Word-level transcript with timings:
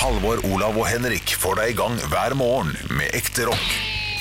Halvor, 0.00 0.40
Olav 0.48 0.76
og 0.80 0.86
Henrik 0.88 1.34
får 1.40 1.58
deg 1.60 1.72
i 1.74 1.76
gang 1.78 1.96
hver 2.12 2.34
morgen 2.38 2.70
med 2.96 3.12
ekte 3.16 3.44
rock. 3.48 3.66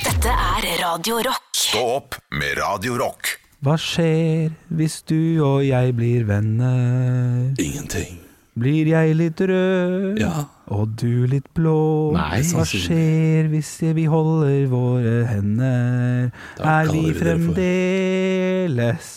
Dette 0.03 0.31
er 0.33 0.65
Radio 0.81 1.19
Rock. 1.23 1.45
Stå 1.55 1.83
opp 1.99 2.17
med 2.35 2.57
Radio 2.59 2.97
Rock. 2.99 3.35
Hva 3.63 3.75
skjer 3.79 4.49
hvis 4.79 4.97
du 5.07 5.39
og 5.43 5.61
jeg 5.67 5.93
blir 5.97 6.25
venner? 6.27 7.51
Ingenting. 7.59 8.19
Blir 8.59 8.89
jeg 8.91 9.15
litt 9.15 9.39
rød 9.39 10.19
Ja. 10.19 10.45
og 10.67 10.95
du 10.99 11.25
litt 11.31 11.47
blå? 11.55 12.11
Nei, 12.15 12.41
Hva 12.43 12.65
skjer 12.67 13.47
hvis 13.51 13.71
vi 13.95 14.05
holder 14.11 14.65
våre 14.71 15.25
hender? 15.29 16.31
Da 16.57 16.63
er 16.81 16.91
vi 16.91 17.05
vi 17.11 17.13
fremdeles 17.19 19.13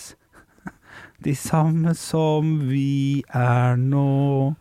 de 1.22 1.34
samme 1.38 1.94
som 1.98 2.68
vi 2.68 3.22
er 3.34 3.76
nå? 3.78 4.54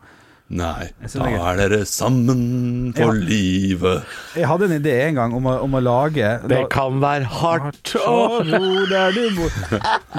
Nei, 0.52 0.90
da 1.00 1.28
er 1.30 1.38
er 1.40 1.56
dere 1.62 1.84
sammen 1.88 2.92
for 2.92 3.14
Ja. 3.14 3.24
livet. 3.24 4.02
Jeg 4.36 4.44
hadde 4.50 4.66
en 4.68 4.74
idé 4.82 4.92
en 5.06 5.14
gang 5.16 5.34
om 5.34 5.46
å, 5.48 5.54
om 5.64 5.72
å 5.72 5.80
lage 5.80 6.28
Det 6.46 6.68
kan 6.68 6.98
være 7.00 7.24
hardt. 7.24 7.94
Å, 7.96 8.44
ro 8.44 8.84
der 8.90 9.12
du 9.16 9.22
bor. 9.38 9.48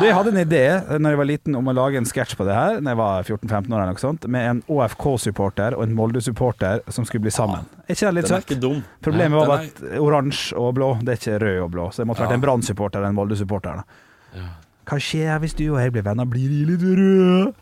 Jeg 0.02 0.16
hadde 0.18 0.34
en 0.34 0.42
idé 0.42 0.64
Når 0.98 1.14
jeg 1.14 1.20
var 1.22 1.30
liten 1.30 1.56
om 1.60 1.70
å 1.70 1.76
lage 1.78 2.02
en 2.02 2.06
sketsj 2.10 2.36
på 2.40 2.48
det 2.48 2.56
her 2.58 2.80
Når 2.82 2.96
jeg 2.96 2.98
var 2.98 3.24
14-15 3.30 3.70
år 3.70 3.78
eller 3.84 3.94
noe 3.94 4.02
sånt 4.02 4.28
Med 4.28 4.50
en 4.50 4.64
OFK-supporter 4.74 5.78
og 5.78 5.86
en 5.86 5.94
Molde-supporter 5.98 6.82
Som 6.90 7.06
skulle 7.06 7.28
bli 7.28 7.34
sammen 7.34 7.68
Er 7.86 7.94
ikke 7.94 8.10
det 8.10 8.14
litt 8.18 8.32
er 8.32 8.42
søtt? 8.42 8.68
Problemet 9.06 9.48
var 9.48 9.68
at 9.68 9.84
oransje 10.02 10.58
og 10.58 10.74
blå 10.80 10.96
Det 11.04 11.14
er 11.14 11.22
ikke 11.22 11.42
rød 11.46 11.60
og 11.68 11.72
blå 11.78 11.90
Så 11.94 12.02
det 12.02 12.10
måtte 12.10 12.26
vært 12.26 12.40
en 12.40 12.46
Brann-supporter 12.48 13.04
og 13.06 13.12
en 13.12 13.20
Molde-supporter 13.22 13.84
da. 13.84 14.48
Hva 14.90 14.98
skjer 15.00 15.38
hvis 15.40 15.54
du 15.56 15.68
og 15.70 15.80
jeg 15.80 15.94
blir 15.96 16.04
venner? 16.04 16.26
Blir 16.28 16.50
de 16.52 16.66
litt 16.74 16.82
røde? 16.84 17.54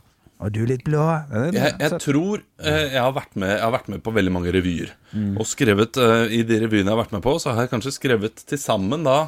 Og 0.42 0.54
du 0.56 0.64
litt 0.66 0.86
blå? 0.88 1.04
Jeg, 1.54 1.76
jeg 1.78 2.00
tror 2.02 2.42
eh, 2.64 2.96
jeg, 2.96 3.02
har 3.02 3.14
med, 3.36 3.52
jeg 3.54 3.62
har 3.62 3.76
vært 3.76 3.92
med 3.94 4.02
på 4.02 4.14
veldig 4.16 4.34
mange 4.34 4.54
revyer. 4.54 4.96
Mm. 5.14 5.36
Og 5.38 5.46
skrevet 5.46 6.00
eh, 6.02 6.34
I 6.40 6.42
de 6.48 6.64
revyene 6.64 6.90
jeg 6.90 6.96
har 6.96 7.04
vært 7.04 7.14
med 7.14 7.24
på, 7.26 7.36
så 7.42 7.54
har 7.54 7.68
jeg 7.68 7.74
kanskje 7.76 7.94
skrevet 7.94 8.42
til 8.50 8.60
sammen 8.62 9.06
da 9.06 9.20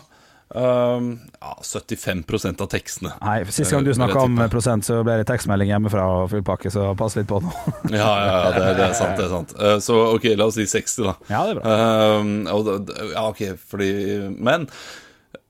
eh, 0.55 1.05
ja, 1.37 1.53
75% 1.61 2.63
av 2.65 2.71
tekstene. 2.71 3.13
Nei, 3.21 3.37
Sist 3.53 3.75
gang 3.75 3.85
du 3.85 3.93
snakka 3.93 4.23
snakket 4.23 4.45
om 4.45 4.53
prosent 4.53 4.89
Så 4.89 4.99
ble 5.05 5.19
det 5.21 5.29
tekstmelding 5.29 5.69
hjemmefra 5.73 6.07
og 6.17 6.27
full 6.33 6.43
pakke 6.47 6.71
Så 6.73 6.89
pass 6.99 7.17
litt 7.19 7.29
på 7.29 7.41
nå 7.43 7.53
Ja, 7.93 8.09
ja, 8.09 8.33
ja 8.33 8.51
det, 8.57 8.65
det 8.79 8.89
er 8.89 8.97
sant. 8.97 9.15
det 9.19 9.27
er 9.27 9.31
sant 9.33 9.55
uh, 9.59 9.77
Så 9.83 9.99
ok, 10.15 10.31
la 10.39 10.49
oss 10.49 10.57
si 10.59 10.67
60, 10.69 11.09
da. 11.11 11.15
Ja, 11.29 11.45
det 11.45 11.55
er 11.55 11.61
bra 11.61 11.79
Eh, 11.83 12.53
og, 12.53 12.93
ja, 13.13 13.27
ok, 13.29 13.45
fordi 13.69 13.91
Men 14.33 14.65
eh, 14.65 15.42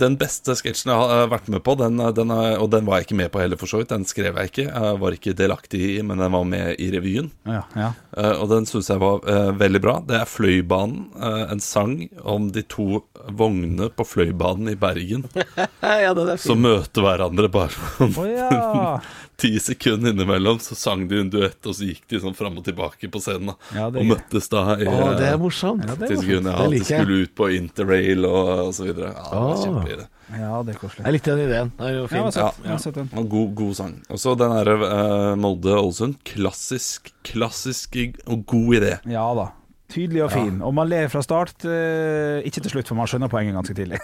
den 0.00 0.16
beste 0.20 0.54
sketsjen 0.58 0.92
jeg 0.92 0.98
har 1.00 1.12
eh, 1.24 1.28
vært 1.32 1.48
med 1.52 1.62
på, 1.66 1.74
den, 1.80 1.98
den, 2.16 2.30
er- 2.34 2.58
og 2.62 2.70
den 2.72 2.86
var 2.88 2.98
jeg 3.00 3.08
ikke 3.08 3.18
med 3.22 3.30
på 3.34 3.42
heller, 3.42 3.60
for 3.60 3.70
så 3.70 3.80
vidt. 3.82 3.90
Den 3.92 4.06
skrev 4.08 4.36
jeg 4.40 4.50
ikke. 4.52 4.66
Jeg 4.70 5.00
var 5.02 5.16
ikke 5.18 5.34
delaktig 5.38 5.80
i, 5.98 6.02
men 6.06 6.22
den 6.22 6.32
var 6.34 6.44
med 6.48 6.80
i 6.80 6.90
revyen. 6.94 7.30
Ja, 7.48 7.62
ja 7.78 7.92
Eh, 8.14 8.30
og 8.38 8.46
den 8.46 8.62
syns 8.62 8.86
jeg 8.92 9.00
var 9.02 9.24
eh, 9.26 9.48
veldig 9.58 9.80
bra. 9.82 9.96
Det 10.06 10.14
er 10.20 10.28
Fløibanen. 10.30 11.08
eh, 11.18 11.50
en 11.50 11.58
sang 11.58 11.96
om 12.22 12.44
de 12.54 12.62
to 12.62 13.00
vognene 13.34 13.88
på 13.90 14.04
Fløibanen 14.06 14.68
i 14.70 14.76
Bergen 14.78 15.24
Ja, 15.82 16.12
den 16.14 16.28
er 16.30 16.36
fin. 16.38 16.52
som 16.52 16.60
møter 16.62 17.02
hverandre 17.02 17.48
bare 17.50 17.74
sånn 17.74 18.14
oh, 18.14 18.28
ja 18.30 19.00
ti 19.42 19.50
sekunder 19.58 20.12
innimellom. 20.14 20.60
Så 20.62 20.76
sang 20.78 21.08
de 21.10 21.18
en 21.24 21.30
duett, 21.32 21.58
og 21.66 21.74
så 21.74 21.88
gikk 21.88 22.04
de 22.12 22.20
sånn 22.22 22.36
fram 22.38 22.54
og 22.60 22.68
tilbake 22.68 23.08
på 23.10 23.18
scenen. 23.18 23.50
da 23.50 23.80
Ja, 23.80 23.88
det 23.90 24.04
og 24.04 24.06
møttes 24.12 24.46
da 24.52 24.62
i 24.78 24.86
oh, 24.86 25.08
det 25.18 25.26
eh, 25.26 25.32
er 25.34 25.40
morsomt. 25.42 25.82
Ja, 25.90 25.96
det 25.98 26.12
er 26.12 26.20
sekunder. 26.22 26.52
Ja, 26.54 26.54
Det 26.54 26.62
at 26.62 26.70
de 26.70 26.76
liker 26.78 26.94
jeg. 26.94 27.02
skulle 27.02 27.18
ut 27.26 27.34
på 27.42 27.48
interrail 27.58 28.28
og, 28.30 28.52
og 28.68 28.70
så 28.78 28.86
videre. 28.86 29.10
Ja, 29.10 29.33
Åh. 29.34 30.04
Ja, 30.34 30.62
det 30.64 30.74
er 30.74 30.78
koselig 30.80 31.04
Jeg 31.04 31.16
likte 31.16 31.34
den 31.34 31.42
ideen. 31.44 31.72
Den 31.78 31.86
er 31.86 31.96
jo 31.96 32.04
Ja, 32.04 32.30
fin. 32.30 32.40
Ja, 32.64 32.76
Ja, 32.76 32.92
den. 32.96 33.10
Og 33.18 33.28
God, 33.30 33.50
god 33.54 33.74
sang. 33.74 33.98
Og 34.08 34.20
så 34.22 34.34
den 34.38 34.54
derre 34.56 34.76
uh, 34.80 35.34
Molde-Ålesund. 35.40 36.16
Klassisk, 36.24 37.12
klassisk 37.26 37.96
og 38.26 38.46
god 38.46 38.80
idé. 38.80 38.94
Ja 39.10 39.26
da. 39.36 39.50
Tydelig 39.92 40.22
og 40.24 40.30
fin. 40.32 40.54
Og 40.64 40.72
man 40.74 40.88
ler 40.88 41.10
fra 41.12 41.20
start. 41.22 41.64
eh, 41.68 42.40
ikke 42.48 42.62
til 42.64 42.72
slutt, 42.72 42.88
for 42.88 42.96
man 42.98 43.06
skjønner 43.06 43.28
poenget 43.30 43.54
ganske 43.54 43.74
tidlig. 43.76 43.98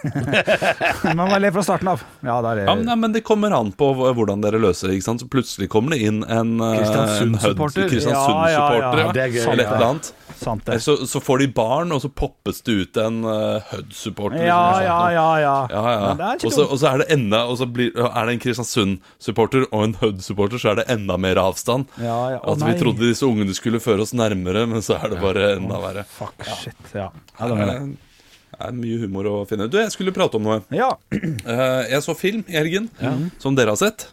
Men 1.04 1.16
man 1.16 1.40
ler 1.40 1.50
fra 1.54 1.62
starten 1.64 1.88
av. 1.88 2.02
Ja, 2.22 2.36
der 2.44 2.60
er 2.62 2.68
Ja, 2.68 2.94
men, 3.00 3.12
det 3.16 3.22
kommer 3.26 3.50
an 3.56 3.72
på 3.72 3.88
hvordan 3.96 4.42
dere 4.44 4.60
løser 4.60 4.88
det. 4.90 4.98
ikke 5.00 5.08
sant? 5.08 5.24
Så 5.24 5.28
plutselig 5.32 5.70
kommer 5.72 5.96
det 5.96 6.02
inn 6.04 6.20
en 6.28 6.60
eh, 6.60 6.76
Kristiansund-supporter. 6.82 7.88
Kristiansund-supporter, 7.90 8.52
Ja, 8.52 8.52
ja, 8.52 8.92
ja. 8.92 9.06
ja. 9.06 9.12
Det 9.16 9.22
er 9.24 9.32
gøy. 9.34 9.40
Eller 9.52 9.64
et 9.64 9.70
Ja. 9.70 9.76
eller 9.76 9.86
annet. 9.94 10.12
sant, 10.40 10.68
Eh, 10.68 10.72
det. 10.74 10.80
Så, 10.84 10.94
så 11.08 11.20
får 11.20 11.38
de 11.42 11.46
barn, 11.52 11.90
og 11.92 12.00
så 12.04 12.08
poppes 12.16 12.60
det 12.64 12.72
ut 12.84 12.96
en 13.02 13.24
uh, 13.24 13.60
Hud-supporter. 13.72 14.40
Ja, 14.40 14.60
liksom, 14.70 14.84
ja, 14.86 15.00
sånn. 15.00 15.12
ja. 15.16 15.38
ja. 15.40 15.56
Ja, 15.70 15.82
ja. 15.90 16.30
Og 16.44 16.52
så, 16.54 16.64
og 16.64 16.78
så 16.80 16.86
er 16.94 17.02
det 17.02 17.08
enda 17.12 17.42
Og 17.50 17.58
så 17.60 17.66
blir, 17.68 17.90
er 17.96 18.26
det 18.30 18.36
en 18.36 18.40
Kristiansund-supporter 18.44 19.66
og 19.72 19.82
en 19.88 19.96
Hud-supporter, 20.00 20.60
så 20.62 20.70
er 20.72 20.80
det 20.80 20.86
enda 20.92 21.16
mer 21.20 21.40
avstand. 21.42 21.88
Ja, 22.00 22.20
ja. 22.36 22.38
Å, 22.44 22.54
At 22.54 22.62
vi 22.64 22.70
nei. 22.72 22.78
trodde 22.80 23.04
disse 23.10 23.26
ungene 23.28 23.52
skulle 23.56 23.80
føre 23.80 24.04
oss 24.06 24.14
nærmere, 24.16 24.64
men 24.70 24.80
så 24.84 24.96
er 25.00 25.12
det 25.12 25.20
bare 25.24 25.50
enda 25.70 25.80
verre. 25.86 26.06
Fuck, 26.18 26.44
shit. 26.58 26.86
Ja. 26.98 27.08
Her 27.40 27.56
er, 27.56 27.66
det. 27.70 27.96
er 28.60 28.72
mye 28.76 29.00
humor 29.06 29.30
å 29.30 29.34
finne. 29.48 29.70
Du, 29.70 29.78
jeg 29.80 29.94
skulle 29.94 30.12
prate 30.16 30.36
om 30.40 30.48
noe. 30.50 30.60
ja. 30.74 30.92
Eh, 31.50 31.82
jeg 31.94 32.02
så 32.04 32.14
film 32.18 32.42
i 32.50 32.58
helgen, 32.58 32.90
som 33.40 33.54
dere 33.56 33.72
har 33.76 33.80
sett. 33.80 34.10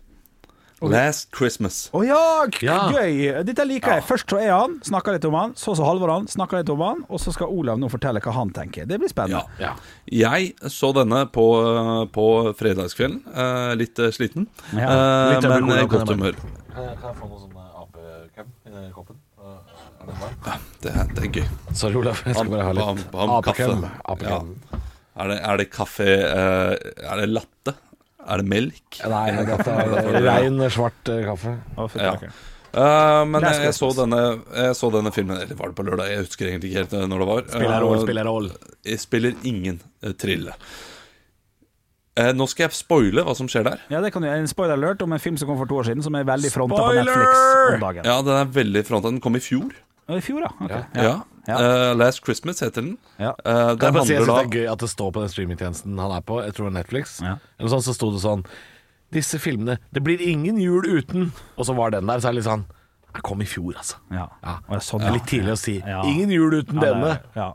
Last 0.77 1.31
Christmas. 1.33 1.87
Å 1.97 2.03
ja, 2.05 2.17
Ja. 2.61 2.75
gøy! 2.93 3.31
Dette 3.47 3.63
liker 3.65 3.95
jeg. 3.95 4.03
Først 4.05 4.29
så 4.29 4.37
er 4.37 4.51
han, 4.53 4.75
snakker 4.85 5.15
litt 5.15 5.25
om 5.25 5.33
han. 5.33 5.55
Så 5.57 5.73
så 5.73 5.81
Halvor 5.87 6.11
han, 6.13 6.27
snakker 6.29 6.59
litt 6.61 6.69
om 6.69 6.83
han. 6.85 6.99
Og 7.09 7.17
så 7.23 7.33
skal 7.33 7.49
Olav 7.49 7.79
nå 7.81 7.89
fortelle 7.89 8.21
hva 8.21 8.35
han 8.35 8.51
tenker. 8.53 8.85
Det 8.85 8.99
blir 9.01 9.09
spennende. 9.09 9.41
Ja. 9.57 9.71
Jeg 10.05 10.53
så 10.69 10.91
denne 10.93 11.23
på, 11.33 11.47
på 12.13 12.27
fredagskvelden. 12.61 13.23
eh, 13.33 13.73
litt 13.81 13.97
eh, 14.05 14.13
sliten, 14.13 14.45
Ja, 14.77 14.85
eh, 14.85 15.33
litt 15.33 15.49
men 15.49 15.73
i 15.79 15.87
godt 15.89 16.13
humør. 16.13 16.37
Kan 16.37 16.85
jeg, 16.91 16.99
kan 17.01 17.09
jeg 17.09 17.17
få 17.23 17.31
noe 17.31 17.41
sånn 17.41 17.57
apekam 17.81 18.53
i 18.69 18.91
koppen? 18.93 19.16
Varm? 20.07 20.63
Det, 20.83 20.91
er- 20.93 21.11
det 21.15 21.23
er 21.25 21.31
gøy. 21.39 21.47
Sorry, 21.75 21.95
Olav. 21.99 22.21
Jeg 22.25 22.35
skal 22.37 22.51
bare 22.53 22.67
ha 22.67 22.73
litt 22.77 23.15
apekrem. 23.37 23.85
Ja. 24.23 24.39
Er 25.17 25.31
det, 25.33 25.37
er 25.49 25.57
det 25.57 25.65
kaffe 25.73 26.05
uh, 26.05 26.73
Er 26.77 27.21
det 27.23 27.29
latte? 27.33 27.73
Er 28.27 28.43
det 28.43 28.49
melk? 28.51 28.99
Nei, 29.09 29.23
det 29.31 29.55
er 29.71 30.19
rein, 30.27 30.59
svart 30.73 31.09
eh, 31.13 31.23
kaffe. 31.25 31.55
Fytti 31.93 32.05
Ja. 32.05 32.31
Eh, 32.77 33.21
men 33.31 33.41
jeg, 33.47 33.61
jeg, 33.63 33.73
så 33.77 33.87
denne, 33.95 34.19
jeg 34.53 34.75
så 34.77 34.89
denne 34.93 35.09
filmen 35.15 35.39
Eller 35.39 35.55
var 35.57 35.71
det 35.71 35.77
på 35.79 35.85
lørdag? 35.87 36.11
Jeg 36.11 36.25
husker 36.25 36.49
egentlig 36.51 36.73
ikke 36.73 36.83
helt 36.83 37.09
når 37.13 37.23
det 37.23 37.27
var. 37.31 37.45
Spiller 37.55 37.81
roll, 37.85 38.01
spiller 38.03 38.27
roll. 38.27 38.49
Jeg 38.85 38.99
spiller 39.01 39.47
ingen 39.47 39.79
trille. 40.19 40.53
Eh, 42.17 42.31
nå 42.33 42.47
skal 42.49 42.67
jeg 42.67 42.75
spoile 42.77 43.23
hva 43.25 43.33
som 43.37 43.49
skjer 43.49 43.65
der. 43.67 43.81
Ja, 43.93 44.01
det 44.03 44.11
kan 44.13 44.23
du, 44.25 44.29
En 44.31 44.47
spoiler 44.49 44.75
alert 44.77 45.01
om 45.05 45.13
en 45.13 45.21
film 45.21 45.37
som 45.39 45.49
kom 45.49 45.59
for 45.59 45.69
to 45.69 45.79
år 45.79 45.89
siden, 45.91 46.03
som 46.05 46.15
er 46.17 46.25
veldig 46.27 46.49
fronta 46.53 46.79
på 46.81 46.93
Netflix 46.97 47.41
om 47.75 47.83
dagen. 47.87 48.07
Ja, 48.09 48.15
den 48.25 48.39
er 48.41 48.53
veldig 48.59 48.83
fronta. 48.87 49.11
Den 49.13 49.21
kom 49.23 49.37
i 49.37 49.43
fjor. 49.43 49.75
I 50.09 50.21
fjor, 50.23 50.41
da. 50.45 50.51
Okay. 50.65 50.83
Ja. 51.03 51.15
Ja. 51.47 51.57
Eh, 51.57 51.93
Last 51.95 52.23
Christmas 52.23 52.59
heter 52.63 52.81
den. 52.81 52.97
Ja. 53.19 53.33
Eh, 53.45 53.75
Kan 53.75 53.89
jeg 53.89 53.93
bare 53.93 54.05
si, 54.05 54.13
jeg 54.13 54.23
synes 54.23 54.27
da 54.27 54.37
det 54.43 54.47
er 54.47 54.57
gøy 54.61 54.71
at 54.71 54.79
det 54.79 54.89
står 54.89 55.11
på 55.15 55.21
den 55.23 55.29
streamingtjenesten 55.33 55.99
han 55.99 56.11
er 56.15 56.21
på, 56.27 56.41
jeg 56.43 56.53
tror 56.55 56.67
det 56.69 56.73
er 56.73 56.77
Netflix, 56.81 57.19
Ja. 57.23 57.37
eller 57.59 57.69
sånn, 57.75 57.83
så 57.87 57.93
sto 57.95 58.11
det 58.11 58.21
sånn 58.23 58.45
Disse 59.11 59.39
filmene 59.39 59.77
Det 59.93 60.03
blir 60.03 60.19
ingen 60.19 60.57
jul 60.59 60.83
uten 60.83 61.31
Og 61.55 61.65
så 61.65 61.73
var 61.75 61.91
den 61.91 62.05
der, 62.07 62.19
så 62.19 62.27
er 62.27 62.33
det 62.35 62.41
litt 62.41 62.49
sånn 62.49 62.65
Jeg 63.15 63.23
kom 63.23 63.41
i 63.41 63.45
fjor, 63.47 63.77
altså. 63.79 63.95
Ja. 64.11 64.27
Ja. 64.43 64.57
Og 64.67 64.73
det 64.75 64.83
sånn, 64.83 64.99
Det 64.99 65.07
er 65.07 65.13
litt 65.15 65.27
tidlig 65.31 65.53
å 65.53 65.57
si. 65.61 65.77
Ja. 65.79 66.01
Ingen 66.03 66.29
jul 66.29 66.51
uten 66.59 66.75
Ja, 66.75 66.81
denne. 66.91 67.13
Ja. 67.35 67.53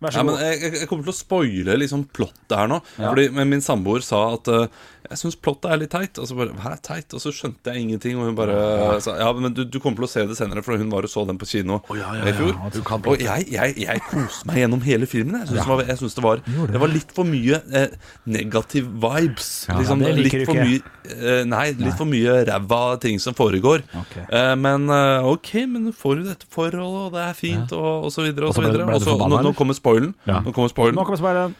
Vær 0.00 0.10
så 0.14 0.16
ja, 0.16 0.22
men 0.22 0.34
god. 0.36 0.40
jeg, 0.46 0.72
jeg- 0.72 0.88
kommer 0.88 1.04
til 1.04 1.12
å 1.12 1.18
spoile 1.18 1.74
liksom 1.76 2.04
plottet 2.08 2.56
her 2.56 2.68
nå. 2.68 2.78
Fordi 2.96 3.26
men 3.34 3.50
Min 3.50 3.60
samboer 3.60 4.00
sa 4.02 4.34
at 4.34 4.48
eh, 4.48 4.66
jeg 5.10 5.18
syns 5.18 5.36
plottet 5.42 5.72
er 5.72 5.80
litt 5.80 5.90
teit. 5.90 6.18
Og 6.22 6.28
så 6.28 6.36
bare, 6.38 6.54
Hæ, 6.62 6.74
teit? 6.86 7.14
Og 7.16 7.22
så 7.22 7.32
skjønte 7.34 7.72
jeg 7.72 7.82
ingenting. 7.84 8.18
Og 8.20 8.28
hun 8.30 8.36
bare 8.38 9.00
sa 9.02 9.16
ja, 9.18 9.30
men 9.34 9.54
du, 9.56 9.64
du 9.66 9.78
kommer 9.82 10.02
til 10.02 10.06
å 10.06 10.10
se 10.12 10.24
det 10.30 10.36
senere, 10.38 10.62
for 10.66 10.78
hun 10.78 10.90
var 10.92 11.06
og 11.06 11.10
så 11.10 11.24
den 11.26 11.38
på 11.40 11.48
kino 11.50 11.80
ja, 11.98 12.12
ja, 12.20 12.28
i 12.30 12.34
fjor. 12.36 12.52
ja, 12.54 12.98
og 13.00 13.24
jeg, 13.24 13.46
jeg, 13.50 13.74
jeg 13.82 14.04
koste 14.06 14.46
meg 14.48 14.60
gjennom 14.62 14.84
hele 14.86 15.08
filmen. 15.10 15.40
Jeg 15.42 15.50
syns 15.50 15.86
jeg 15.90 15.98
synes 16.02 16.16
det, 16.18 16.24
var, 16.24 16.42
det 16.46 16.82
var 16.82 16.92
litt 16.92 17.14
for 17.16 17.28
mye 17.28 17.58
eh, 17.74 17.96
negative 18.30 18.92
vibes. 19.02 19.50
liksom, 19.74 20.04
litt 20.20 20.36
du 20.36 20.46
for 20.46 20.60
mye 20.60 20.78
eh, 21.10 21.42
Nei, 21.50 21.64
litt 21.80 21.98
for 21.98 22.10
mye 22.10 22.36
ræva 22.46 22.82
ting 23.02 23.18
som 23.22 23.34
foregår. 23.38 23.82
Okay. 24.04 24.26
Eh, 24.28 24.52
men 24.60 24.86
eh, 24.94 25.30
ok, 25.32 25.54
men 25.72 25.88
du 25.90 25.96
får 25.96 26.20
jo 26.20 26.28
dette 26.28 26.50
forholdet, 26.52 27.08
og 27.08 27.16
det 27.16 27.24
er 27.24 27.34
fint, 27.38 27.74
og, 27.74 28.06
og 28.06 28.14
så 28.14 28.26
videre. 28.28 28.50
Og 28.50 28.54
så 28.54 28.62
videre. 28.62 28.86
du 28.86 28.94
Og 28.94 29.08
så, 29.08 29.18
nå, 29.18 29.42
nå 29.48 29.56
kommer 29.58 29.78
spoilen. 29.78 30.14
Ja. 30.28 30.38
Nå 30.44 30.54
kommer 30.54 30.70
spoilen. 30.72 30.98
Nå 30.98 31.08
kommer 31.08 31.20
spilleren. 31.20 31.58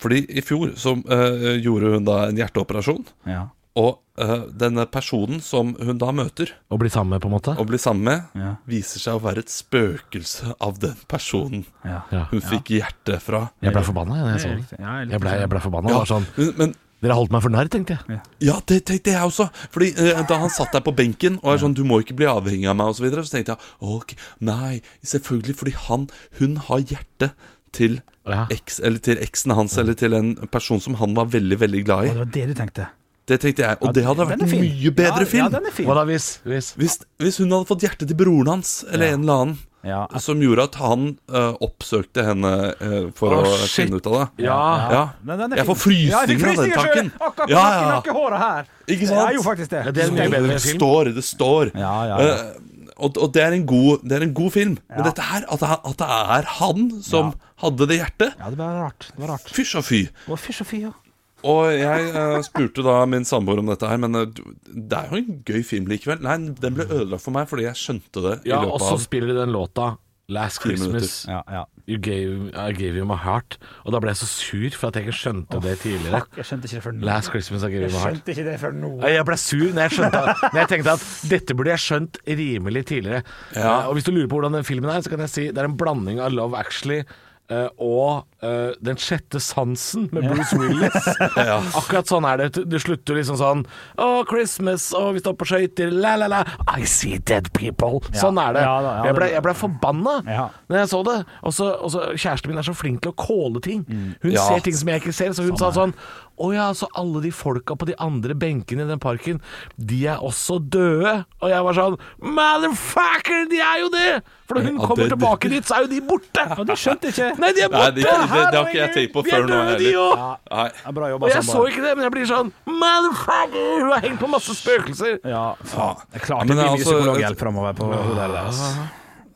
Fordi 0.00 0.22
i 0.32 0.40
fjor 0.44 0.72
så 0.80 0.94
eh, 1.12 1.58
gjorde 1.60 1.94
hun 1.96 2.04
da 2.08 2.22
en 2.30 2.38
hjerteoperasjon. 2.40 3.04
Ja. 3.28 3.46
Og 3.78 4.00
eh, 4.18 4.46
denne 4.58 4.82
personen 4.90 5.38
som 5.44 5.74
hun 5.78 5.98
da 6.00 6.08
møter 6.16 6.50
Og 6.72 6.80
bli 6.82 6.90
sammen 6.90 7.14
med, 7.14 7.22
på 7.22 7.28
en 7.30 7.36
måte. 7.36 7.54
og 7.56 7.68
blir 7.70 7.78
sammen 7.78 8.02
med, 8.08 8.24
Ja. 8.34 8.56
viser 8.66 8.98
seg 8.98 9.14
å 9.20 9.22
være 9.22 9.44
et 9.44 9.52
spøkelse 9.52 10.54
av 10.60 10.78
den 10.82 10.96
personen 11.08 11.64
Ja. 11.84 12.02
Ja. 12.10 12.24
hun 12.32 12.40
fikk 12.40 12.72
hjertet 12.80 13.22
fra. 13.22 13.50
Jeg 13.62 13.72
ble 13.72 13.82
forbanna 13.86 14.16
jeg, 14.18 14.24
da 14.24 14.30
jeg 14.30 14.34
er 14.34 14.42
så 14.42 14.48
den. 14.48 14.66
Ja, 14.80 14.98
jeg 15.04 15.10
Jeg 15.10 15.20
ble, 15.20 15.30
jeg 15.44 15.48
ble 15.54 15.60
forbanna. 15.60 15.90
Ja, 15.94 15.98
Det 16.00 16.08
sånn 16.14 16.26
men, 16.36 16.54
men 16.58 16.74
Dere 17.00 17.14
holdt 17.16 17.30
meg 17.32 17.40
for 17.40 17.48
narr, 17.48 17.64
tenkte 17.72 17.94
jeg. 17.96 18.18
Ja, 18.44 18.58
det 18.68 18.82
tenkte 18.84 19.08
jeg 19.14 19.22
også. 19.24 19.46
Fordi 19.72 19.86
eh, 19.96 20.18
Da 20.28 20.36
han 20.42 20.50
satt 20.52 20.72
der 20.74 20.82
på 20.84 20.92
benken 20.92 21.38
og 21.42 21.54
er 21.54 21.62
sånn 21.62 21.72
'Du 21.72 21.80
må 21.84 22.02
ikke 22.02 22.12
bli 22.18 22.26
avhengig 22.28 22.68
av 22.68 22.76
meg', 22.76 22.88
og 22.92 22.96
så, 22.98 23.04
videre, 23.06 23.24
så 23.24 23.38
tenkte 23.38 23.56
jeg 23.56 23.58
ok, 23.80 24.12
nei, 24.40 24.82
selvfølgelig. 25.02 25.56
Fordi 25.56 25.72
han 25.86 26.08
Hun 26.38 26.56
har 26.56 26.78
hjertet 26.80 27.32
til 27.72 28.00
Ja. 28.28 28.46
eks, 28.52 28.80
eller 28.84 28.98
til 29.02 29.16
eksen 29.18 29.54
hans, 29.56 29.76
eller 29.80 29.94
til 29.94 30.12
en 30.14 30.34
person 30.52 30.80
som 30.80 30.94
han 31.00 31.14
var 31.16 31.26
veldig, 31.32 31.58
veldig 31.58 31.84
glad 31.86 32.04
i. 32.04 32.08
i. 32.10 32.10
det 32.10 32.18
var 32.18 32.32
det 32.36 32.46
du 32.48 32.54
tenkte. 32.54 32.86
Det 33.30 33.38
tenkte 33.40 33.62
jeg. 33.62 33.76
Og 33.80 33.94
det 33.94 34.02
hadde 34.04 34.26
vært 34.26 34.40
er 34.42 34.44
en 34.44 34.60
mye 34.60 34.90
bedre 34.90 35.22
ja, 35.24 35.30
film. 35.30 35.44
Ja, 35.44 35.48
den 35.54 35.66
er 35.66 35.74
fin. 35.74 35.86
Hva 35.86 35.94
da 35.94 36.04
hvis? 36.08 36.40
hvis? 36.44 36.72
Hvis, 36.76 36.96
hvis 37.22 37.38
hun 37.38 37.50
hadde 37.54 37.68
fått 37.68 37.84
hjertet 37.86 38.08
til 38.10 38.16
broren 38.18 38.48
hans, 38.56 38.84
eller 38.90 39.06
Ja. 39.06 39.14
en 39.14 39.20
eller 39.22 39.42
annen, 39.44 39.58
Ja. 39.82 40.06
som 40.18 40.40
gjorde 40.42 40.64
at 40.66 40.74
han 40.74 41.04
uh, 41.32 41.54
oppsøkte 41.64 42.24
henne 42.26 42.74
uh, 42.82 43.10
for 43.16 43.32
Å, 43.32 43.44
å 43.46 43.56
shit. 43.64 43.86
finne 43.86 43.96
ut 43.96 44.06
av 44.10 44.12
det. 44.18 44.44
Ja. 44.44 44.58
Ja. 44.92 45.02
Er 45.30 45.56
Jeg 45.56 45.66
får. 45.66 45.92
Ja, 46.10 46.24
jeg 46.26 46.40
frysninger 46.42 46.56
av 46.58 46.64
den 46.64 46.72
tanken. 46.76 47.12
Akkurat 47.20 47.48
ja, 47.48 47.62
Ja, 47.80 47.86
nakken, 47.94 48.14
håret 48.18 48.38
her. 48.42 48.66
Ikke 48.86 49.06
sant? 49.08 49.22
Jeg 49.30 49.38
jo 49.38 49.42
faktisk 49.46 49.70
det. 49.70 49.84
Ja, 49.86 49.90
det 49.96 50.02
er 50.04 50.08
en 50.10 50.18
mye 50.18 50.28
bedre 50.34 50.58
Det 50.58 50.60
står, 50.66 51.14
det 51.14 51.24
står. 51.24 51.70
Ja, 51.74 51.94
ja, 52.10 52.18
ja. 52.20 52.34
Uh, 52.34 52.66
og, 53.00 53.16
og 53.16 53.32
det 53.32 53.42
er 53.46 53.54
en 53.56 53.64
god, 53.64 54.02
det 54.04 54.18
er 54.18 54.22
en 54.26 54.34
god 54.36 54.50
film. 54.52 54.74
Men 54.90 55.06
dette 55.06 55.22
her, 55.24 55.46
at 55.48 55.62
det, 55.62 55.68
er- 55.70 55.86
at 55.88 55.96
det 56.02 56.08
er 56.36 56.50
han 56.58 56.90
som 57.02 57.30
hadde 57.62 57.86
det 57.90 58.00
hjertet 58.00 58.34
Ja, 58.40 58.50
det 58.52 58.58
var 58.60 58.74
rart. 58.86 59.08
Det 59.14 59.22
var 59.24 59.34
rart. 59.36 59.48
Fysj 59.54 59.76
og 59.80 59.86
fy. 59.86 60.02
Å, 60.28 60.38
fysj 60.40 60.62
og 60.64 60.70
fy, 60.72 60.82
ja. 60.88 60.92
Og 61.40 61.70
jeg 61.72 62.10
eh, 62.12 62.34
spurte 62.44 62.82
da 62.84 62.98
min 63.08 63.24
samboer 63.24 63.62
om 63.62 63.70
dette 63.72 63.88
her, 63.88 63.96
men 64.02 64.18
eh, 64.18 64.26
det 64.68 64.98
er 64.98 65.08
jo 65.08 65.22
en 65.22 65.38
gøy 65.48 65.62
film 65.64 65.86
likevel. 65.88 66.20
Nei, 66.26 66.36
den 66.60 66.76
ble 66.76 66.84
ødelagt 66.90 67.24
for 67.24 67.32
meg 67.32 67.48
fordi 67.48 67.64
jeg 67.70 67.80
skjønte 67.80 68.20
det 68.26 68.34
i 68.44 68.52
Ja, 68.52 68.58
og 68.60 68.74
løpet 68.74 68.88
så 68.90 68.96
av 68.98 69.04
spiller 69.06 69.32
de 69.32 69.38
den 69.40 69.54
låta 69.56 69.94
Last 70.30 70.60
Ti. 70.62 70.68
Christmas 70.68 71.24
Ja, 71.26 71.40
ja. 71.50 71.62
you 71.90 71.96
gave, 71.98 72.52
I 72.54 72.70
gave 72.76 72.94
you 72.94 73.06
my 73.08 73.16
heart. 73.18 73.56
Og 73.82 73.90
da 73.96 73.98
ble 74.04 74.12
jeg 74.12 74.20
så 74.20 74.28
sur 74.30 74.76
for 74.78 74.92
at 74.92 74.98
jeg 75.00 75.08
ikke 75.08 75.16
skjønte 75.18 75.58
det 75.64 75.72
tidligere. 75.82 76.20
Fuck, 76.22 76.36
jeg 76.38 76.46
skjønte 76.50 76.68
ikke 76.68 76.76
det 76.76 76.84
før 76.84 76.94
nå. 76.98 77.06
Last 77.08 77.32
Christmas 77.32 77.64
I 77.66 77.70
gave 77.72 77.88
you 77.88 77.94
my 77.96 78.02
heart. 78.04 78.30
ikke 78.34 78.44
det 78.46 78.58
før 78.62 78.76
nå. 78.76 78.90
Nei, 79.00 79.10
Jeg 79.16 79.26
ble 79.32 79.38
sur 79.42 79.64
når 79.64 79.82
jeg, 79.88 79.96
skjønte, 79.96 80.22
når 80.44 80.60
jeg 80.60 80.70
tenkte 80.76 80.94
at 81.00 81.08
dette 81.32 81.56
burde 81.58 81.72
jeg 81.74 81.84
skjønt 81.88 82.20
rimelig 82.44 82.84
tidligere. 82.92 83.24
Ja. 83.56 83.64
Eh, 83.64 83.88
og 83.90 83.96
hvis 83.98 84.06
du 84.06 84.12
lurer 84.14 84.28
på 84.30 84.38
hvordan 84.38 84.60
den 84.60 84.68
filmen 84.68 84.92
er, 84.92 85.02
så 85.02 85.10
kan 85.16 85.24
jeg 85.26 85.32
si 85.34 85.48
det 85.50 85.58
er 85.64 85.70
en 85.72 85.80
blanding 85.80 86.20
av 86.22 86.30
Love 86.36 86.60
Actually 86.62 87.00
eh, 87.50 87.66
og 87.82 88.24
uh, 88.42 88.70
Den 88.80 88.96
sjette 88.96 89.40
sansen 89.42 90.08
med 90.14 90.24
Bruce 90.30 90.56
Willis. 90.56 91.08
Akkurat 91.80 92.08
sånn 92.08 92.24
er 92.30 92.44
det. 92.46 92.64
Du 92.70 92.78
slutter 92.80 93.18
liksom 93.18 93.36
sånn 93.40 93.64
Oh, 94.00 94.22
Christmas, 94.28 94.88
oh, 94.96 95.10
vi 95.12 95.20
står 95.20 95.34
på 95.40 95.48
skøyter, 95.50 95.90
la, 95.92 96.14
la, 96.20 96.28
la. 96.30 96.40
I 96.78 96.86
see 96.88 97.18
dead 97.18 97.50
people. 97.56 98.00
Sånn 98.16 98.38
er 98.40 98.54
det. 98.56 98.62
Ja 98.64 98.76
da, 98.80 98.94
ja, 99.00 99.04
jeg, 99.10 99.18
ble, 99.18 99.28
det- 99.34 99.42
ble 99.48 99.54
forbanna 99.58 100.16
Ja. 100.30 100.48
når 100.70 100.82
jeg 100.84 100.92
så 100.94 101.02
det. 101.10 101.18
Og 101.42 101.52
så, 101.56 101.68
Kjæresten 102.14 102.48
min 102.54 102.58
er 102.62 102.66
så 102.70 102.74
flink 102.76 103.02
til 103.04 103.12
å 103.12 103.18
kåle 103.20 103.60
ting. 103.64 103.84
Hun 104.22 104.32
Ja. 104.32 104.46
ser 104.48 104.60
ting 104.64 104.74
som 104.78 104.88
jeg 104.88 105.02
ikke 105.02 105.12
ser, 105.16 105.30
så 105.36 105.44
hun 105.46 105.56
sa 105.60 105.70
sånn 105.76 105.94
Å 106.40 106.46
ja, 106.54 106.70
så 106.72 106.86
alle 106.96 107.20
de 107.20 107.28
folka 107.36 107.74
på 107.76 107.84
de 107.84 107.92
andre 108.00 108.32
benkene 108.32 108.86
i 108.86 108.88
den 108.88 108.98
parken, 109.02 109.42
de 109.76 109.98
er 110.08 110.22
også 110.24 110.56
døde. 110.72 111.26
Og 111.44 111.50
jeg 111.52 111.66
var 111.66 111.76
sånn 111.76 111.98
Motherfucker, 112.24 113.44
de 113.50 113.58
er 113.60 113.80
jo 113.82 113.90
det! 113.92 114.22
For 114.48 114.56
når 114.56 114.64
hun 114.70 114.78
Ja, 114.80 114.86
kommer 114.86 115.04
det- 115.04 115.12
tilbake 115.18 115.50
dit, 115.52 115.64
så 115.68 115.76
er 115.76 115.80
jo 115.84 115.90
de 115.92 116.00
borte. 116.00 116.46
Og 116.58 116.66
du 116.66 116.72
skjønte 116.72 117.12
ikke? 117.12 117.28
Nei, 117.40 117.50
de 117.56 117.62
er 117.64 117.70
Nei, 117.72 117.86
de, 117.90 118.02
det, 118.02 118.04
de, 118.04 118.26
det, 118.30 118.42
det 118.52 118.58
har 118.60 118.68
ikke 118.68 118.80
jeg 118.80 118.92
tenkt 118.96 119.12
på 119.16 119.22
Vi 119.26 119.30
før 119.34 119.46
nå. 119.48 119.58
heller. 119.70 119.80
Ja, 119.90 120.92
bra 120.96 121.08
jobba, 121.12 121.26
Og 121.26 121.32
jeg 121.34 121.44
så 121.48 121.62
ikke 121.70 121.82
det, 121.86 121.92
men 121.96 122.04
jeg 122.06 122.12
blir 122.16 122.28
sånn 122.30 122.52
Motherfucker! 122.68 123.68
Hun 123.84 123.92
har 123.94 124.04
hengt 124.06 124.20
på 124.22 124.28
masse 124.30 124.54
spøkelser. 124.58 125.18
Ja, 125.24 125.44
faen. 125.72 126.02
Det 126.10 126.20
er 126.20 126.26
klart 126.26 126.44
Ja, 126.44 126.46
det 126.46 126.54
men 126.54 126.56
blir 126.56 126.64
mye 126.64 126.76
altså- 126.76 126.94
psykologhjelp 127.00 127.38
framover 127.46 127.72
på 127.80 127.90
hodet 127.94 128.28
deres. 128.36 128.62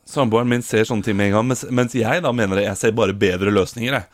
Samboeren 0.05 0.47
min 0.47 0.61
ser 0.61 0.85
sånne 0.85 1.03
ting 1.03 1.17
med 1.17 1.31
en 1.31 1.39
gang, 1.39 1.47
mens, 1.49 1.65
mens 1.73 1.95
jeg 1.97 2.21
da 2.21 2.31
mener 2.31 2.61
jeg 2.61 2.77
ser 2.77 2.91
bare 2.93 3.13
bedre 3.13 3.49
løsninger. 3.51 3.93
Jeg. 3.99 4.05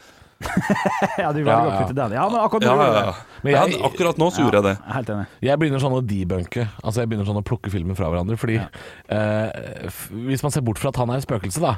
Ja, 1.22 1.28
du 1.36 1.44
velger 1.44 1.52
Ja, 1.52 1.58
å 1.62 1.70
ja. 1.70 1.80
kutte 1.84 1.94
den. 1.98 2.14
Ja, 2.16 2.24
men 2.32 2.40
akkurat 2.42 2.64
nå 2.66 2.72
Ja, 2.74 2.86
ja, 2.88 3.02
ja. 3.06 3.14
Men 3.44 3.54
ja, 3.54 3.66
jeg- 3.70 3.82
akkurat 3.86 4.18
nå 4.18 4.30
så 4.34 4.42
gjorde 4.46 4.58
jeg 4.62 4.64
det. 4.70 4.76
Jeg 4.88 4.94
Helt 4.96 5.10
enig. 5.14 5.26
Jeg 5.42 5.60
begynner 5.62 5.84
sånn 5.84 5.98
å 5.98 6.02
debunke. 6.02 6.64
Altså 6.82 7.04
jeg 7.04 7.10
begynner 7.12 7.28
sånn 7.30 7.38
å 7.42 7.44
plukke 7.46 7.70
filmen 7.74 7.96
fra 8.00 8.08
hverandre. 8.10 8.38
Fordi 8.42 8.56
eh, 8.58 9.86
f- 9.92 10.08
Hvis 10.10 10.42
man 10.42 10.52
ser 10.56 10.62
bort 10.66 10.80
fra 10.82 10.90
at 10.90 10.98
han 10.98 11.10
er 11.14 11.20
et 11.22 11.28
spøkelse, 11.28 11.62
da. 11.62 11.76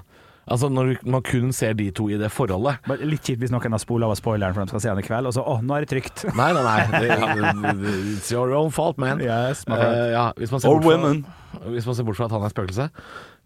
Altså 0.51 0.67
Når 0.69 0.97
man 1.07 1.21
kun 1.23 1.53
ser 1.55 1.73
de 1.79 1.85
to 1.95 2.09
i 2.11 2.17
det 2.19 2.27
forholdet. 2.35 2.81
Bare 2.87 3.05
Litt 3.07 3.23
kjipt 3.23 3.39
hvis 3.39 3.51
noen 3.53 3.71
har 3.77 3.79
spola 3.79 4.09
over 4.09 4.17
spoileren 4.19 4.53
for 4.57 4.65
de 4.65 4.73
skal 4.73 4.81
se 4.83 4.89
den 4.91 4.99
i 4.99 5.05
kveld, 5.07 5.29
og 5.29 5.35
så 5.37 5.43
å, 5.47 5.57
nå 5.63 5.77
er 5.77 5.85
det 5.85 5.91
trygt. 5.93 6.25
Nei, 6.39 6.49
nei, 6.51 6.63
nei. 6.67 7.77
It's 8.17 8.31
your 8.33 8.51
own 8.57 8.71
fault, 8.75 8.97
man. 8.99 9.21
Yes. 9.23 9.63
Eh, 9.71 10.11
ja, 10.11 10.25
hvis, 10.35 10.51
man 10.51 10.59
ser 10.63 10.69
Or 10.73 10.81
fra, 10.81 10.89
women. 10.91 11.23
hvis 11.71 11.87
man 11.87 11.95
ser 11.95 12.03
bort 12.09 12.19
fra 12.19 12.27
at 12.31 12.35
han 12.35 12.43
er 12.49 12.55
spøkelse, 12.55 12.89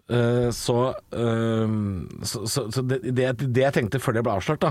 Uh, 0.07 0.47
så, 0.55 0.93
uh, 1.19 1.67
så, 2.23 2.45
så, 2.47 2.61
så 2.71 2.79
det, 2.87 3.01
det, 3.11 3.25
jeg- 3.25 3.47
det 3.51 3.63
jeg 3.65 3.73
tenkte 3.75 3.99
før 3.99 4.15
det 4.15 4.21
ble 4.23 4.37
avslørt, 4.37 4.61
da 4.63 4.69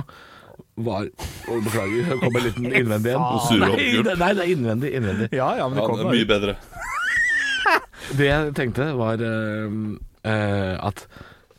var 0.81 1.11
Å, 1.13 1.59
Beklager, 1.61 2.07
det 2.09 2.17
kom 2.23 2.39
en 2.41 2.47
liten 2.47 2.65
innvendig 2.71 3.13
en. 3.13 3.27
Nei, 3.61 3.83
det- 4.07 4.15
nei, 4.17 4.31
det 4.33 4.47
er 4.47 4.53
innvendig. 4.55 4.95
innvendig. 4.97 5.29
Ja, 5.37 5.51
ja, 5.61 5.67
men 5.69 5.77
det 5.77 5.85
Ja, 5.85 5.99
det 6.01 6.07
er 6.07 6.15
mye 6.15 6.31
bedre. 6.31 6.55
Det 8.17 8.29
jeg 8.31 8.55
tenkte 8.57 8.87
var 8.97 9.21
eh, 9.29 9.77
eh, 10.33 10.75
at 10.89 11.05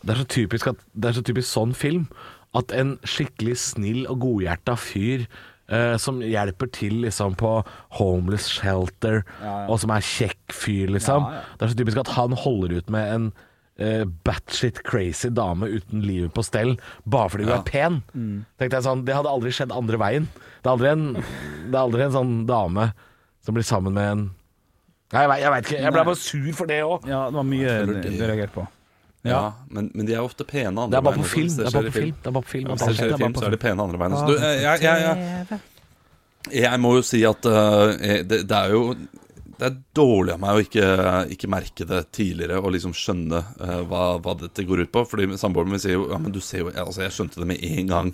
det 0.03 0.13
er 0.13 0.21
så 0.21 0.27
typisk 0.29 0.67
at 0.71 0.81
Det 0.93 1.09
er 1.09 1.15
så 1.17 1.23
typisk 1.25 1.49
sånn 1.49 1.73
film 1.77 2.07
at 2.55 2.71
en 2.75 2.95
skikkelig 3.05 3.57
snill 3.59 4.05
og 4.07 4.21
godhjerta 4.25 4.77
fyr 4.79 5.27
Uh, 5.67 5.97
som 5.99 6.21
hjelper 6.23 6.69
til 6.71 7.01
liksom 7.03 7.33
på 7.35 7.49
homeless 7.97 8.45
shelter, 8.55 9.25
og 9.67 9.81
som 9.81 9.91
er 9.91 10.05
kjekk 10.07 10.53
fyr, 10.55 10.93
liksom. 10.95 11.25
Ja, 11.27 11.41
ja. 11.41 11.57
Det 11.59 11.65
er 11.65 11.73
så 11.73 11.79
typisk 11.81 11.99
at 11.99 12.11
han 12.15 12.35
holder 12.39 12.77
ut 12.77 12.93
med 12.95 13.09
en 13.11 13.25
uh, 13.83 14.05
batshit 14.23 14.79
crazy 14.87 15.27
dame 15.27 15.67
uten 15.67 16.05
livet 16.07 16.31
på 16.31 16.45
stell, 16.47 16.77
bare 17.03 17.33
fordi 17.33 17.49
hun 17.49 17.57
er 17.57 17.67
pen. 17.67 17.99
Mm. 18.13 18.45
Tenkte 18.55 18.79
jeg 18.79 18.87
sånn, 18.87 19.03
Det 19.03 19.17
hadde 19.17 19.33
aldri 19.35 19.51
skjedd 19.57 19.75
andre 19.75 19.99
veien. 19.99 20.29
Det 20.63 20.71
er 20.71 20.73
aldri 20.77 20.93
en, 20.93 21.05
det 21.19 21.75
er 21.75 21.83
aldri 21.83 22.07
en 22.07 22.15
sånn 22.15 22.33
dame 22.47 22.87
som 23.43 23.59
blir 23.59 23.67
sammen 23.67 23.99
med 23.99 24.11
en 24.13 24.25
Nei, 25.15 25.21
jeg, 25.39 25.51
veit 25.51 25.67
ikke. 25.69 25.77
Jeg 25.83 25.95
ble 25.95 26.01
bare 26.03 26.19
sur 26.19 26.47
for 26.55 26.67
det 26.67 26.81
òg. 26.83 27.05
Ja, 27.07 27.25
det 27.31 27.37
var 27.37 27.45
mye 27.47 27.75
du 27.87 28.23
reagerte 28.23 28.51
på. 28.55 28.65
Ja, 29.29 29.53
men, 29.69 29.91
men 29.93 30.05
de 30.07 30.13
er 30.15 30.23
ofte 30.25 30.45
pene 30.47 30.73
andre 30.73 30.89
Det 30.93 30.97
er 30.99 31.05
bare 31.07 31.19
på 31.19 31.25
veien, 31.25 31.33
film. 31.33 31.47
hvis 31.47 31.57
Det 31.57 31.67
er 31.67 31.75
bare 31.77 31.91
på 31.91 31.97
film. 31.99 32.15
Det 32.21 32.27
er 32.31 32.35
bare 32.37 32.47
på 32.47 32.53
film. 32.55 32.67
Hvis 32.71 32.79
Det 32.79 32.87
det 32.87 32.93
er 32.93 32.97
skjer 33.01 33.13
i 33.13 33.21
film, 33.23 33.37
så 33.37 33.45
er 33.47 33.55
de 33.55 33.61
pene 33.65 33.87
andre 33.87 34.01
veien. 34.03 34.17
Så 34.17 34.25
du, 34.27 34.35
eh, 34.37 34.57
jeg, 34.63 34.81
jeg, 34.87 34.97
jeg, 35.51 35.61
jeg 36.63 36.79
må 36.83 36.95
jo 36.97 37.05
si 37.05 37.23
at 37.27 37.49
uh, 37.51 37.95
det, 38.31 38.43
det 38.47 38.59
er 38.59 38.75
jo 38.75 38.83
det 39.57 39.65
er 39.71 39.77
dårlig 39.97 40.35
av 40.35 40.41
meg 40.43 40.53
å 40.53 40.61
ikke, 40.61 40.87
ikke 41.33 41.47
merke 41.49 41.85
det 41.89 42.03
tidligere 42.13 42.59
og 42.61 42.75
liksom 42.75 42.91
skjønne 42.93 43.39
uh, 43.57 43.79
hva, 43.89 44.03
hva 44.21 44.35
dette 44.37 44.65
går 44.67 44.83
ut 44.85 44.91
på. 44.93 45.01
Fordi 45.09 45.31
samboeren 45.41 45.71
min 45.73 45.81
sier 45.81 45.97
jo 45.97 46.09
Ja, 46.11 46.19
men 46.21 46.31
du 46.35 46.37
ser 46.45 46.61
jo 46.61 46.73
Altså, 46.75 47.01
jeg 47.07 47.15
skjønte 47.15 47.41
det 47.41 47.47
med 47.49 47.63
en 47.65 47.89
gang 47.93 48.11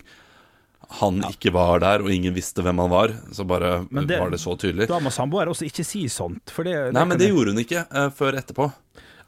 han 1.00 1.24
ikke 1.26 1.50
var 1.56 1.80
der, 1.82 2.04
og 2.04 2.12
ingen 2.14 2.36
visste 2.36 2.62
hvem 2.62 2.78
han 2.84 2.92
var. 2.92 3.14
Så 3.34 3.46
bare 3.50 3.80
det- 3.90 4.20
var 4.20 4.30
det 4.30 4.40
så 4.40 4.54
tydelig. 4.60 4.88
Da 4.88 5.00
må 5.02 5.10
samboer 5.10 5.50
også 5.50 5.66
ikke 5.66 5.84
si 5.88 6.04
sånt, 6.12 6.52
for 6.54 6.64
det 6.68 6.94
Nei, 6.94 7.06
men 7.06 7.18
det 7.18 7.32
gjorde 7.32 7.54
hun 7.56 7.64
ikke 7.64 7.86
uh, 7.90 8.10
før 8.14 8.38
etterpå. 8.38 8.68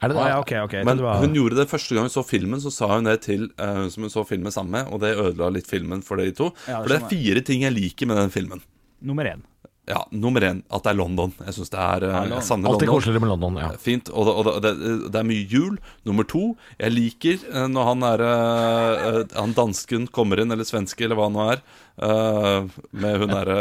Er 0.05 0.13
det 0.13 0.19
det? 0.19 0.27
ja, 0.29 0.37
ok, 0.43 0.53
ok. 0.67 0.75
Men 0.85 1.01
det 1.01 1.05
var- 1.07 1.23
hun 1.23 1.33
gjorde 1.35 1.57
det 1.59 1.67
første 1.71 1.97
gang 1.97 2.05
hun 2.07 2.13
så 2.13 2.23
filmen, 2.25 2.61
så 2.61 2.71
sa 2.73 2.91
hun 2.93 3.09
det 3.09 3.17
til 3.25 3.49
eh, 3.57 3.73
hun 3.81 3.89
som 3.91 4.05
hun 4.05 4.13
så 4.13 4.23
filmen 4.29 4.53
sammen 4.53 4.71
med, 4.77 4.93
og 4.93 5.01
det 5.01 5.15
ødela 5.17 5.49
litt 5.57 5.67
filmen 5.67 6.05
for 6.05 6.21
de 6.21 6.29
to. 6.31 6.51
Ja, 6.69 6.79
det 6.79 6.85
for 6.85 6.93
det 6.93 7.01
er 7.01 7.11
fire 7.11 7.41
ting 7.49 7.65
jeg 7.65 7.73
liker 7.75 8.07
med 8.13 8.21
den 8.21 8.33
filmen. 8.33 8.61
Nummer 9.01 9.25
én. 9.25 9.43
Ja, 9.85 9.99
Nummer 10.09 10.41
én, 10.41 10.63
at 10.73 10.81
det 10.81 10.89
er 10.95 10.97
London. 10.97 11.31
Jeg 11.45 11.53
synes 11.53 11.69
det 11.69 11.77
er 11.79 12.03
eh, 12.07 12.29
Jeg 12.31 12.45
savner 12.47 12.71
Alltid 12.71 12.89
koseligere 12.89 13.21
med 13.21 13.29
London, 13.29 13.59
ja. 13.61 13.67
Fint. 13.77 14.09
Og, 14.09 14.25
det, 14.25 14.33
og 14.55 14.61
det, 14.65 14.71
det, 15.11 15.19
er 15.19 15.27
mye 15.29 15.45
jul. 15.45 15.75
Nummer 16.09 16.25
to, 16.25 16.55
jeg 16.79 16.93
liker 16.95 17.43
eh, 17.51 17.67
når 17.69 17.91
han 17.91 18.07
er 18.07 18.23
eh, 18.25 19.03
eh, 19.09 19.19
Han 19.37 19.53
dansken 19.53 20.07
kommer 20.09 20.41
inn, 20.41 20.49
eller 20.55 20.65
svenske, 20.65 21.05
eller 21.05 21.19
hva 21.19 21.29
han 21.29 21.37
nå 21.37 21.45
er, 21.53 21.61
eh, 22.01 22.81
med 22.97 23.21
hun 23.21 23.35
derre 23.35 23.59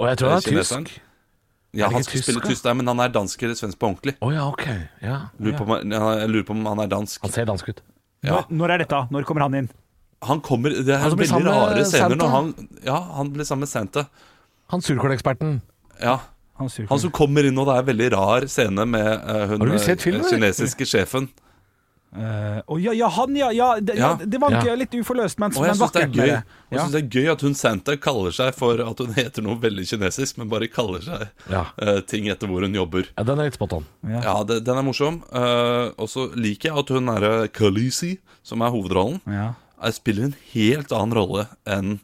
Og 0.00 0.10
jeg 0.10 0.18
tror 0.18 0.34
han 0.34 0.42
er 0.42 0.48
tysk. 0.58 0.98
Ja, 1.76 1.86
han 1.86 2.02
skulle 2.02 2.22
skal 2.22 2.34
spille 2.34 2.42
tysk 2.50 2.64
der, 2.66 2.74
men 2.74 2.90
han 2.90 3.00
er 3.02 3.12
dansk 3.14 3.42
eller 3.46 3.54
svensk 3.58 3.78
på 3.78 3.92
ordentlig. 3.92 4.16
Oh, 4.20 4.32
ja, 4.34 4.48
ok. 4.50 4.64
Ja. 5.04 5.18
Lurer 5.38 5.58
på 5.58 5.66
om, 5.68 5.92
jeg 5.92 6.30
lurer 6.32 6.46
på 6.48 6.56
om 6.56 6.66
han 6.66 6.82
er 6.82 6.90
dansk. 6.90 7.22
Han 7.22 7.34
ser 7.34 7.46
dansk 7.46 7.70
ut. 7.70 7.82
Ja. 8.26 8.40
Når, 8.40 8.56
når 8.58 8.74
er 8.74 8.82
dette? 8.84 9.04
Når 9.14 9.28
kommer 9.28 9.46
han 9.46 9.56
inn? 9.62 9.70
Han 10.28 10.42
kommer 10.44 10.74
Det 10.84 10.92
er 10.92 11.14
veldig 11.16 11.44
rare 11.46 11.84
scener 11.88 12.18
når 12.20 12.32
han 12.34 12.50
Ja, 12.84 12.98
han 13.16 13.30
blir 13.32 13.46
sammen 13.48 13.64
med 13.64 13.70
Santa. 13.70 14.04
Han 14.74 14.82
surkåleksperten. 14.84 15.60
Ja. 16.02 16.18
Han. 16.60 16.68
Han 16.90 17.00
som 17.00 17.12
kommer 17.14 17.46
inn, 17.48 17.56
og 17.56 17.70
det 17.70 17.76
er 17.78 17.84
en 17.84 17.88
veldig 17.88 18.08
rar 18.12 18.44
scene 18.52 18.84
med 18.84 19.06
uh, 19.08 19.46
hun 19.48 19.62
Har 19.62 19.70
du 19.70 19.78
sett 19.80 20.04
eh, 20.06 20.18
kinesiske 20.28 20.84
sjefen. 20.84 21.30
Eh, 22.10 22.60
oh, 22.66 22.74
ja, 22.82 22.90
ja, 22.92 23.06
han, 23.14 23.36
ja. 23.38 23.50
ja, 23.54 23.68
det, 23.80 23.94
ja. 23.94 24.16
Ja. 24.18 24.26
det 24.26 24.38
var 24.42 24.50
Ja. 24.50 24.60
ikke 24.64 24.76
litt 24.80 24.94
uforløst, 24.98 25.38
men, 25.38 25.52
jeg 25.52 25.60
men 25.62 25.70
syns 25.76 25.92
det 25.92 26.02
er 26.02 26.06
vakkert. 26.08 26.16
gøy. 26.16 26.26
Jeg 26.26 26.42
Ja. 26.72 26.78
synes 26.80 26.92
det 26.92 27.02
er 27.04 27.08
gøy 27.20 27.32
at 27.32 27.40
hun 27.46 27.54
Santa 27.54 27.96
kaller 27.96 28.32
seg 28.34 28.54
for 28.54 28.80
at 28.82 28.98
hun 28.98 29.12
heter 29.14 29.42
noe 29.46 29.54
veldig 29.62 29.86
kinesisk, 29.86 30.38
men 30.38 30.48
bare 30.48 30.66
kaller 30.68 31.00
seg 31.06 31.28
Ja. 31.48 31.66
eh, 31.78 32.00
ting 32.00 32.26
etter 32.26 32.48
hvor 32.50 32.62
hun 32.66 32.74
jobber. 32.74 33.06
ja, 33.16 33.22
den 33.22 33.38
er 33.38 33.44
litt 33.44 33.54
spot 33.54 33.72
on. 33.74 33.86
Ja. 34.02 34.20
Ja, 34.22 34.42
det, 34.42 34.64
den 34.64 34.76
er 34.76 34.82
morsom. 34.82 35.22
Uh, 35.32 35.92
og 35.98 36.08
så 36.10 36.34
liker 36.34 36.70
jeg 36.70 36.78
at 36.78 36.88
hun 36.88 37.06
derre 37.06 37.48
Khaleesi, 37.48 38.18
som 38.42 38.60
er 38.62 38.70
hovedrollen, 38.70 39.20
Ja. 39.30 39.54
eh, 39.82 39.90
spiller 39.92 40.24
en 40.24 40.34
helt 40.52 40.90
annen 40.90 41.14
rolle 41.14 41.46
enn 41.66 42.00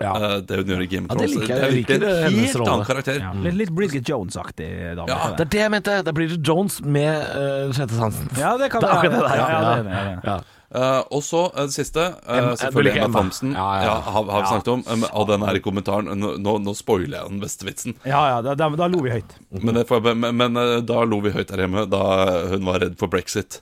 Ja. 0.00 0.10
Uh, 0.18 0.40
det 0.44 0.56
hun 0.60 0.66
gjør 0.74 0.82
i 0.82 0.86
Game 0.92 1.06
of 1.08 1.14
Ja, 1.14 1.22
det 1.22 1.28
Thrones. 1.30 1.36
liker 1.36 1.54
jeg. 1.56 2.00
Det 2.02 2.08
er 2.10 2.26
en 2.26 2.34
helt 2.40 2.56
rolle. 2.60 2.72
annen 2.74 2.88
karakter. 2.90 3.20
Ja. 3.22 3.30
Litt, 3.46 3.54
litt 3.62 3.70
Bridget 3.78 4.08
Jones-aktig 4.10 4.68
dame. 4.98 5.06
Ja, 5.08 5.30
Det 5.38 5.46
er 5.46 5.50
det 5.54 5.60
jeg 5.62 5.70
mente! 5.72 5.94
Det 6.02 6.12
er 6.12 6.16
Bridget 6.18 6.42
Jones 6.50 6.80
med 6.82 7.22
uh, 7.32 7.72
sjette 7.72 7.96
sansen. 7.96 8.28
Ja, 8.36 8.56
det 8.60 8.68
kan 8.74 8.84
Det 8.84 8.90
er 8.90 8.98
akkurat 8.98 9.16
det 9.16 9.24
der, 9.24 9.36
Ja, 9.40 9.48
ja. 9.48 9.56
ja, 9.56 9.62
det 9.62 9.84
det, 9.84 9.96
det 9.96 10.04
det. 10.04 10.30
Ja. 10.30 10.36
Eh, 10.76 11.02
og 11.14 11.22
så 11.22 11.44
uh, 11.54 11.60
det 11.62 11.72
siste, 11.76 12.02
Uh, 12.26 12.50
selvfølgelig 12.58 12.96
Emma. 12.98 13.20
Thompson. 13.20 13.52
Ja, 13.54 13.66
Ja, 13.78 13.84
ja. 13.86 13.94
har, 14.10 14.24
har 14.34 14.42
vi 14.42 14.48
snakket 14.50 14.68
om. 14.74 14.82
Um, 14.90 15.04
og 15.12 15.28
den 15.30 15.44
her 15.46 15.54
i 15.54 15.62
kommentaren. 15.62 16.10
Nå, 16.18 16.32
nå, 16.42 16.56
nå 16.66 16.74
spoiler 16.76 17.20
jeg 17.20 17.30
den 17.30 17.40
beste 17.40 17.64
vitsen. 17.68 17.94
Ja, 18.04 18.24
ja, 18.34 18.40
da, 18.42 18.56
da, 18.58 18.68
da 18.82 18.88
lo 18.90 19.00
vi 19.06 19.14
høyt. 19.14 19.36
Men, 19.62 19.78
det 19.78 19.86
får, 19.88 20.02
men, 20.12 20.34
men 20.36 20.56
eh, 20.60 20.80
da 20.84 21.04
lo 21.06 21.20
vi 21.24 21.30
høyt 21.32 21.48
der 21.54 21.62
hjemme 21.64 21.86
da 21.88 22.02
hun 22.50 22.66
var 22.66 22.82
redd 22.82 22.98
for 22.98 23.08
brexit. 23.08 23.60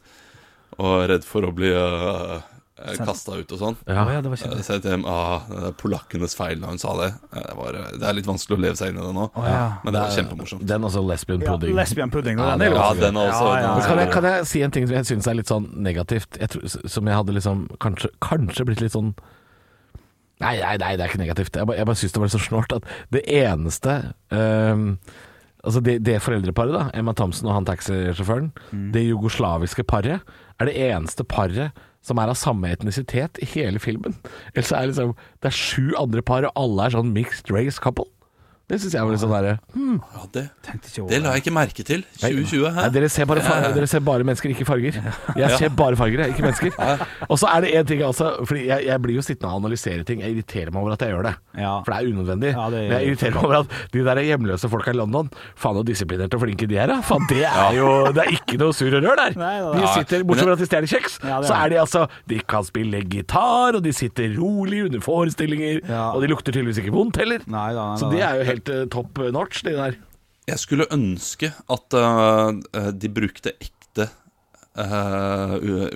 Og 0.80 1.04
redd 1.12 1.28
for 1.28 1.44
å 1.46 1.52
bli 1.54 1.70
eh, 1.70 2.08
uh, 2.40 2.40
kasta 2.74 3.36
ut 3.38 3.52
og 3.54 3.60
sånn. 3.60 3.76
Ja. 3.86 4.02
Ja, 4.10 4.20
det 4.24 4.30
var 4.32 4.40
kjent. 4.40 4.54
Uh, 4.58 4.70
jeg 4.74 5.02
ah, 5.06 5.44
det 5.46 5.68
er 5.68 5.74
polakkenes 5.78 6.34
feil 6.34 6.58
da 6.62 6.72
hun 6.72 6.80
sa 6.82 6.94
det. 6.98 7.10
Uh, 7.30 7.38
Det, 7.38 7.54
var, 7.58 7.76
uh, 7.78 7.90
det 8.00 8.08
er 8.08 8.16
litt 8.18 8.26
vanskelig 8.26 8.56
å 8.56 8.62
leve 8.64 8.78
seg 8.80 8.90
inn 8.90 8.98
i 8.98 9.04
det 9.04 9.12
nå, 9.14 9.28
oh, 9.30 9.46
ja. 9.46 9.60
men 9.84 9.94
det 9.94 10.02
var 10.02 10.16
kjempemorsomt. 10.16 10.64
Den 10.66 10.88
også 10.88 11.04
lesbian 11.06 11.44
Ja, 11.44 11.54
pudding. 11.54 11.76
lesbian 11.78 12.10
pudding. 12.10 12.40
Ja, 12.42 12.56
den 12.58 12.66
er 12.66 12.74
er 12.74 12.80
Ja, 12.80 12.88
den 12.98 13.20
også. 13.20 13.44
Ja, 13.46 13.60
ja, 13.62 13.86
kan 13.86 14.02
jeg, 14.02 14.10
kan 14.16 14.28
jeg 14.30 14.48
si 14.50 14.64
en 14.66 14.74
ting 14.74 14.88
som 14.88 14.96
jeg 14.98 15.10
syns 15.12 15.30
er 15.30 15.38
litt 15.38 15.52
sånn 15.52 15.70
negativt? 15.86 16.40
Jeg 16.40 16.50
tror, 16.50 16.66
som 16.96 17.12
jeg 17.12 17.20
hadde 17.20 17.38
liksom 17.38 17.64
kanskje, 17.84 18.10
kanskje 18.24 18.68
blitt 18.70 18.84
litt 18.84 18.96
sånn 18.96 19.14
Nei, 20.42 20.56
nei, 20.58 20.74
nei, 20.82 20.96
det 20.98 21.04
er 21.04 21.12
ikke 21.12 21.20
negativt. 21.20 21.54
Jeg 21.54 21.68
bare, 21.70 21.78
jeg 21.78 21.86
bare 21.86 21.98
syns 22.00 22.12
det 22.16 22.20
var 22.24 22.30
så 22.32 22.40
snålt 22.42 22.72
at 22.74 22.88
det 23.14 23.22
eneste 23.30 23.92
um, 24.34 24.98
Altså 25.64 25.80
det, 25.80 26.00
det 26.04 26.18
foreldreparet, 26.20 26.74
da, 26.74 26.88
Emma 26.92 27.14
Thompson 27.16 27.48
og 27.48 27.54
han 27.54 27.64
taxisjåføren, 27.64 28.50
det 28.92 29.06
jugoslaviske 29.06 29.86
paret, 29.88 30.20
er 30.60 30.68
det 30.68 30.74
eneste 30.90 31.24
paret 31.24 31.72
som 32.04 32.20
er 32.20 32.30
av 32.30 32.38
samme 32.38 32.70
etnisitet 32.72 33.40
i 33.42 33.48
hele 33.54 33.80
filmen. 33.80 34.16
Ellers 34.54 34.72
er 34.72 34.84
det 34.84 34.92
liksom 34.92 35.14
Det 35.42 35.50
er 35.50 35.56
sju 35.56 35.94
andre 35.98 36.22
par, 36.22 36.44
og 36.44 36.52
alle 36.56 36.86
er 36.86 36.96
sånn 36.96 37.14
mixed 37.16 37.50
race 37.50 37.80
couple. 37.80 38.10
Det 38.64 38.78
syns 38.80 38.94
jeg 38.96 39.04
var 39.04 39.12
litt 39.12 39.20
sånn 39.20 39.32
derre 39.34 39.54
Ja, 39.76 40.22
det, 40.32 40.42
over 40.96 41.10
det 41.10 41.18
la 41.20 41.34
jeg 41.36 41.42
ikke 41.42 41.52
merke 41.52 41.84
til. 41.84 42.04
2020, 42.16 42.62
hæ? 42.72 42.86
Dere, 42.94 43.08
ser 43.12 43.26
bare 43.28 43.42
farger, 43.44 43.74
dere 43.76 43.88
ser 43.90 44.00
bare 44.04 44.24
mennesker, 44.24 44.54
ikke 44.54 44.64
farger. 44.64 44.96
Jeg 45.36 45.58
ser 45.60 45.72
bare 45.76 45.98
farger, 46.00 46.22
jeg, 46.24 46.32
ikke 46.32 46.46
mennesker. 46.46 47.02
Og 47.28 47.36
så 47.40 47.50
er 47.52 47.64
det 47.64 47.72
en 47.76 47.88
ting 47.90 48.00
altså, 48.06 48.30
Fordi 48.48 48.62
jeg, 48.70 48.86
jeg 48.88 49.02
blir 49.04 49.18
jo 49.18 49.24
sittende 49.26 49.50
og 49.52 49.60
analysere 49.60 50.06
ting. 50.08 50.22
Jeg 50.24 50.32
irriterer 50.32 50.72
meg 50.72 50.80
over 50.80 50.94
at 50.96 51.04
jeg 51.04 51.12
gjør 51.12 51.28
det. 51.28 51.34
For 51.60 51.92
det 51.92 51.98
er 51.98 52.08
unødvendig. 52.14 52.54
Det 52.54 52.80
Men 52.80 52.94
jeg 52.96 53.10
irriterer 53.10 53.36
meg 53.36 53.44
over 53.44 53.58
at 53.60 53.76
de 53.92 54.04
der 54.08 54.22
hjemløse 54.30 54.72
folka 54.72 54.94
i 54.94 54.98
London 54.98 55.28
Faen 55.60 55.76
så 55.76 55.84
disiplinerte 55.84 56.38
og 56.38 56.44
flinke 56.46 56.68
de 56.70 56.80
er, 56.80 56.88
da. 56.94 56.98
Faen, 57.04 57.28
det 57.28 57.44
er 57.50 57.76
jo 57.76 57.90
Det 58.16 58.24
er 58.24 58.32
ikke 58.38 58.58
noe 58.62 58.76
surr 58.76 58.96
og 58.96 59.04
rør 59.04 59.20
der. 59.20 59.36
De 59.36 59.92
sitter, 59.92 60.24
Bortsett 60.24 60.48
fra 60.48 60.56
at 60.56 60.64
de 60.64 60.70
stjeler 60.70 60.92
kjeks, 60.94 61.18
så 61.20 61.58
er 61.60 61.74
de 61.74 61.80
altså 61.84 62.06
De 62.30 62.40
kan 62.48 62.64
spille 62.64 63.04
gitar, 63.12 63.76
og 63.76 63.84
de 63.84 63.92
sitter 63.92 64.32
rolig 64.40 64.86
under 64.88 65.04
forestillinger, 65.04 65.84
og 66.08 66.24
de 66.24 66.32
lukter 66.32 66.54
tydeligvis 66.54 66.80
ikke 66.80 66.96
vondt 66.96 67.20
heller. 67.20 67.44
Så 68.00 68.08
de 68.10 68.24
det 68.24 68.30
er 68.32 68.38
jo 68.38 68.44
helt 68.48 68.53
eh, 68.68 68.84
topp 68.92 69.18
notch, 69.34 69.62
de 69.66 69.74
der. 69.78 69.96
Jeg 70.46 70.58
skulle 70.60 70.84
ønske 70.92 71.52
at 71.72 71.94
uh, 71.96 72.52
uh, 72.52 72.90
de 72.92 73.08
brukte 73.08 73.54
ekte 73.56 74.10
uh, 74.76 75.54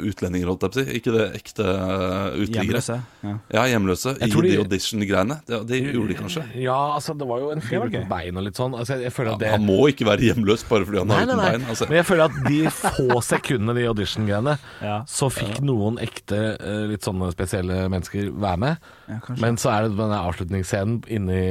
utlendinger, 0.08 0.48
holdt 0.48 0.62
jeg 0.64 0.70
på 0.72 0.78
å 0.78 0.78
si. 0.78 0.96
Ikke 0.98 1.12
det 1.12 1.24
ekte 1.36 1.64
utliggere 1.66 2.38
uteliggere. 2.38 2.80
Hjemløse. 2.80 2.96
Ja. 3.26 3.34
Ja, 3.58 3.64
hjemløse. 3.72 4.14
I 4.22 4.28
de 4.30 4.42
de- 4.46 4.56
audition-greiene. 4.62 5.36
Det, 5.48 5.58
det 5.68 5.80
gjorde 5.82 6.08
de 6.14 6.16
kanskje. 6.22 6.44
Ja, 6.62 6.78
altså 6.96 7.12
det 7.18 7.28
var 7.28 7.42
jo 7.44 7.50
en 7.52 7.60
fyr 7.64 7.84
uten 7.88 8.08
bein 8.08 8.38
og 8.40 8.46
litt 8.48 8.56
sånn. 8.60 8.76
Altså, 8.78 8.96
jeg, 8.96 9.08
jeg 9.08 9.16
føler 9.18 9.34
at 9.34 9.42
det 9.44 9.52
Han 9.56 9.66
må 9.68 9.78
ikke 9.92 10.08
være 10.08 10.28
hjemløs 10.30 10.64
bare 10.70 10.88
fordi 10.88 11.02
han 11.02 11.10
Nei, 11.12 11.18
har 11.20 11.28
uten 11.28 11.42
nei. 11.42 11.50
bein. 11.52 11.68
Altså. 11.74 11.88
Men 11.90 12.00
jeg 12.00 12.08
føler 12.08 12.24
at 12.24 12.38
de 12.48 12.60
få 12.78 13.20
sekundene 13.28 13.76
de 13.80 13.88
audition-greiene, 13.92 14.56
Ja. 14.88 14.98
så 15.10 15.28
fikk 15.32 15.58
noen 15.64 15.98
ekte, 16.02 16.40
litt 16.88 17.04
sånne 17.04 17.28
spesielle 17.34 17.82
mennesker 17.92 18.30
være 18.32 18.62
med. 18.64 18.88
Ja. 19.10 19.20
Men 19.42 19.58
så 19.60 19.74
er 19.76 19.88
det 19.90 19.98
denne 19.98 20.22
avslutningsscenen 20.24 21.02
inni 21.12 21.42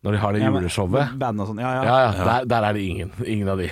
Når 0.00 0.14
de 0.14 0.18
har 0.22 0.32
det 0.32 0.40
Ja, 0.40 0.48
juleshowet. 0.48 1.10
Band 1.20 1.42
og 1.44 1.48
sånn. 1.50 1.58
Ja, 1.60 1.70
ja. 1.76 1.80
Ja, 1.84 1.96
ja, 2.06 2.24
der, 2.24 2.44
der 2.48 2.66
er 2.70 2.76
det 2.76 2.84
ingen. 2.88 3.10
Ingen 3.20 3.50
av 3.52 3.58
de. 3.60 3.66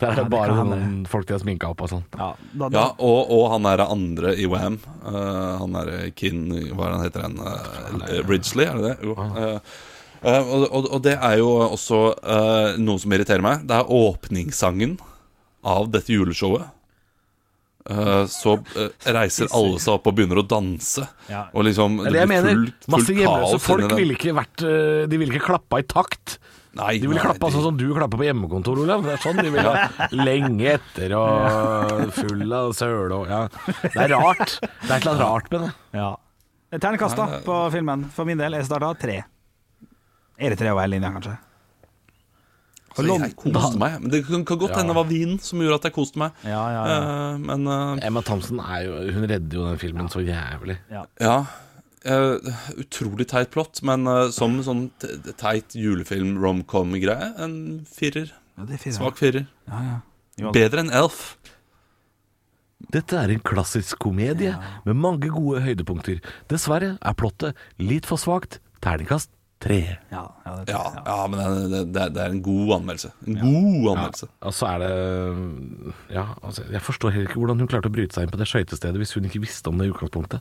Der 0.00 0.06
er 0.06 0.14
Ja, 0.14 0.16
det 0.16 0.22
det 0.24 0.32
bare 0.32 0.54
kan 0.56 0.70
noen 0.72 0.94
folk 1.12 1.26
de 1.28 1.34
har 1.36 1.42
sminka 1.42 1.68
opp 1.74 1.82
og 1.84 1.90
sånn. 1.92 2.04
Ja, 2.16 2.28
da, 2.54 2.68
da, 2.68 2.78
Ja, 2.78 2.84
og, 3.04 3.32
og 3.36 3.44
han 3.52 3.68
er 3.68 3.82
andre 3.84 4.32
i 4.40 4.46
Wam. 4.48 4.78
Uh, 5.04 5.58
han 5.60 5.76
er 5.82 5.90
Kin 6.16 6.46
Hva 6.72 6.86
er 6.86 6.94
det 6.94 6.94
han 6.94 7.04
heter 7.04 7.26
han? 7.26 7.36
Uh, 7.36 8.22
Ridgely, 8.24 8.64
er 8.64 8.80
det 8.80 8.86
det? 8.88 8.94
Jo. 9.10 9.16
Uh, 9.18 9.58
uh, 10.24 10.40
og, 10.40 10.64
og, 10.70 10.88
og 10.88 11.04
det 11.04 11.18
er 11.18 11.36
jo 11.42 11.50
også 11.68 12.00
uh, 12.16 12.80
noe 12.80 13.04
som 13.04 13.12
irriterer 13.18 13.44
meg. 13.44 13.68
Det 13.68 13.76
er 13.76 13.92
åpningssangen 14.00 14.96
av 15.68 15.92
dette 15.92 16.16
juleshowet. 16.16 16.72
Uh, 17.84 18.24
så 18.32 18.54
uh, 18.56 18.86
reiser 19.12 19.50
alle 19.52 19.76
seg 19.82 19.98
opp 19.98 20.06
og 20.08 20.14
begynner 20.16 20.38
å 20.40 20.44
danse. 20.48 21.04
Ja. 21.28 21.42
Og 21.52 21.66
liksom 21.66 21.98
det 22.00 22.14
det 22.14 22.22
blir 22.22 22.30
mener, 22.30 22.54
fullt, 22.56 22.78
fullt 22.86 22.94
masse 22.94 23.16
hjemløse 23.18 23.50
kaos 23.58 23.66
folk 23.66 23.92
ville 23.98 24.16
ikke 24.16 24.32
vært 24.38 24.64
eh, 24.64 25.02
De 25.12 25.18
ville 25.20 25.34
ikke 25.36 25.44
klappa 25.50 25.82
i 25.82 25.84
takt. 25.92 26.38
Nei, 26.80 26.94
De 26.98 27.10
ville 27.10 27.20
klappa 27.20 27.50
de- 27.50 27.54
sånn 27.58 27.66
som 27.68 27.76
du 27.78 27.84
klapper 27.92 28.18
på 28.18 28.24
hjemmekontor, 28.26 28.80
Olav. 28.86 29.04
Det 29.04 29.12
er 29.18 29.20
sånn 29.22 29.36
de 29.38 29.52
ville. 29.52 29.74
Lenge 30.26 30.72
etter 30.78 31.12
og 31.20 32.08
full 32.16 32.56
av 32.56 32.72
søle 32.74 33.20
og 33.20 33.28
Ja. 33.30 33.42
Det 33.84 33.92
er 34.08 34.14
rart. 34.16 34.56
Det 34.64 34.88
er 34.88 34.96
et 34.96 35.04
eller 35.04 35.12
annet 35.12 35.24
rart 35.26 35.52
med 35.52 35.66
det. 35.66 35.72
ja. 36.00 36.10
Ternekast 36.74 37.20
på 37.44 37.58
filmen. 37.70 38.08
For 38.16 38.26
min 38.26 38.40
del, 38.40 38.56
jeg 38.58 38.66
starta 38.66 38.88
tre. 38.98 39.20
Er 40.40 40.50
det 40.50 40.58
tre 40.58 40.72
å 40.72 40.78
være 40.80 40.90
linja, 40.96 41.12
kanskje? 41.14 41.36
Så 42.94 43.04
jeg 43.08 43.34
koste 43.40 43.80
meg. 43.80 43.98
Men 44.02 44.12
det 44.12 44.22
kan, 44.28 44.44
kan 44.46 44.60
godt 44.60 44.76
hende 44.78 44.94
det 44.94 44.98
var 45.00 45.08
vinen 45.10 45.40
som 45.42 45.62
gjorde 45.62 45.80
at 45.80 45.88
jeg 45.88 45.96
koste 45.96 46.20
meg. 46.22 46.40
Ja, 46.46 46.62
ja, 46.70 46.86
ja. 46.86 46.96
Uh, 47.02 47.42
men 47.42 47.66
uh, 47.66 48.06
Emma 48.06 48.22
Thompson 48.26 48.62
er 48.62 48.84
jo 48.86 49.00
Hun 49.16 49.26
redder 49.30 49.58
jo 49.58 49.66
den 49.66 49.80
filmen 49.82 50.10
så 50.12 50.22
jævlig. 50.24 50.78
Ja. 50.92 51.04
eh, 52.04 52.54
utrolig 52.78 53.26
teit 53.30 53.50
plott, 53.54 53.80
men 53.86 54.06
eh, 54.10 54.28
som 54.34 54.58
sånn 54.64 54.86
teit 55.40 55.74
julefilm 55.78 56.36
romcom-greie, 56.42 57.32
en 57.40 57.56
firer. 57.88 58.34
Ja, 58.58 58.66
det 58.68 58.78
er. 58.78 58.94
Svak 58.94 59.18
firer. 59.20 59.48
Ja, 59.70 59.82
ja. 59.88 60.00
Jo, 60.40 60.52
Bedre 60.54 60.82
enn 60.82 60.92
Elf. 60.94 61.36
Dette 62.92 63.16
er 63.16 63.30
en 63.32 63.42
klassisk 63.46 64.02
komedie 64.02 64.52
med 64.84 64.98
mange 64.98 65.30
gode 65.32 65.62
høydepunkter. 65.64 66.20
Dessverre 66.50 66.96
er 67.00 67.16
plottet 67.18 67.58
litt 67.80 68.06
for 68.08 68.20
svakt. 68.20 68.58
Terningkast 68.84 69.30
tre. 69.64 69.78
Ja, 70.12 70.22
ja, 70.46 70.54
det, 70.60 70.74
Ja, 70.74 70.82
ja 71.08 71.16
men 71.32 71.40
det, 71.72 71.80
det, 71.94 72.06
det 72.14 72.22
er- 72.24 72.34
en 72.36 72.42
god 72.44 72.74
anmeldelse. 72.78 73.10
En 73.26 73.38
god 73.40 73.88
anmeldelse. 73.94 74.28
Og 74.42 74.52
så 74.56 74.68
er 74.74 74.84
det 74.84 74.92
Ja, 76.14 76.26
altså, 76.42 76.66
jeg 76.70 76.82
forstår 76.84 77.14
heller 77.16 77.28
ikke 77.30 77.40
hvordan 77.42 77.58
hun 77.64 77.68
klarte 77.72 77.88
å 77.90 77.94
bryte 77.94 78.14
seg 78.16 78.26
inn 78.28 78.34
på 78.34 78.40
det 78.40 78.48
skøytestedet 78.50 79.00
hvis 79.00 79.14
hun 79.16 79.24
ikke 79.30 79.42
visste 79.44 79.72
om 79.72 79.80
det 79.80 79.88
i 79.88 79.94
utgangspunktet. 79.94 80.40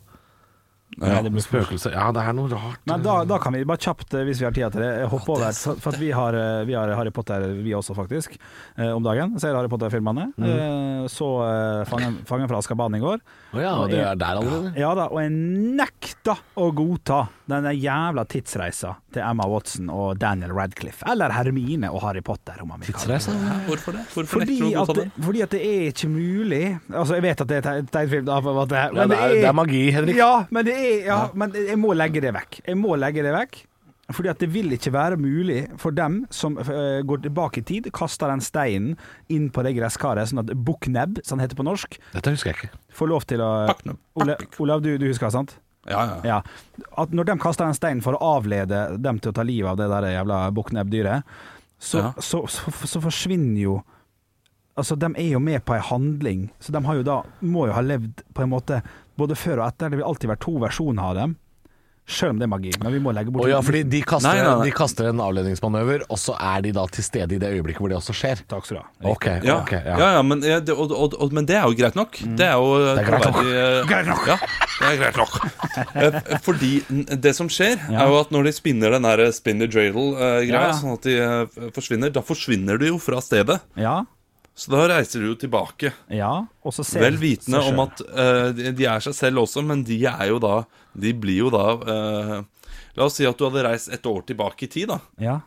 Nei, 1.01 1.21
det 1.25 1.31
blir 1.33 1.93
Ja, 1.93 2.11
det 2.13 2.23
er 2.23 2.35
noe 2.37 2.49
rart. 2.51 2.81
Men 2.89 3.03
da, 3.05 3.15
da 3.27 3.39
kan 3.41 3.53
vi 3.55 3.63
bare 3.67 3.81
kjapt, 3.81 4.13
eh, 4.13 4.25
hvis 4.27 4.41
vi 4.41 4.47
har 4.47 4.55
tid 4.55 4.75
til 4.75 4.83
det, 4.83 4.91
hoppe 5.11 5.35
over. 5.35 5.53
For, 5.81 5.97
vi 5.99 6.11
har, 6.15 6.37
eh, 6.37 6.63
vi 6.69 6.75
har 6.77 6.91
Harry 6.97 7.11
Potter, 7.11 7.47
vi 7.63 7.75
også 7.75 7.95
faktisk, 7.97 8.37
eh, 8.77 8.91
om 8.91 9.03
dagen. 9.03 9.37
Ser 9.41 9.55
Harry 9.57 9.71
Potter-filmene. 9.71 10.29
Eh, 10.37 11.05
så 11.11 11.29
eh, 11.47 11.85
fangen, 11.89 12.19
'Fangen 12.25 12.47
fra 12.49 12.61
Azkaban' 12.61 12.97
i 12.97 13.01
går. 13.03 13.19
Å 13.53 13.61
ja, 13.61 13.73
det 13.87 13.99
er 14.01 14.15
der 14.15 14.41
allerede. 14.41 14.73
Ja 14.79 14.93
da, 14.95 15.07
og 15.09 15.21
jeg 15.21 15.31
nekta 15.33 16.37
å 16.57 16.71
godta 16.73 17.27
denne 17.49 17.73
jævla 17.75 18.23
tidsreisa 18.29 18.95
til 19.13 19.21
Emma 19.23 19.45
Watson 19.49 19.89
og 19.93 20.17
Daniel 20.21 20.53
Radcliffe. 20.55 21.03
Eller 21.09 21.33
Hermine 21.35 21.89
og 21.91 22.01
Harry 22.05 22.21
Potter, 22.25 22.55
om 22.63 22.71
man 22.71 22.83
vil 22.83 22.95
kalle 22.95 23.17
det. 23.19 23.35
Hvorfor 23.67 23.97
det? 23.97 24.05
Hvorfor 24.13 24.39
Fordi 24.43 24.73
at, 24.73 24.93
det, 24.95 25.03
det? 25.03 25.25
fordi 25.25 25.43
at 25.45 25.53
det 25.53 25.61
er 25.63 25.83
ikke 25.91 26.09
mulig 26.09 26.63
Altså, 26.93 27.17
jeg 27.17 27.23
vet 27.25 27.41
at 27.43 27.49
det 27.49 27.57
er 27.59 27.65
teit- 27.67 27.89
teit 27.93 28.09
film, 28.11 28.25
da, 28.27 28.39
på 28.43 28.51
en 28.51 28.57
måte, 28.57 28.79
Ja, 28.79 28.89
men 28.93 29.09
det, 29.11 29.17
er, 29.19 29.33
det 29.35 29.49
er 29.49 29.55
magi, 29.57 29.83
Henrik. 29.93 30.17
Ja, 30.17 30.31
men, 30.49 30.65
det 30.65 30.75
er, 30.77 30.82
ja, 31.07 31.19
men 31.37 31.53
jeg 31.57 31.77
må 31.81 31.93
legge 31.97 32.21
det 32.23 32.33
vekk. 32.35 32.61
Jeg 32.67 32.77
må 32.79 32.95
legge 32.99 33.23
det 33.25 33.33
vekk. 33.35 33.61
Fordi 34.13 34.29
at 34.29 34.41
det 34.43 34.49
vil 34.51 34.67
ikke 34.75 34.91
være 34.93 35.15
mulig 35.17 35.61
for 35.79 35.95
dem 35.95 36.25
som 36.33 36.57
uh, 36.59 36.99
går 37.07 37.21
tilbake 37.23 37.61
i 37.61 37.65
tid, 37.65 37.87
kaster 37.95 38.27
den 38.33 38.41
steinen 38.43 38.97
inn 39.31 39.45
på 39.55 39.63
det 39.63 39.71
gresskaret, 39.77 40.27
sånn 40.29 40.41
at 40.43 40.51
Bukknebb, 40.67 41.21
som 41.25 41.39
det 41.39 41.47
heter 41.47 41.59
på 41.61 41.65
norsk, 41.65 41.95
Dette 42.11 42.33
husker 42.35 42.51
jeg 42.51 42.59
ikke. 42.67 42.81
får 42.99 43.09
lov 43.13 43.23
til 43.31 43.41
å. 43.41 43.51
Ole, 44.19 44.35
Olav, 44.59 44.83
du, 44.83 44.91
du 44.99 45.07
husker, 45.07 45.31
sant? 45.33 45.55
Ja, 45.87 46.03
ja. 46.11 46.19
Ja. 46.27 46.37
At 46.99 47.15
når 47.15 47.31
de 47.31 47.37
kaster 47.43 47.65
den 47.67 47.79
steinen 47.79 48.03
for 48.03 48.19
å 48.19 48.35
avlede 48.37 48.83
dem 49.03 49.23
til 49.23 49.31
å 49.31 49.35
ta 49.39 49.43
livet 49.47 49.71
av 49.71 49.79
det 49.79 49.87
der 49.95 50.09
jævla 50.17 50.43
bukknebbdyret, 50.59 51.33
så, 51.83 52.03
Ja. 52.03 52.11
så, 52.23 52.43
så, 52.47 52.71
så 52.87 53.01
forsvinner 53.03 53.59
jo 53.63 53.81
Altså, 54.73 54.95
de 54.97 55.05
er 55.21 55.27
jo 55.35 55.39
med 55.43 55.61
på 55.67 55.75
ei 55.75 55.81
handling, 55.85 56.47
så 56.57 56.71
de 56.73 56.79
har 56.81 56.95
jo 56.97 57.03
da 57.05 57.19
må 57.45 57.67
jo 57.69 57.75
ha 57.75 57.81
levd 57.85 58.23
på 58.33 58.41
en 58.41 58.49
måte 58.49 58.79
både 59.19 59.37
før 59.37 59.61
og 59.63 59.67
etter. 59.71 59.89
Det 59.93 59.99
vil 60.01 60.07
alltid 60.09 60.29
være 60.33 60.43
to 60.45 60.57
versjoner 60.63 61.09
av 61.11 61.15
dem, 61.19 61.33
selv 62.03 62.33
om 62.33 62.39
det 62.41 62.43
er 62.43 62.49
magi. 62.51 62.71
Men 62.83 62.91
vi 62.91 62.99
må 62.99 63.13
legge 63.15 63.31
bort 63.31 63.45
Å 63.45 63.51
ja, 63.53 63.59
fordi 63.63 63.79
de 63.87 64.01
kaster, 64.03 64.27
Nei, 64.27 64.41
nei, 64.43 64.55
nei. 64.59 64.65
de 64.67 64.71
kaster 64.75 65.07
en 65.07 65.21
avledningsmanøver, 65.23 66.01
og 66.11 66.19
så 66.19 66.33
er 66.35 66.65
de 66.65 66.73
da 66.75 66.83
til 66.91 67.05
stede 67.05 67.37
i 67.37 67.39
det 67.39 67.51
øyeblikket 67.55 67.79
hvor 67.79 67.93
det 67.93 67.95
også 67.95 68.15
skjer. 68.17 68.41
Takk 68.51 68.65
skal 68.67 68.75
du 68.75 68.81
ha. 68.81 68.89
Ok, 69.13 69.27
Ja, 69.47 69.55
ok, 69.61 69.71
ja. 69.77 69.95
ja. 70.01 70.09
ja, 70.17 70.23
men, 70.27 70.41
det, 70.43 70.59
og, 70.75 70.91
og, 70.91 71.15
og, 71.15 71.31
men 71.37 71.47
det 71.47 71.55
er 71.61 71.63
jo 71.69 71.77
greit 71.79 71.95
nok. 71.95 72.19
Det 72.35 72.43
er 72.49 72.57
jo 72.59 72.73
er 72.81 72.99
greit 73.07 73.23
nok. 73.23 73.37
troverdig, 73.39 73.55
eh, 73.61 73.87
Greit 73.93 74.09
nok. 74.11 74.27
Ja, 74.33 74.37
det 74.81 74.89
er 74.91 74.99
greit 75.05 75.21
nok. 75.21 75.39
Eh, 75.73 76.17
Fordi 76.45 76.69
det 77.23 77.31
som 77.37 77.47
skjer, 77.49 77.79
er 77.89 78.09
jo 78.11 78.17
at 78.19 78.29
når 78.35 78.45
de 78.49 78.51
spinner 78.53 78.93
den 78.93 79.05
der 79.07 79.23
spinner 79.33 79.69
dreidel-greia, 79.71 80.73
sånn 80.77 80.97
at 80.99 81.07
de 81.07 81.15
eh, 81.23 81.69
forsvinner, 81.73 82.11
da 82.13 82.21
forsvinner 82.25 82.77
de 82.81 82.91
jo 82.91 82.99
fra 83.01 83.21
stedet. 83.23 83.57
Ja, 83.79 84.01
Så 84.55 84.69
da 84.69 84.83
reiser 84.91 85.23
de 85.23 85.31
jo 85.31 85.35
tilbake. 85.39 85.89
ja. 86.13 86.45
Og 86.63 86.73
så 86.75 86.83
ser 86.85 87.01
Vel 87.07 87.17
vitende 87.17 87.59
om 87.65 87.79
at 87.87 88.01
uh, 88.05 88.51
de, 88.53 88.85
er 88.85 89.01
seg 89.01 89.15
selv 89.17 89.41
også, 89.47 89.63
men 89.65 89.81
de 89.83 89.97
er 90.05 90.27
jo 90.29 90.37
da 90.39 90.63
De 90.93 91.13
blir 91.17 91.39
jo 91.41 91.49
da 91.53 91.63
uh, 91.73 92.35
La 92.93 93.07
oss 93.07 93.17
si 93.17 93.25
at 93.25 93.39
du 93.39 93.47
hadde 93.47 93.63
reist 93.65 93.89
et 93.89 94.05
år 94.05 94.21
tilbake 94.29 94.67
i 94.67 94.69
tid, 94.69 94.91
da. 94.93 94.99
Ja. 95.17 95.39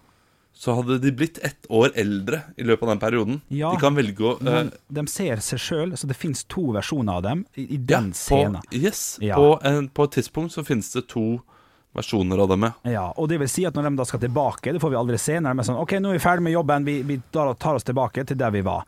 Så 0.57 0.75
hadde 0.75 0.99
de 0.99 1.13
blitt 1.15 1.39
ett 1.45 1.69
år 1.71 1.93
eldre 1.95 2.41
i 2.59 2.65
løpet 2.67 2.83
av 2.83 2.91
den 2.95 3.03
perioden. 3.05 3.41
Ja. 3.55 3.71
De 3.71 3.79
kan 3.79 3.95
velge 3.95 4.25
å 4.27 4.35
uh, 4.43 4.73
de 4.89 5.05
ser 5.13 5.39
seg 5.45 5.63
sjøl, 5.63 5.95
så 5.95 6.09
det 6.11 6.17
fins 6.19 6.43
to 6.51 6.73
versjoner 6.75 7.21
av 7.21 7.27
dem 7.29 7.45
i, 7.55 7.69
i 7.77 7.79
ja, 7.79 7.85
den 7.95 8.11
på, 8.11 8.19
scenen. 8.25 8.65
Yes, 8.75 9.19
Ja. 9.23 9.39
på, 9.39 9.61
en, 9.63 9.87
på 9.89 10.09
et 10.09 10.17
tidspunkt 10.19 10.57
så 10.57 10.67
finnes 10.67 10.91
det 10.97 11.07
to 11.13 11.27
versjoner 11.29 11.53
av 11.97 12.49
dem, 12.49 12.67
ja. 12.85 13.05
Og 13.17 13.29
det 13.29 13.39
vil 13.41 13.49
si 13.49 13.65
at 13.67 13.75
når 13.75 13.89
de 13.91 13.97
da 13.97 14.05
skal 14.05 14.21
tilbake, 14.21 14.73
det 14.73 14.81
får 14.83 14.91
vi 14.93 14.97
aldri 14.97 15.19
se, 15.19 15.39
når 15.41 15.55
de 15.55 15.61
er 15.65 15.69
sånn 15.71 15.81
OK, 15.81 15.93
nå 16.01 16.11
er 16.13 16.19
vi 16.19 16.25
ferdig 16.25 16.43
med 16.49 16.53
jobben, 16.53 16.85
vi, 16.85 16.99
vi 17.03 17.21
tar 17.33 17.75
oss 17.75 17.85
tilbake 17.85 18.25
til 18.29 18.37
der 18.37 18.51
vi 18.51 18.61
var. 18.67 18.85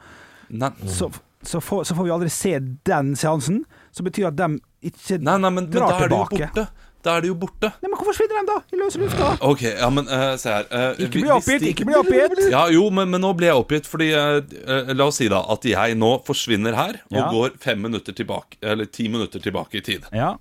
Nei. 0.51 0.71
så, 0.89 1.11
så, 1.45 1.61
får, 1.61 1.85
så 1.85 1.95
får 1.95 2.05
vi 2.05 2.11
aldri 2.11 2.29
se 2.33 2.59
den 2.89 3.15
seansen. 3.17 3.65
Så 3.93 4.03
betyr 4.07 4.29
at 4.31 4.37
de 4.37 4.59
Ikke 4.89 5.19
Nei, 5.19 5.39
nei, 5.39 5.51
men, 5.51 5.65
men 5.65 5.73
drar 5.73 5.89
da 5.91 5.97
er 6.05 6.09
det 6.09 6.17
jo 6.17 6.25
tilbake. 6.29 6.47
borte. 6.55 6.69
Da 7.03 7.13
er 7.17 7.23
det 7.23 7.29
jo 7.31 7.35
borte. 7.39 7.69
Nei, 7.79 7.89
men 7.89 7.95
hvorfor 7.95 8.11
forsvinner 8.13 8.41
de 8.43 8.49
da? 8.51 8.57
I 8.75 8.79
løse 8.81 8.99
lufta? 9.01 9.29
Ok, 9.47 9.63
ja, 9.69 9.89
men 9.95 10.09
uh, 10.11 10.33
se 10.39 10.51
her. 10.51 10.67
uh, 10.73 10.99
Ikke 11.05 11.21
bli 11.23 11.31
oppgitt, 11.31 11.61
de- 11.63 11.69
ikke 11.73 11.87
bli 11.87 11.95
oppgitt! 11.99 12.41
Ja, 12.51 12.65
jo, 12.75 12.89
men, 12.91 13.09
men 13.13 13.23
nå 13.23 13.31
ble 13.39 13.47
jeg 13.49 13.59
oppgitt, 13.61 13.87
fordi 13.91 14.09
eh, 14.19 14.91
La 14.99 15.07
oss 15.07 15.21
si 15.23 15.29
da 15.31 15.39
at 15.55 15.65
jeg 15.67 15.95
nå 15.99 16.11
forsvinner 16.27 16.75
her 16.79 16.99
og 17.09 17.17
Ja. 17.21 17.29
går 17.33 17.55
fem 17.63 17.81
minutter 17.87 18.13
tilbake 18.19 18.59
Eller 18.63 18.87
ti 18.91 19.07
minutter 19.09 19.39
tilbake 19.43 19.79
i 19.79 19.85
tid. 19.87 20.09
Ja. 20.13 20.35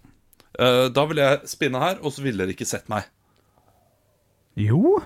Eh, 0.58 0.88
da 0.90 1.04
ville 1.06 1.22
jeg 1.22 1.50
spinne 1.52 1.80
her, 1.82 2.00
og 2.02 2.12
så 2.16 2.24
ville 2.26 2.42
dere 2.44 2.56
ikke 2.56 2.66
sett 2.66 2.88
meg. 2.90 3.06
Jo. 4.58 4.98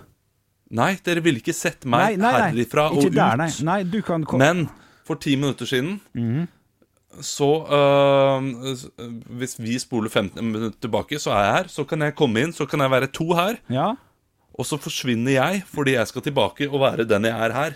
Nei, 0.71 0.93
dere 1.03 1.19
ville 1.25 1.41
ikke 1.41 1.51
sett 1.55 1.83
meg 1.83 1.99
Nei, 1.99 2.15
nei, 2.21 2.31
nei. 2.31 2.43
herifra 2.53 2.85
og 2.93 3.01
Ikke 3.03 3.15
der, 3.17 3.35
nei. 3.41 3.49
Nei, 3.67 3.81
du 3.91 3.97
kan 4.07 4.23
komme. 4.23 4.39
Men 4.45 4.69
for 5.07 5.19
ti 5.19 5.35
minutter 5.35 5.67
siden 5.67 5.97
Mhm. 6.15 6.47
Så 7.19 7.43
uh, 7.67 8.39
Hvis 9.35 9.57
vi 9.59 9.73
spoler 9.83 10.07
15 10.09 10.39
minutter 10.47 10.77
tilbake, 10.79 11.19
så 11.19 11.33
er 11.35 11.43
jeg 11.43 11.53
her. 11.57 11.67
Så 11.67 11.83
kan 11.83 11.99
jeg 12.05 12.15
komme 12.15 12.39
inn, 12.39 12.53
så 12.55 12.63
kan 12.65 12.79
jeg 12.79 12.89
være 12.93 13.09
to 13.11 13.33
her. 13.35 13.57
Ja. 13.69 13.89
Og 14.55 14.65
så 14.65 14.79
forsvinner 14.79 15.33
jeg 15.35 15.63
fordi 15.67 15.97
jeg 15.97 16.07
skal 16.07 16.21
tilbake 16.21 16.69
og 16.71 16.79
være 16.79 17.03
den 17.09 17.27
jeg 17.27 17.35
er 17.35 17.51
her. 17.51 17.75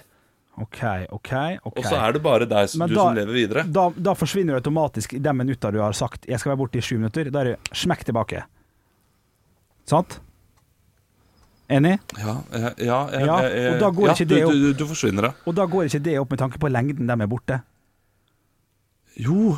OK, 0.57 0.81
OK. 1.11 1.31
ok 1.65 1.77
Og 1.77 1.83
så 1.83 1.95
er 2.07 2.13
det 2.13 2.21
bare 2.23 2.45
deg, 2.47 2.69
som- 2.69 2.79
Men 2.79 2.89
du 2.89 2.95
da- 2.95 3.01
som 3.09 3.15
lever 3.15 3.33
videre. 3.33 3.63
Da, 3.71 3.89
da 3.89 4.13
forsvinner 4.13 4.53
du 4.55 4.61
automatisk 4.71 5.13
i 5.13 5.19
de 5.19 5.33
minutta 5.33 5.71
du 5.71 5.79
har 5.81 5.91
sagt 5.93 6.25
'jeg 6.27 6.39
skal 6.39 6.51
være 6.51 6.57
borte 6.57 6.77
i 6.77 6.81
sju 6.81 6.97
minutter'. 6.97 7.31
Da 7.31 7.39
er 7.41 7.43
det 7.43 7.59
smekk 7.73 8.03
tilbake. 8.05 8.43
Sant? 9.85 10.19
Enig? 11.69 11.99
Ja, 12.17 12.41
ja, 12.53 12.69
ja, 12.77 13.07
jeg- 13.11 13.25
Ja, 13.25 13.73
og 13.73 13.79
da 13.79 13.89
går 13.89 14.05
ja, 14.05 14.13
ikke 14.13 14.27
du, 14.27 14.35
det 14.35 14.45
opp. 14.45 14.51
du, 14.53 14.73
du 14.73 14.85
forsvinner, 14.85 15.21
da. 15.21 15.31
Og 15.47 15.55
da 15.55 15.65
går 15.65 15.83
ikke 15.89 16.03
det 16.03 16.19
opp 16.19 16.29
med 16.29 16.39
tanke 16.39 16.57
på 16.59 16.69
lengden 16.71 17.07
de 17.07 17.23
er 17.23 17.27
borte. 17.27 17.61
Jo 19.17 19.57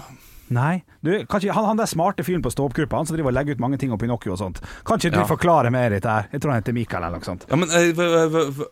Nei. 0.49 0.83
Du, 1.03 1.09
kanskje, 1.27 1.51
han, 1.51 1.65
han 1.67 1.77
der 1.79 1.89
smarte 1.91 2.23
fyren 2.23 2.41
på 2.41 2.51
stå-opp-gruppa 2.53 2.95
Han 3.01 3.05
som 3.09 3.17
driver 3.17 3.33
og 3.33 3.35
legger 3.35 3.57
ut 3.57 3.59
mange 3.63 3.77
ting 3.81 3.91
om 3.91 3.99
Pinocchio 3.99 4.31
og 4.31 4.39
sånt. 4.39 4.61
Kan 4.87 4.97
ikke 5.01 5.11
du 5.11 5.19
Ja. 5.19 5.25
forklare 5.27 5.71
mer 5.73 5.89
dette 5.91 6.07
her? 6.07 6.29
Jeg 6.31 6.41
tror 6.41 6.53
han 6.53 6.61
heter 6.61 6.73
Mikael 6.77 7.03
eller 7.03 7.19
noe 7.19 7.27
sånt. 7.27 7.43
Ja, 7.49 7.59
men 7.59 7.69
eh, 7.69 7.91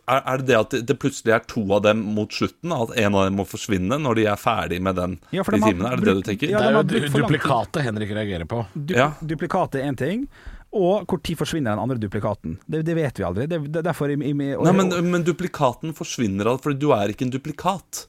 Er 0.08 0.22
er 0.32 0.38
det 0.40 0.46
det 0.46 0.56
at 0.56 0.70
det- 0.88 0.98
plutselig 0.98 1.34
er 1.36 1.44
to 1.46 1.66
av 1.76 1.82
dem 1.84 2.00
mot 2.16 2.32
slutten? 2.32 2.72
At 2.72 2.96
en 2.96 3.14
av 3.14 3.24
dem 3.28 3.36
må 3.36 3.44
forsvinne 3.46 4.00
når 4.00 4.14
de 4.22 4.26
er 4.26 4.36
ferdig 4.40 4.80
med 4.80 4.96
den 4.96 5.18
Ja, 5.30 5.42
de 5.42 5.50
de 5.58 5.62
timene? 5.66 5.92
Er 5.92 5.96
det 5.96 6.04
det 6.08 6.14
du 6.14 6.22
tenker? 6.30 6.48
Ja, 6.50 6.82
Det 6.82 6.96
er 7.02 7.08
jo 7.08 7.22
duplikatet 7.22 7.82
Henrik 7.84 8.10
reagerer 8.10 8.46
på. 8.46 8.66
Du, 8.74 8.94
Ja. 8.94 9.12
Duplikatet 9.22 9.82
er 9.84 9.92
én 9.92 9.96
ting, 9.96 10.28
og 10.72 11.06
hvor 11.06 11.22
tid 11.22 11.36
forsvinner 11.36 11.76
den 11.76 11.78
andre 11.78 11.96
duplikaten? 11.96 12.58
Det, 12.68 12.84
det 12.84 12.94
vet 12.96 13.14
vi 13.18 13.24
aldri. 13.24 13.46
Det, 13.46 13.60
det, 13.72 13.84
derfor 13.84 14.08
i, 14.10 14.14
i, 14.16 14.32
i, 14.32 14.54
og, 14.56 14.64
Nei, 14.64 14.72
men, 14.72 15.10
men 15.10 15.22
duplikaten 15.24 15.92
forsvinner 15.94 16.56
fordi 16.58 16.78
du 16.80 16.90
er 16.92 17.08
ikke 17.12 17.22
en 17.28 17.30
duplikat. 17.36 18.06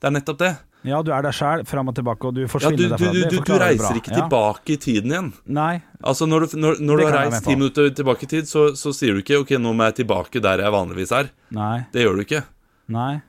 Det 0.00 0.08
er 0.08 0.10
nettopp 0.16 0.38
det. 0.38 0.56
Ja, 0.84 0.98
du 1.02 1.10
er 1.16 1.22
deg 1.24 1.32
sjæl, 1.32 1.62
fram 1.66 1.88
og 1.88 1.94
tilbake, 1.96 2.28
og 2.28 2.34
du 2.36 2.42
Ja, 2.42 2.48
forsvinner 2.52 2.92
du, 2.92 3.04
du, 3.04 3.12
du, 3.12 3.20
du, 3.30 3.38
du 3.40 3.52
reiser 3.58 3.96
ikke 3.96 4.12
Ja. 4.12 4.22
tilbake 4.24 4.74
i 4.74 4.76
tiden 4.76 5.10
igjen. 5.14 5.30
Nei. 5.46 5.82
Altså 6.04 6.26
Når 6.28 6.44
du, 6.50 6.56
når, 6.60 6.80
når 6.84 6.96
du 7.00 7.04
har 7.06 7.16
reist 7.24 7.44
ti 7.44 7.54
minutter 7.56 7.88
tilbake 7.90 8.24
i 8.24 8.26
tid, 8.34 8.44
så, 8.50 8.66
så 8.76 8.92
sier 8.92 9.14
du 9.16 9.22
ikke 9.24 9.38
'ok, 9.40 9.54
nå 9.58 9.72
må 9.72 9.84
jeg 9.88 10.04
tilbake 10.04 10.42
der 10.44 10.60
jeg 10.60 10.72
vanligvis 10.72 11.12
er'. 11.16 11.30
Nei. 11.50 11.86
Det 11.92 12.04
gjør 12.04 12.16
du 12.20 12.24
ikke. 12.26 12.42
Nei. 12.88 13.22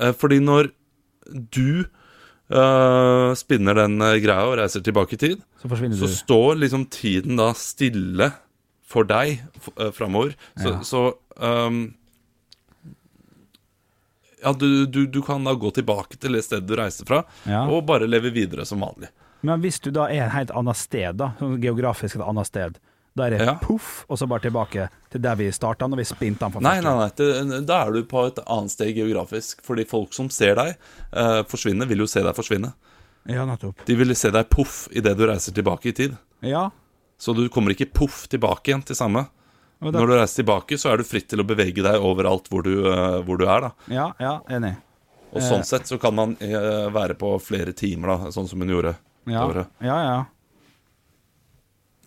Eh, 0.00 0.12
Fordi 0.12 0.40
når 0.42 0.72
du 1.54 1.86
eh, 2.50 3.34
spinner 3.38 3.74
den 3.74 4.00
eh, 4.02 4.18
greia 4.22 4.46
og 4.50 4.58
reiser 4.58 4.82
tilbake 4.82 5.14
i 5.14 5.20
tid, 5.22 5.42
Så 5.62 5.68
så 5.98 6.08
står 6.10 6.58
liksom 6.62 6.86
tiden 6.90 7.36
da 7.36 7.52
stille 7.54 8.32
for 8.86 9.02
deg 9.04 9.40
uh, 9.80 9.90
framover. 9.90 10.34
Så, 10.56 10.68
Ja. 10.70 10.80
så 10.86 11.00
ehm, 11.42 11.94
Ja, 14.46 14.52
du, 14.54 14.86
du, 14.86 15.02
du 15.10 15.20
kan 15.26 15.42
da 15.44 15.56
gå 15.58 15.72
tilbake 15.74 16.16
til 16.22 16.36
det 16.38 16.44
stedet 16.46 16.68
du 16.70 16.76
reiste 16.78 17.02
fra, 17.08 17.24
Ja. 17.50 17.64
og 17.66 17.82
bare 17.88 18.06
leve 18.06 18.30
videre 18.30 18.64
som 18.68 18.80
vanlig. 18.86 19.08
Men 19.42 19.60
hvis 19.62 19.80
du 19.82 19.90
da 19.94 20.06
er 20.06 20.28
et 20.28 20.32
helt 20.36 20.52
annet 20.54 20.78
sted, 20.78 21.16
da, 21.18 21.32
sånn 21.40 21.58
geografisk 21.62 22.16
et 22.20 22.22
annet 22.24 22.46
sted, 22.48 22.78
da 23.16 23.26
er 23.26 23.30
det 23.34 23.40
Ja. 23.46 23.54
poff, 23.62 24.04
og 24.08 24.18
så 24.20 24.26
bare 24.28 24.44
tilbake 24.46 24.88
til 25.10 25.20
der 25.24 25.34
vi 25.40 25.50
starta, 25.50 25.88
når 25.88 25.96
vi 25.96 26.04
spinte 26.04 26.38
den 26.44 26.52
for 26.52 26.60
første 26.60 26.68
nei, 26.68 26.80
nei, 26.84 27.44
nei, 27.50 27.60
da 27.66 27.78
er 27.86 27.92
du 27.92 28.02
på 28.04 28.26
et 28.28 28.38
annet 28.46 28.70
sted 28.70 28.94
geografisk. 28.94 29.62
Fordi 29.64 29.84
folk 29.88 30.12
som 30.14 30.28
ser 30.30 30.54
deg 30.54 30.76
eh, 31.12 31.42
forsvinne, 31.48 31.86
vil 31.88 31.98
jo 32.04 32.06
se 32.06 32.22
deg 32.22 32.34
forsvinne. 32.36 32.72
Ja, 33.26 33.46
nettopp. 33.48 33.84
De 33.88 33.96
vil 33.98 34.14
se 34.14 34.30
deg 34.30 34.48
poff 34.52 34.86
idet 34.92 35.16
du 35.18 35.24
reiser 35.26 35.52
tilbake 35.56 35.88
i 35.90 35.92
tid. 35.92 36.16
Ja. 36.44 36.68
Så 37.18 37.34
du 37.34 37.48
kommer 37.48 37.72
ikke 37.72 37.88
poff 37.90 38.26
tilbake 38.28 38.68
igjen 38.70 38.84
til 38.86 38.94
samme. 38.98 39.26
Når 39.84 39.92
du 40.08 40.14
reiser 40.16 40.40
tilbake, 40.40 40.78
så 40.80 40.92
er 40.94 41.02
du 41.02 41.04
fritt 41.04 41.26
til 41.28 41.42
å 41.42 41.46
bevege 41.46 41.82
deg 41.84 42.00
overalt 42.00 42.46
hvor 42.48 42.62
du, 42.64 42.86
eh, 42.88 43.18
hvor 43.26 43.36
du 43.40 43.44
er. 43.44 43.66
da 43.66 43.70
ja, 43.92 44.06
ja, 44.22 44.34
enig. 44.48 44.74
Og 45.34 45.42
Eh. 45.42 45.48
sånn 45.50 45.64
sett 45.68 45.84
så 45.90 45.98
kan 46.00 46.14
man 46.16 46.32
eh, 46.40 46.88
være 46.94 47.14
på 47.18 47.34
flere 47.44 47.74
timer, 47.76 48.08
da 48.14 48.30
sånn 48.32 48.48
som 48.48 48.60
hun 48.62 48.72
gjorde. 48.72 48.94
Ja, 49.28 49.42
ja. 49.84 49.96
ja. 50.00 50.24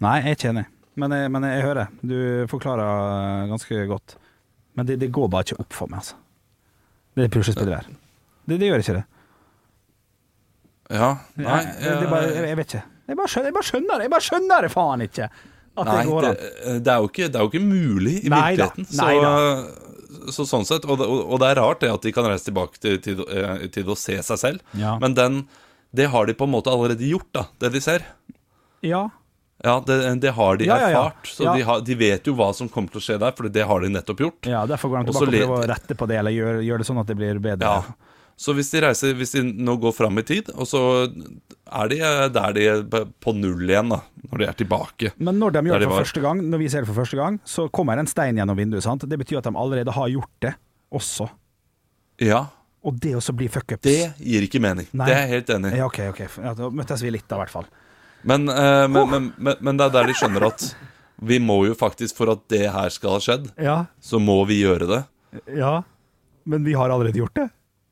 Nei, 0.02 0.16
jeg 0.24 0.32
er 0.32 0.36
ikke 0.38 0.50
enig. 0.54 0.66
Men 1.00 1.12
jeg, 1.14 1.30
men 1.32 1.44
jeg 1.46 1.62
hører. 1.64 1.88
Du 2.02 2.18
forklarer 2.52 3.48
ganske 3.52 3.86
godt. 3.92 4.16
Men 4.76 4.88
det, 4.88 4.98
det 5.00 5.12
går 5.12 5.30
bare 5.32 5.46
ikke 5.46 5.60
opp 5.62 5.74
for 5.76 5.92
meg, 5.92 6.00
altså. 6.02 6.16
Det 7.16 7.26
er 7.28 7.32
puslespillet 7.34 7.74
der. 7.76 7.88
Det, 8.50 8.58
det 8.62 8.70
gjør 8.72 8.84
ikke 8.84 8.98
det. 8.98 9.06
Ja, 10.90 11.10
nei 11.38 11.60
jeg, 11.62 12.00
det, 12.02 12.08
bare, 12.10 12.30
jeg, 12.34 12.46
jeg 12.50 12.58
vet 12.58 12.72
ikke. 12.74 12.84
Jeg 13.10 13.18
bare 13.20 13.30
skjønner, 13.30 13.50
jeg 13.50 13.54
bare 13.60 13.68
skjønner 13.70 13.94
det. 14.00 14.06
Jeg 14.08 14.14
bare 14.16 14.26
skjønner 14.26 14.66
det 14.66 14.72
faen 14.74 15.04
ikke. 15.06 15.28
At 15.82 15.90
Nei, 15.90 16.00
det 16.04 16.10
går 16.12 16.28
an. 16.30 16.40
det, 16.84 16.94
er 16.94 17.04
jo 17.04 17.10
ikke, 17.12 17.28
det 17.30 17.40
er 17.40 17.46
jo 17.46 17.52
ikke 17.54 17.64
mulig 17.66 18.16
i 18.26 18.32
Nei 18.34 18.42
da, 18.60 18.68
virkeligheten. 18.70 18.90
nei 19.00 19.16
Så, 20.10 20.34
så 20.34 20.46
sånn 20.50 20.66
sett, 20.66 20.86
og 20.90 20.98
det, 21.00 21.06
og 21.08 21.38
det 21.42 21.52
er 21.52 21.60
rart 21.62 21.84
det 21.84 21.92
at 21.94 22.02
de 22.06 22.12
kan 22.16 22.26
reise 22.28 22.48
tilbake 22.50 22.82
til, 22.82 22.98
til, 23.06 23.20
eh, 23.30 23.68
til 23.74 23.90
å 23.94 23.96
se 23.98 24.18
seg 24.26 24.40
selv. 24.42 24.64
Ja. 24.78 24.96
Men 25.02 25.14
den, 25.18 25.40
det 25.96 26.10
har 26.14 26.26
de 26.30 26.34
på 26.38 26.48
en 26.50 26.54
måte 26.56 26.74
allerede 26.74 27.06
gjort, 27.06 27.30
da, 27.38 27.46
det 27.62 27.72
de 27.78 27.82
ser. 27.86 28.06
Ja. 28.86 29.06
Ja, 29.64 29.76
det, 29.86 29.96
det 30.24 30.32
har 30.38 30.56
de 30.58 30.66
Ja, 30.70 30.78
ja, 30.80 30.90
ja. 30.90 31.00
erfart. 31.04 31.28
Så 31.28 31.44
de, 31.54 31.62
har, 31.68 31.82
de 31.84 31.96
vet 32.00 32.28
jo 32.30 32.34
hva 32.40 32.50
som 32.56 32.70
kommer 32.72 32.94
til 32.94 33.02
å 33.02 33.06
skje 33.06 33.18
der, 33.20 33.34
for 33.36 33.50
det 33.52 33.66
har 33.68 33.82
de 33.84 33.90
nettopp 33.92 34.22
gjort. 34.24 34.48
ja, 34.48 34.62
derfor 34.70 34.94
går 34.94 35.04
de 35.04 35.12
tilbake 35.12 35.26
og 35.28 35.34
prøver 35.36 35.56
å 35.58 35.68
rette 35.74 35.98
på 36.00 36.08
det, 36.10 36.20
eller 36.22 36.32
gjøre 36.36 36.62
gjør 36.64 36.80
det 36.84 36.88
sånn 36.88 37.02
at 37.04 37.10
det 37.12 37.18
blir 37.20 37.42
bedre. 37.44 37.74
Ja. 37.74 37.98
Så 38.40 38.54
hvis 38.56 38.70
de 38.72 38.80
reiser 38.86 39.18
Hvis 39.20 39.34
de 39.36 39.42
nå 39.44 39.74
går 39.84 39.92
fram 39.98 40.16
i 40.22 40.24
tid, 40.24 40.48
og 40.56 40.64
så 40.70 40.80
er 41.10 41.90
de 41.92 41.98
eh, 42.00 42.28
der 42.32 42.54
de 42.56 42.62
er 42.72 42.84
på 43.20 43.34
null 43.36 43.66
igjen, 43.68 43.90
da, 43.92 43.98
når 44.32 44.38
de 44.42 44.46
er 44.48 44.54
tilbake. 44.62 45.12
Men 45.20 45.36
når 45.42 45.58
de 45.58 45.64
gjør 45.68 45.84
det 45.84 45.90
for 45.90 45.98
de 45.98 46.04
første 46.06 46.22
gang, 46.24 46.44
når 46.54 46.62
vi 46.64 46.70
ser 46.72 46.86
det 46.86 46.90
for 46.92 47.02
første 47.02 47.20
gang, 47.20 47.40
så 47.44 47.66
kommer 47.76 48.00
en 48.00 48.08
stein 48.08 48.40
gjennom 48.40 48.56
vinduet. 48.58 48.86
sant? 48.86 49.04
Det 49.12 49.20
betyr 49.20 49.42
at 49.42 49.50
de 49.50 49.54
allerede 49.60 49.92
har 49.98 50.08
gjort 50.14 50.32
det 50.48 50.54
også. 50.96 51.28
Ja, 52.24 52.46
Og 52.84 52.96
det 53.04 53.12
også 53.20 53.34
blir 53.36 53.50
fuckups. 53.52 53.84
det 53.84 54.14
gir 54.24 54.42
ikke 54.48 54.60
mening. 54.64 54.88
Nei. 54.96 55.06
Det 55.10 55.16
er 55.18 55.22
jeg 55.26 55.30
helt 55.36 55.50
enig 55.58 55.74
i. 55.74 55.78
Ja, 55.82 55.86
OK, 55.92 56.00
ok. 56.14 56.22
Ja, 56.40 56.54
da 56.56 56.70
møttes 56.72 57.04
vi 57.04 57.12
litt, 57.12 57.28
da, 57.28 57.36
i 57.36 57.44
hvert 57.44 57.52
fall. 57.52 57.68
Men, 58.24 58.48
eh, 58.50 58.88
men, 58.88 59.10
men, 59.12 59.30
men, 59.38 59.56
men 59.60 59.78
det 59.80 59.86
er 59.90 59.94
der 59.98 60.08
de 60.08 60.16
skjønner 60.16 60.48
at 60.48 60.64
vi 61.20 61.38
må 61.44 61.66
jo 61.68 61.76
faktisk, 61.76 62.16
for 62.16 62.32
at 62.32 62.46
det 62.52 62.70
her 62.72 62.88
skal 62.96 63.18
ha 63.18 63.20
skjedd, 63.20 63.50
Ja, 63.60 63.78
så 64.00 64.20
må 64.24 64.40
vi 64.48 64.62
gjøre 64.64 64.88
det. 64.88 65.02
ja. 65.60 65.82
Men 66.48 66.64
vi 66.64 66.72
har 66.74 66.90
allerede 66.90 67.20
gjort 67.20 67.36
det. 67.36 67.50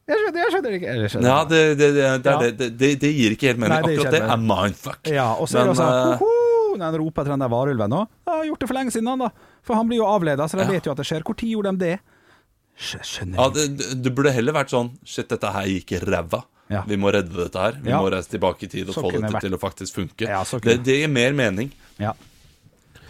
Jeg 0.07 0.19
skjønner, 0.21 0.39
jeg 0.39 0.51
skjønner 0.53 0.75
ikke. 0.77 0.91
Jeg 1.01 1.09
skjønner. 1.11 1.27
Ja, 1.27 1.39
det, 1.43 1.61
det, 1.79 1.87
det, 2.23 2.69
det, 2.79 2.89
det, 3.01 3.09
gir 3.11 3.33
ikke 3.35 3.49
helt 3.51 3.59
mening. 3.59 3.73
Nei, 3.75 3.81
det 3.83 3.97
Akkurat 3.99 4.13
det 4.15 4.21
er 4.23 4.43
mindfuck. 4.43 5.09
Ja, 5.11 5.25
og 5.35 5.49
så 5.51 5.59
er 5.59 5.67
det 5.67 5.73
også 5.73 5.83
sånn 5.83 6.13
eh, 6.13 6.77
Når 6.77 6.85
han 6.85 6.97
roper 7.01 7.21
etter 7.25 7.33
den 7.35 7.43
der 7.43 7.51
varulven 7.51 7.91
nå. 7.91 7.99
Jeg 8.23 8.31
har 8.37 8.45
gjort 8.51 8.61
det 8.63 8.69
for 8.71 8.77
lenge 8.79 8.93
siden, 8.95 9.09
han 9.11 9.25
da. 9.25 9.29
For 9.67 9.75
han 9.75 9.89
blir 9.89 9.99
jo 9.99 10.07
avleda, 10.07 10.47
så 10.47 10.59
de 10.61 10.63
Ja. 10.63 10.71
vet 10.77 10.87
jo 10.87 10.93
at 10.95 11.01
det 11.01 11.07
skjer. 11.09 11.25
Tid 11.35 11.51
gjorde 11.51 11.73
de 11.75 11.83
det? 11.83 11.97
Skjønner 12.77 13.35
Ja, 13.41 13.49
det- 13.49 14.01
det 14.03 14.13
burde 14.15 14.31
heller 14.31 14.53
vært 14.53 14.69
sånn 14.71 14.91
Shit, 15.03 15.27
dette 15.27 15.51
her 15.51 15.65
gikk 15.65 15.91
ræva. 16.07 16.43
Ja. 16.69 16.83
Vi 16.87 16.95
må 16.99 17.11
redde 17.11 17.33
dette 17.35 17.59
her. 17.59 17.71
Vi 17.81 17.89
Ja. 17.89 17.99
må 17.99 18.11
reise 18.11 18.29
tilbake 18.29 18.63
i 18.63 18.67
tid 18.67 18.87
og 18.89 18.95
Så 18.95 19.01
få 19.03 19.11
dette 19.11 19.27
vært- 19.31 19.41
til 19.41 19.51
å 19.51 19.59
faktisk 19.59 19.93
funke. 19.95 20.27
Ja, 20.27 20.43
det, 20.43 20.83
det 20.83 20.97
gir 21.01 21.07
mer 21.09 21.33
mening. 21.33 21.71
Ja. 21.99 22.13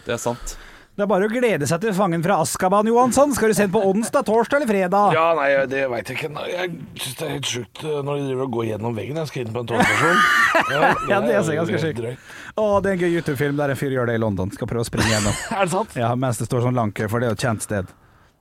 Det 0.06 0.14
er 0.14 0.18
sant. 0.18 0.58
Det 0.98 1.04
er 1.06 1.10
bare 1.12 1.28
å 1.28 1.30
glede 1.30 1.68
seg 1.70 1.78
til 1.84 1.92
Fangen 1.94 2.24
fra 2.26 2.40
Askaban, 2.42 2.88
Johansson. 2.90 3.30
Skal 3.38 3.52
du 3.52 3.54
se 3.54 3.68
den 3.68 3.74
på 3.76 3.84
onsdag, 3.86 4.24
torsdag 4.26 4.58
eller 4.58 4.70
fredag? 4.72 5.12
Ja, 5.14 5.26
nei, 5.38 5.52
det 5.70 5.84
veit 5.92 6.10
jeg 6.10 6.18
ikke. 6.18 6.46
Jeg 6.50 6.72
syns 6.98 7.20
det 7.20 7.28
er 7.28 7.34
helt 7.36 7.52
sjukt 7.52 7.84
uh, 7.86 8.00
når 8.02 8.18
de 8.18 8.24
driver 8.32 8.48
og 8.48 8.56
går 8.56 8.66
gjennom 8.72 8.98
veggen. 8.98 9.20
Jeg 9.22 9.30
skal 9.30 9.44
inn 9.44 9.54
på 9.54 9.62
en 9.62 9.70
togstasjon. 9.70 10.24
Ja, 11.12 11.20
det 11.22 11.36
er 11.36 11.52
ganske 11.60 11.84
sjukt. 11.84 12.02
Å, 12.58 12.66
det 12.82 12.90
er 12.90 12.98
en 12.98 13.04
gøy 13.04 13.14
YouTube-film 13.20 13.62
der 13.62 13.76
en 13.76 13.78
fyr 13.78 13.94
gjør 13.94 14.10
det 14.10 14.18
i 14.18 14.24
London. 14.26 14.50
Skal 14.58 14.72
prøve 14.74 14.88
å 14.88 14.90
springe 14.90 15.14
gjennom. 15.14 15.38
Er 15.54 15.70
det 15.70 15.76
sant? 15.76 15.94
Ja, 16.02 16.10
Mens 16.18 16.42
det 16.42 16.50
står 16.50 16.66
sånn 16.66 16.82
lanke, 16.82 17.06
for 17.14 17.22
det 17.22 17.30
er 17.30 17.36
jo 17.36 17.38
et 17.38 17.46
kjent 17.46 17.68
sted. 17.68 17.94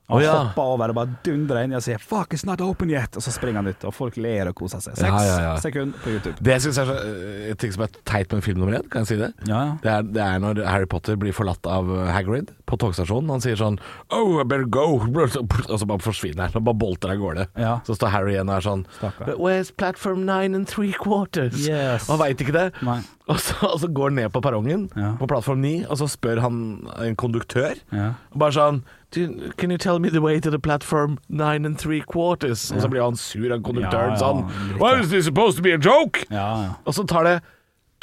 Han 0.07 0.17
oh, 0.17 0.23
ja. 0.23 0.33
hopper 0.39 0.69
over 0.71 0.91
og 0.93 0.95
bare 0.95 1.15
dundrer 1.25 1.65
inn 1.67 1.75
og 1.75 1.81
sier 1.83 1.99
'fuck, 1.99 2.31
it's 2.31 2.45
not 2.47 2.61
open 2.63 2.87
yet', 2.87 3.17
og 3.19 3.23
så 3.25 3.31
springer 3.35 3.59
han 3.59 3.67
ut, 3.67 3.81
og 3.83 3.91
folk 3.91 4.15
ler 4.15 4.47
og 4.47 4.55
koser 4.55 4.79
seg. 4.79 4.95
Seks 4.95 5.03
Ja, 5.27 5.39
ja, 5.43 5.55
sekunder 5.59 5.99
på 5.99 6.13
YouTube. 6.13 6.37
Det 6.39 6.53
jeg 6.53 6.71
er 6.71 6.75
så, 6.77 6.85
uh, 6.87 7.51
et 7.51 7.59
ting 7.59 7.73
som 7.75 7.83
er 7.83 7.91
teit 8.07 8.31
med 8.31 8.41
film 8.45 8.61
nummer 8.61 8.77
én, 8.79 8.87
kan 8.87 9.03
jeg 9.03 9.07
si 9.07 9.17
det? 9.19 9.33
Ja, 9.49 9.59
ja. 9.65 9.73
Det 9.83 9.91
er, 9.91 10.01
det 10.15 10.21
er 10.23 10.39
når 10.39 10.63
Harry 10.63 10.87
Potter 10.87 11.19
blir 11.19 11.35
forlatt 11.35 11.67
av 11.67 11.91
uh, 11.91 12.07
Hagrid 12.07 12.53
på 12.65 12.79
togstasjonen. 12.79 13.29
Han 13.35 13.43
sier 13.43 13.59
sånn 13.59 13.79
Oh, 14.09 14.39
I 14.39 14.45
better 14.47 14.63
go. 14.63 15.03
Og 15.73 15.75
så 15.79 15.85
bare 15.87 15.99
forsvinner 15.99 16.47
han 16.47 16.55
og 16.55 16.63
bare 16.63 16.79
bolter 16.79 17.11
av 17.11 17.19
gårde. 17.19 17.47
Så 17.83 17.95
står 17.99 18.13
Harry 18.13 18.37
igjen 18.37 18.47
og 18.47 18.55
er 18.55 18.63
sånn 18.63 18.85
Stakkar. 18.97 19.25
But 19.27 19.39
where's 19.43 19.71
platform 19.75 20.25
nine 20.25 20.55
and 20.55 20.67
three 20.67 20.93
quarters? 20.95 21.67
Yes. 21.67 22.07
Han 22.07 22.19
veit 22.19 22.39
ikke 22.39 22.55
det. 22.55 22.71
Og 23.27 23.39
så, 23.43 23.55
og 23.67 23.79
så 23.83 23.87
går 23.91 24.11
han 24.11 24.19
ned 24.21 24.31
på 24.31 24.41
perrongen 24.43 24.87
på 25.19 25.27
plattform 25.27 25.59
ni, 25.59 25.81
og 25.83 25.99
så 25.99 26.07
spør 26.07 26.39
han 26.45 26.59
en 27.03 27.15
konduktør. 27.19 27.75
Og 28.31 28.39
bare 28.39 28.55
sånn 28.55 28.79
"Do 28.79 28.96
you- 29.15 29.51
Can 29.57 29.69
you 29.71 29.77
tell 29.77 29.99
me 29.99 30.09
the 30.09 30.21
way 30.21 30.39
to 30.39 30.49
the 30.49 30.59
platform 30.59 31.17
nine 31.29 31.65
and 31.65 31.77
three 31.77 32.01
quarters? 32.01 32.71
Og 32.71 32.81
så 32.81 32.87
blir 32.89 33.03
han 33.03 33.15
sur 33.15 33.53
av 33.53 33.61
konduktøren 33.61 34.17
sånn 34.17 34.43
Why 34.79 34.99
is 34.99 35.09
this 35.09 35.25
supposed 35.25 35.55
to 35.57 35.63
be 35.63 35.71
a 35.73 35.77
joke? 35.77 36.25
Og 36.85 36.93
så 36.93 37.05
tar 37.07 37.23
det 37.23 37.41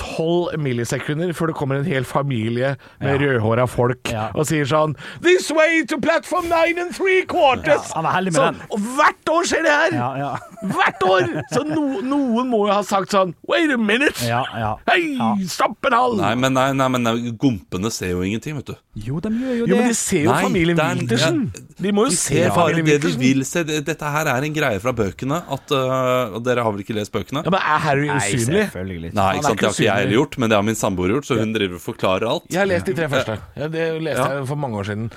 tolv 0.00 0.58
millisekunder 0.58 1.32
før 1.36 1.50
det 1.52 1.56
kommer 1.58 1.78
en 1.80 1.84
hel 1.86 2.04
familie 2.04 2.74
med 3.00 3.20
rødhåra 3.22 3.66
folk 3.70 4.10
Ja. 4.10 4.28
og 4.34 4.46
sier 4.48 4.64
sånn 4.66 4.96
This 5.22 5.50
way 5.54 5.84
to 5.86 5.98
platform 6.02 6.48
nine 6.50 6.78
and 6.82 6.94
three 6.94 7.22
quarters! 7.30 7.90
Ja, 7.90 8.00
han 8.02 8.06
er 8.06 8.16
heldig 8.18 8.32
med 8.32 8.40
Så- 8.40 8.46
den. 8.50 8.60
Og 8.70 8.78
hvert 8.98 9.30
år 9.30 9.42
skjer 9.50 9.62
det 9.62 9.74
her! 9.74 9.90
Ja, 9.98 10.08
ja. 10.18 10.32
Hvert 10.74 11.02
år! 11.08 11.28
Så 11.52 11.64
no, 11.68 12.00
noen 12.02 12.48
må 12.50 12.66
jo 12.66 12.72
ha 12.72 12.82
sagt 12.82 13.10
sånn 13.14 13.34
Wait 13.48 13.70
a 13.70 13.76
minute! 13.78 14.18
Ja, 14.26 14.42
ja. 14.58 14.72
Hei, 14.90 15.14
Ja. 15.18 15.34
stopp 15.46 15.84
en 15.86 15.92
hal! 15.92 16.16
Nei, 16.16 16.34
men, 16.34 16.52
nei, 16.54 16.72
nei, 16.72 16.88
men 16.88 17.02
nei, 17.02 17.14
gompene 17.38 17.90
ser 17.92 18.10
jo 18.14 18.22
ingenting, 18.22 18.56
vet 18.56 18.66
du. 18.66 18.76
Jo, 18.96 19.20
de 19.20 19.28
gjør 19.30 19.56
jo 19.58 19.66
Jo, 19.66 19.76
men 19.76 19.88
de 19.88 19.94
ser 19.94 20.24
jo 20.24 20.32
Nei, 20.32 20.42
familien 20.42 20.76
det 20.76 20.84
er- 20.84 20.94
Wiltersen. 20.94 21.52
De 21.80 21.92
må 21.92 22.04
jo 22.06 22.10
De 22.10 22.16
se 22.16 22.50
familien 22.54 22.84
det 22.86 23.00
de 23.02 23.12
vil 23.18 23.44
se. 23.44 23.64
Dette 23.64 24.02
her 24.04 24.26
er 24.26 24.44
en 24.44 24.54
greie 24.54 24.78
fra 24.80 24.92
bøkene. 24.92 25.42
At, 25.50 25.70
uh, 25.72 26.38
dere 26.40 26.62
har 26.62 26.70
vel 26.72 26.82
ikke 26.84 26.94
lest 26.94 27.12
bøkene? 27.12 27.42
Ja, 27.44 27.50
men 27.50 27.60
Er 27.60 27.78
Harry 27.78 28.06
Nei, 28.06 28.18
selvfølgelig 28.20 29.10
ikke. 29.10 29.14
Nei, 29.14 29.30
er 29.34 29.40
ikke 29.40 29.44
sant, 29.44 29.60
ikke 29.84 29.92
har 29.92 30.00
jeg 30.02 30.06
heller 30.08 30.18
gjort, 30.18 30.38
men 30.42 30.50
det 30.52 30.56
har 30.58 30.66
min 30.66 30.78
samboer 30.80 31.12
gjort, 31.14 31.26
så 31.28 31.36
hun 31.38 31.52
driver 31.54 31.78
og 31.78 31.84
forklarer 31.84 32.26
alt. 32.30 32.46
Jeg 32.50 32.60
har 32.62 32.68
lest 32.70 32.86
de 32.90 32.94
tre 32.98 33.08
første. 33.12 33.36
Ja, 33.56 33.68
det 33.68 33.86
leste 34.02 34.24
Ja. 34.24 34.38
jeg 34.40 34.46
for 34.50 34.56
mange 34.64 34.80
år 34.80 34.88
siden. 34.90 35.10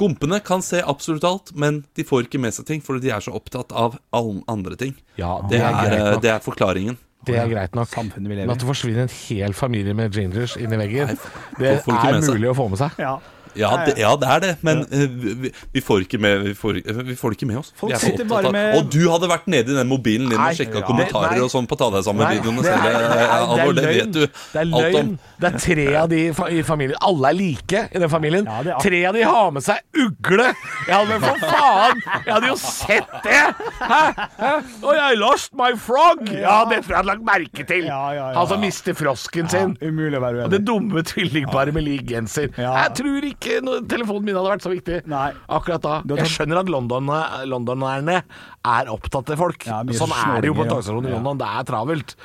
Gompene 0.00 0.40
kan 0.44 0.62
se 0.62 0.80
absolutt 0.80 1.24
alt, 1.28 1.52
men 1.54 1.84
de 1.94 2.04
får 2.04 2.26
ikke 2.28 2.40
med 2.40 2.54
seg 2.56 2.66
ting, 2.66 2.80
fordi 2.84 3.02
de 3.08 3.10
er 3.14 3.20
så 3.20 3.34
opptatt 3.36 3.72
av 3.74 3.98
alle 4.14 4.42
andre 4.48 4.76
ting. 4.80 4.94
Ja, 5.18 5.40
Det 5.50 5.60
er, 5.60 5.72
greit 5.72 6.00
øh, 6.16 6.20
det 6.22 6.30
er 6.30 6.38
forklaringen. 6.44 6.96
Det 7.24 7.36
er 7.40 7.48
greit 7.48 7.74
nok. 7.74 7.88
Samfunnet 7.88 8.28
vi 8.28 8.34
lever 8.34 8.44
i. 8.44 8.46
Men 8.46 8.56
at 8.56 8.60
det 8.60 8.68
forsvinner 8.68 9.06
en 9.06 9.14
hel 9.28 9.54
familie 9.56 9.94
med 9.96 10.12
gingers 10.12 10.56
inn 10.60 10.72
i 10.72 10.76
veggen, 10.76 11.08
Nei, 11.08 11.16
det 11.58 11.70
er 11.88 12.20
mulig 12.20 12.50
å 12.50 12.56
få 12.58 12.68
med 12.68 12.78
seg. 12.82 12.98
Ja. 13.00 13.18
Ja, 13.56 13.70
det, 13.86 13.94
ja, 14.00 14.10
det 14.20 14.28
er 14.34 14.40
det, 14.44 14.52
men 14.66 14.80
øh, 14.90 15.08
vi, 15.44 15.50
vi, 15.72 15.80
får 15.80 16.04
ikke 16.06 16.18
med, 16.18 16.42
vi, 16.48 16.54
får, 16.58 16.80
vi 17.06 17.14
får 17.18 17.30
det 17.34 17.38
ikke 17.38 17.48
med 17.50 17.58
oss. 17.60 17.72
Folk 17.78 17.92
Vi 17.92 17.94
er 17.96 18.02
sitter 18.02 18.24
bare 18.30 18.50
med- 18.52 18.78
Og 18.78 18.88
du 18.92 19.00
hadde 19.12 19.28
vært 19.30 19.46
nede 19.46 19.70
i 19.72 19.76
den 19.78 19.88
mobilen 19.88 20.28
din 20.30 20.38
Nei, 20.40 20.50
og 20.50 20.58
sjekka 20.58 20.80
ja. 20.80 20.86
kommentarer 20.88 21.36
Nei. 21.36 21.44
og 21.46 21.50
sånn 21.52 21.68
på 21.70 21.78
ta 21.78 21.90
deg 21.94 22.04
sammen-videoene 22.06 22.64
det 22.64 22.72
selv. 22.72 22.82
det 22.82 22.90
eh, 22.94 23.54
det 23.54 23.74
det 23.78 23.84
er 23.84 23.92
vet 23.94 24.12
du 24.12 24.20
Det 24.26 24.60
er 24.64 24.68
løgn. 24.72 25.12
Det 25.44 25.50
er 25.52 25.58
tre 25.64 25.86
av 26.02 26.08
de 26.10 26.20
i 26.24 26.32
fa- 26.34 26.50
i 26.50 26.62
familien. 26.66 26.98
Alle 27.04 27.30
er 27.30 27.38
like 27.38 27.82
i 27.94 27.98
den 28.02 28.10
familien. 28.10 28.44
Ja, 28.48 28.60
er- 28.74 28.80
Tre 28.84 29.00
av 29.10 29.14
de 29.14 29.22
har 29.28 29.50
med 29.54 29.62
seg 29.66 29.80
ugle. 30.04 30.50
Jeg 30.88 30.94
hadde 30.94 31.20
for 31.24 31.46
faen 31.46 32.02
Jeg 32.26 32.32
hadde 32.34 32.48
jo 32.50 32.56
sett 32.60 33.14
det! 33.24 33.42
Hæ? 33.80 34.02
Hæ? 34.38 34.52
Og 34.82 34.92
jeg 34.98 35.18
lost 35.20 35.52
my 35.58 35.72
frog! 35.78 36.24
Ja, 36.32 36.64
det 36.70 36.82
tror 36.84 36.94
jeg 36.94 37.00
hadde 37.00 37.10
lagt 37.12 37.24
merke 37.28 37.66
til. 37.68 37.84
Ja, 37.88 38.00
ja, 38.16 38.26
ja. 38.32 38.38
Han 38.38 38.48
som 38.50 38.60
mister 38.62 38.94
frosken 38.98 39.48
sin. 39.52 39.76
Umulig 39.82 40.18
å 40.18 40.22
være 40.24 40.44
Og 40.46 40.50
det 40.54 40.62
dumme 40.66 41.02
tvillingparet 41.06 41.74
med 41.76 41.84
lik 41.86 42.06
genser. 42.10 42.48
Jeg 42.56 42.94
tror 42.98 43.24
ikke 43.28 43.43
no 43.64 43.76
telefonen 43.90 44.26
min 44.28 44.38
hadde 44.38 44.52
vært 44.54 44.64
så 44.64 44.72
viktig 44.72 45.02
Nei. 45.10 45.28
akkurat 45.58 45.84
da. 45.84 45.98
Jeg 46.20 46.32
skjønner 46.32 46.62
at 46.62 46.72
London, 46.72 47.12
londonerne 47.50 48.20
er 48.22 48.90
opptatt 48.92 49.34
av 49.34 49.40
folk. 49.40 49.66
Ja, 49.68 49.82
sånn 49.96 50.14
er 50.16 50.42
det 50.44 50.50
jo 50.50 50.56
på 50.58 50.66
togstasjonen 50.68 51.10
i 51.10 51.14
London. 51.16 51.40
Det 51.42 51.50
er 51.50 51.68
travelt. 51.68 52.16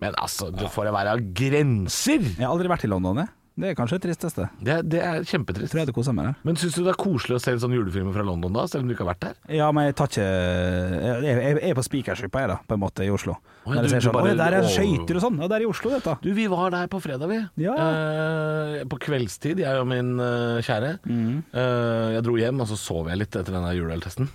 Men 0.00 0.16
altså, 0.16 0.48
det 0.54 0.70
får 0.72 0.88
være 0.94 1.18
grenser. 1.36 2.24
Jeg 2.24 2.46
har 2.46 2.54
aldri 2.54 2.70
vært 2.72 2.86
i 2.88 2.92
London, 2.92 3.20
jeg. 3.24 3.32
Det 3.60 3.68
er 3.70 3.74
kanskje 3.76 3.98
det 3.98 4.04
tristeste. 4.08 4.44
Det, 4.62 4.74
det 4.88 5.00
er 5.04 5.24
kjempetrist. 5.26 5.72
Tror 5.72 5.80
jeg 5.80 5.86
hadde 5.88 5.94
kosa 5.96 6.12
meg 6.16 6.30
der. 6.30 6.36
Men 6.46 6.56
syns 6.56 6.76
du 6.78 6.84
det 6.86 6.92
er 6.94 6.98
koselig 7.02 7.36
å 7.36 7.40
se 7.42 7.52
en 7.52 7.58
sånn 7.60 7.74
julefilm 7.74 8.12
fra 8.14 8.22
London 8.24 8.54
da, 8.54 8.62
selv 8.70 8.84
om 8.84 8.88
du 8.88 8.94
ikke 8.94 9.04
har 9.04 9.10
vært 9.10 9.24
der? 9.26 9.34
Ja, 9.58 9.66
men 9.74 9.88
jeg 9.90 9.96
tar 9.98 10.08
ikke 10.08 10.28
Jeg, 10.30 11.24
jeg, 11.26 11.58
jeg 11.58 11.70
er 11.72 11.76
på 11.76 11.84
Spikersuppa, 11.84 12.44
jeg, 12.44 12.50
da, 12.52 12.56
på 12.70 12.78
en 12.78 12.82
måte, 12.84 13.04
i 13.04 13.10
Oslo. 13.12 13.34
Å, 13.66 13.74
ja, 13.74 13.82
Der 13.82 13.88
du- 13.90 13.96
sånn 14.06 14.16
bare- 14.16 14.36
der 14.38 14.56
er 14.60 14.68
skøyter 14.70 15.18
og 15.20 15.24
sånn. 15.26 15.36
Ja, 15.42 15.48
det 15.50 15.58
er 15.58 15.66
i 15.66 15.68
Oslo, 15.68 15.90
dette. 15.92 16.16
Du, 16.24 16.30
vi 16.38 16.46
var 16.48 16.70
der 16.72 16.86
på 16.88 17.02
fredag, 17.04 17.28
vi. 17.28 17.40
Ja. 17.66 17.74
Eh, 17.76 18.84
på 18.88 18.98
kveldstid, 19.04 19.60
jeg 19.60 19.82
og 19.82 19.86
min 19.90 20.14
uh, 20.22 20.62
kjære. 20.64 20.94
Mm. 21.04 21.42
Eh, 21.52 22.08
jeg 22.16 22.24
dro 22.24 22.38
hjem, 22.40 22.60
og 22.64 22.70
så 22.72 22.78
sov 22.80 23.10
jeg 23.12 23.18
litt 23.20 23.36
etter 23.36 23.52
denne 23.52 23.74
juleøltesten. 23.76 24.30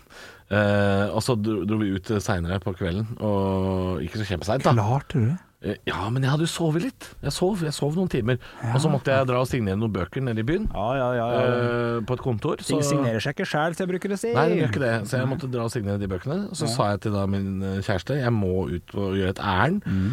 Eh, 0.54 1.08
og 1.10 1.24
så 1.26 1.34
dro, 1.42 1.64
dro 1.66 1.80
vi 1.82 1.90
ut 1.96 2.06
seinere 2.22 2.60
på 2.62 2.76
kvelden, 2.78 3.08
og 3.26 4.04
ikke 4.06 4.22
så 4.22 4.28
kjempeseint, 4.30 4.62
da. 4.68 4.76
Klarte 4.78 5.18
du 5.18 5.26
det? 5.32 5.34
Eh, 5.40 5.45
Ja, 5.88 6.04
men 6.14 6.22
jeg 6.22 6.30
hadde 6.30 6.46
jo 6.46 6.52
sovet 6.52 6.84
litt. 6.86 7.08
Jeg 7.26 7.34
sov, 7.34 7.64
jeg 7.66 7.74
sov 7.74 7.96
noen 7.98 8.10
timer. 8.12 8.38
Og 8.72 8.78
så 8.84 8.92
måtte 8.92 9.14
jeg 9.14 9.30
dra 9.30 9.42
og 9.42 9.50
signere 9.50 9.80
noen 9.82 9.94
bøker 9.96 10.22
nede 10.26 10.44
i 10.44 10.48
byen. 10.48 10.68
Ja, 10.74 10.88
ja, 11.00 11.08
ja. 11.18 11.28
ja. 11.34 11.46
eh, 11.52 12.00
på 12.06 12.18
et 12.18 12.24
kontor. 12.26 12.62
Ting 12.62 12.84
signerer 12.86 13.24
seg 13.24 13.34
ikke 13.38 13.50
sjæl, 13.50 13.78
som 13.78 13.86
jeg 13.86 13.94
bruker 13.96 14.14
å 14.14 14.20
si. 14.22 14.34
Nei, 14.36 14.48
det 14.52 14.60
gjør 14.62 14.74
ikke 14.74 14.84
det. 14.86 14.96
Så 15.10 15.22
jeg 15.22 15.32
måtte 15.32 15.50
dra 15.52 15.66
og 15.66 15.74
signere 15.74 16.02
de 16.02 16.10
bøkene. 16.12 16.42
Og 16.52 16.60
så 16.60 16.70
sa 16.70 16.92
jeg 16.94 17.06
til 17.08 17.18
da 17.18 17.26
min 17.30 17.56
eh, 17.66 17.80
kjæreste 17.86 18.20
jeg 18.22 18.36
må 18.36 18.68
ut 18.70 18.98
og 19.00 19.18
gjøre 19.18 19.34
et 19.38 19.42
ærend. 19.42 19.90
Mm. 19.90 20.12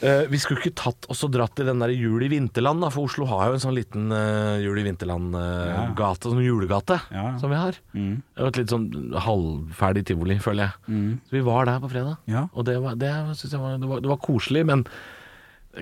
Eh, 0.00 0.28
vi 0.30 0.38
skulle 0.38 0.60
ikke 0.62 0.76
tatt 0.78 1.08
oss 1.10 1.24
og 1.26 1.32
dratt 1.34 1.58
i 1.58 1.64
den 1.66 1.80
der 1.82 1.90
Jul 1.90 2.22
i 2.22 2.28
Vinterland, 2.30 2.78
da, 2.84 2.90
for 2.94 3.08
Oslo 3.08 3.26
har 3.26 3.48
jo 3.50 3.56
en 3.56 3.62
sånn 3.64 3.74
liten 3.74 4.12
uh, 4.14 4.54
Jul 4.62 4.78
i 4.78 4.84
Vinterland-gate, 4.86 6.30
sånn 6.30 6.44
julegate, 6.44 7.00
Ja. 7.10 7.32
som 7.42 7.50
vi 7.50 7.58
har. 7.58 7.78
Mm. 7.98 8.22
Var 8.38 8.52
et 8.52 8.60
litt 8.60 8.70
sånn 8.70 8.86
halvferdig 9.26 10.04
tivoli, 10.06 10.36
føler 10.38 10.68
jeg. 10.68 11.18
Så 11.26 11.34
vi 11.34 11.42
var 11.48 11.66
der 11.66 11.80
på 11.82 11.90
fredag, 11.90 12.16
Ja. 12.30 12.44
og 12.54 12.64
det 12.70 12.76
var, 12.84 12.94
det, 12.94 13.10
synes 13.40 13.52
jeg 13.56 13.60
var, 13.60 13.78
det, 13.82 13.88
var, 13.90 14.00
det 14.06 14.12
var 14.12 14.20
koselig, 14.22 14.64
men 14.70 14.86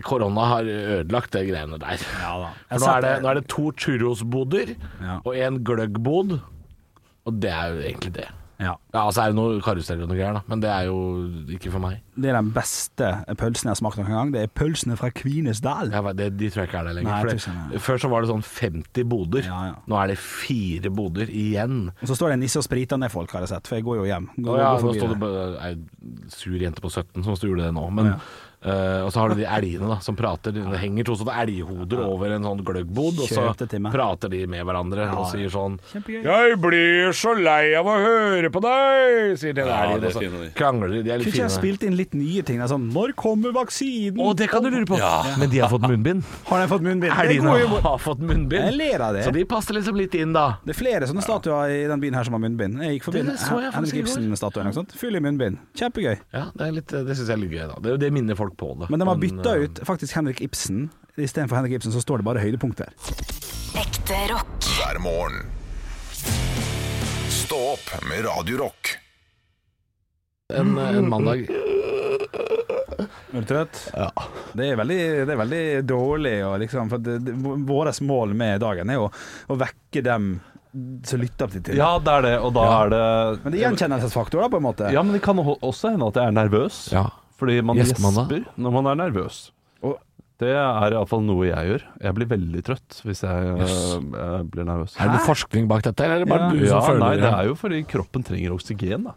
korona 0.03 0.49
har 0.49 0.65
ødelagt 0.65 1.33
de 1.37 1.45
greiene 1.51 1.79
der. 1.79 2.01
Ja 2.23 2.33
da. 2.41 2.51
For 2.73 2.81
nå 2.87 2.91
er, 2.97 3.01
det, 3.05 3.13
nå 3.23 3.29
er 3.31 3.35
det 3.43 3.47
to 3.53 3.69
churrosboder 3.77 4.75
Ja. 5.03 5.21
og 5.25 5.37
en 5.37 5.61
gløggbod, 5.65 6.39
og 7.27 7.41
det 7.43 7.53
er 7.53 7.69
jo 7.75 7.85
egentlig 7.85 8.13
det. 8.17 8.29
Ja. 8.65 8.79
Ja, 8.97 9.05
altså 9.05 9.27
er 9.27 9.33
det 9.35 9.37
noe 9.39 9.61
karuseller 9.65 10.07
og 10.07 10.11
noe 10.11 10.17
greier, 10.19 10.39
da, 10.39 10.43
men 10.49 10.63
det 10.65 10.71
er 10.73 10.89
jo 10.89 10.97
ikke 11.53 11.73
for 11.75 11.85
meg. 11.85 12.01
Det 12.17 12.31
er 12.33 12.39
den 12.39 12.49
beste 12.57 13.11
pølsen 13.37 13.69
jeg 13.69 13.75
har 13.75 13.81
smakt 13.83 14.01
noen 14.01 14.15
gang. 14.15 14.31
Det 14.33 14.45
er 14.47 14.53
pølsene 14.57 14.97
fra 14.97 15.11
Kvinesdal. 15.13 15.93
Ja, 15.93 16.01
det, 16.17 16.31
de 16.41 16.49
tror 16.49 16.65
jeg 16.65 16.71
ikke 16.71 16.81
er 16.81 16.89
der 16.89 16.97
lenger. 16.97 17.13
Nei, 17.13 17.21
tror 17.27 17.37
ikke 17.77 17.83
før 17.87 18.01
så 18.07 18.11
var 18.13 18.25
det 18.25 18.33
sånn 18.33 18.47
50 18.47 19.11
boder. 19.13 19.45
Ja, 19.51 19.61
ja. 19.69 19.77
Nå 19.85 20.01
er 20.01 20.15
det 20.15 20.19
fire 20.23 20.93
boder 20.97 21.29
igjen. 21.29 21.91
Og 22.01 22.09
så 22.09 22.17
står 22.17 22.33
det 22.33 22.39
en 22.41 22.45
nisse 22.47 22.63
og 22.63 22.67
spriter 22.67 23.01
ned 23.01 23.13
folk, 23.13 23.37
har 23.37 23.45
jeg 23.45 23.53
sett, 23.53 23.69
for 23.69 23.79
jeg 23.79 23.87
går 23.87 24.01
jo 24.01 24.09
hjem. 24.09 24.31
Går, 24.49 24.59
ja, 24.65 24.73
nå 24.81 24.97
står 24.97 25.15
det 25.21 25.31
ei 25.69 25.75
sur 26.33 26.57
jente 26.61 26.83
på 26.83 26.91
17 26.93 27.23
som 27.27 27.37
gjorde 27.37 27.67
det 27.69 27.75
nå. 27.77 27.85
Men, 27.95 28.13
eh, 28.65 29.01
og 29.05 29.11
så 29.13 29.21
har 29.23 29.33
du 29.33 29.41
de 29.41 29.47
elgene 29.47 29.91
da, 29.93 29.99
som 30.05 30.17
prater. 30.19 30.55
Det 30.57 30.81
henger 30.83 31.07
to 31.09 31.17
sånne 31.21 31.37
elghoder 31.45 32.03
over 32.07 32.35
en 32.37 32.47
sånn 32.49 32.65
gløggbod, 32.67 33.23
og 33.25 33.31
så 33.31 33.47
det 33.61 33.81
prater 33.93 34.33
de 34.33 34.43
med 34.51 34.65
hverandre 34.67 35.09
og 35.15 35.29
sier 35.33 35.53
sånn 35.53 35.79
Kjempegøy. 35.93 36.23
'Jeg 36.27 36.59
blir 36.63 37.13
så 37.17 37.35
lei 37.39 37.75
av 37.79 37.87
å 37.87 37.97
høre 38.01 38.51
på 38.53 38.63
deg', 38.65 38.86
sier 39.41 39.55
den 39.57 39.67
Ja, 39.69 39.97
det 39.99 40.11
er 40.15 40.21
de. 40.21 40.51
krangler 40.57 40.89
de. 40.93 41.03
De 41.07 41.11
er 41.13 41.19
litt 41.21 41.27
Kunne 41.27 41.35
ikke 41.35 41.43
jeg 41.43 41.51
fine. 41.51 41.59
spilt 41.61 41.83
inn 41.89 41.97
litt 41.99 42.15
nye 42.15 42.43
ting? 42.47 42.61
Er 42.61 42.69
Sånn, 42.71 42.87
når 42.93 43.13
kommer 43.19 43.53
vaksinen? 43.57 44.19
Å, 44.23 44.35
det 44.37 44.49
kan 44.51 44.63
du 44.65 44.71
lure 44.71 44.87
på. 44.89 44.99
Men 45.41 45.51
de 45.53 45.59
har 45.63 45.69
fått 45.73 45.87
munnbind. 45.87 46.25
Har 46.49 46.63
de 46.65 46.69
fått 46.73 46.83
munnbind? 46.87 47.13
Det 47.13 47.29
de 47.29 47.39
går 47.45 47.61
jo 47.63 47.81
har 47.87 47.99
fått 48.03 48.21
munnbind. 48.21 48.65
Jeg 48.71 48.77
ler 48.79 49.01
av 49.09 49.15
det. 49.15 49.25
Så 49.27 49.33
de 49.37 49.45
passer 49.45 49.75
liksom 49.79 49.97
litt 49.99 50.15
inn, 50.19 50.33
da. 50.37 50.59
Det 50.65 50.75
er 50.77 50.79
flere 50.81 51.09
sånne 51.11 51.23
statuer 51.25 51.71
i 51.75 51.87
den 51.91 52.01
byen 52.03 52.15
her 52.19 52.25
som 52.29 52.35
har 52.39 52.43
munnbind. 52.47 52.81
Jeg 52.83 52.99
gikk 53.01 53.09
forbi 53.11 53.25
Det 53.27 53.39
så 53.39 53.61
jeg 53.63 53.73
faktisk 53.73 53.77
Henrik 53.77 53.95
i 53.95 54.03
går. 54.03 54.11
Ibsen-statuen. 54.17 54.67
ikke 54.71 54.81
sant? 54.81 54.97
Full 55.01 55.17
i 55.17 55.21
munnbind. 55.21 55.59
Kjempegøy. 55.77 56.17
Ja, 56.33 56.45
Det, 56.57 56.67
er 56.69 56.73
litt- 56.81 56.89
det 57.07 57.17
syns 57.17 57.29
jeg 57.29 57.37
er 57.37 57.43
litt 57.43 57.53
gøy, 57.57 57.67
da. 57.73 57.81
Det, 57.81 57.99
det 58.01 58.13
minner 58.13 58.35
folk 58.39 58.57
på 58.57 58.73
det. 58.81 58.91
Men 58.91 59.01
de 59.01 59.07
har 59.07 59.17
bytta 59.17 59.57
eh, 59.57 59.65
ut 59.67 59.81
faktisk 59.85 60.15
Henrik 60.17 60.41
Ibsen. 60.47 60.89
Istedenfor 61.17 61.57
Henrik 61.57 61.79
Ibsen 61.81 61.93
så 61.95 62.01
står 62.05 62.19
det 62.21 62.25
bare 62.29 62.41
høydepunkter. 62.45 62.91
Ekte 63.77 64.19
rock. 64.33 64.61
hver 64.77 64.99
morgen. 65.01 65.43
Stå 67.47 67.57
opp 67.57 68.03
med 68.09 68.25
Radio 68.25 68.57
Rock. 68.59 68.89
En, 70.55 70.79
en 70.79 71.09
mandag 71.09 71.45
Er 71.51 73.07
du 73.31 73.45
trøtt? 73.47 73.79
Ja. 73.95 74.09
Det 74.57 74.67
er 74.73 74.81
veldig, 74.81 74.97
det 75.29 75.35
er 75.35 75.39
veldig 75.39 75.61
dårlig. 75.87 76.33
Liksom, 76.65 76.91
for 76.91 77.05
det, 77.07 77.21
det, 77.23 77.35
Vårt 77.69 78.01
mål 78.03 78.35
med 78.35 78.65
dagen 78.65 78.91
er 78.91 78.99
jo 78.99 79.07
å 79.47 79.59
vekke 79.61 80.03
dem 80.09 80.27
som 81.07 81.23
lytter 81.23 81.55
til 81.55 81.63
det. 81.69 81.77
Ja, 81.79 81.93
det 82.03 82.17
er 82.17 82.27
det, 82.27 82.35
og 82.49 82.51
da 82.57 82.65
er 82.81 82.91
det 82.97 83.05
Men 83.45 83.55
det 83.55 83.61
er 83.61 83.65
gjenkjennelsesfaktor, 83.69 84.43
da, 84.43 84.51
på 84.51 84.59
en 84.59 84.67
måte. 84.67 84.91
Ja, 84.97 85.07
men 85.07 85.15
det 85.15 85.23
kan 85.29 85.39
også 85.47 85.95
hende 85.95 86.11
at 86.11 86.19
jeg 86.19 86.33
er 86.33 86.37
nervøs. 86.41 86.81
Ja. 86.97 87.07
Fordi 87.39 87.61
man 87.63 87.79
gjesper 87.79 88.43
når 88.57 88.75
man 88.81 88.91
er 88.91 89.03
nervøs. 89.07 89.39
Og- 89.87 90.01
Det 90.39 90.51
er 90.53 90.93
iallfall 90.93 91.23
noe 91.25 91.47
jeg 91.49 91.69
gjør. 91.71 91.83
Jeg 92.05 92.15
blir 92.19 92.27
veldig 92.29 92.63
trøtt 92.67 92.99
hvis 93.09 93.23
jeg 93.25 93.53
Yes. 93.57 93.77
jeg 93.97 94.51
blir 94.53 94.67
nervøs. 94.69 94.97
Er 95.01 95.09
det 95.09 95.15
noe 95.17 95.27
forskning 95.27 95.69
bak 95.71 95.83
dette, 95.87 96.05
eller 96.05 96.17
er 96.17 96.25
det 96.25 96.29
bare 96.29 96.41
Ja. 96.41 96.51
du 96.53 96.65
Ja, 96.67 96.81
som 96.81 96.91
føler 96.91 97.01
nei, 97.07 97.17
det 97.17 97.31
er 97.33 97.45
jo 97.49 97.55
fordi 97.55 97.79
kroppen 97.89 98.23
trenger 98.27 98.53
oksygen, 98.53 99.05
da. 99.05 99.15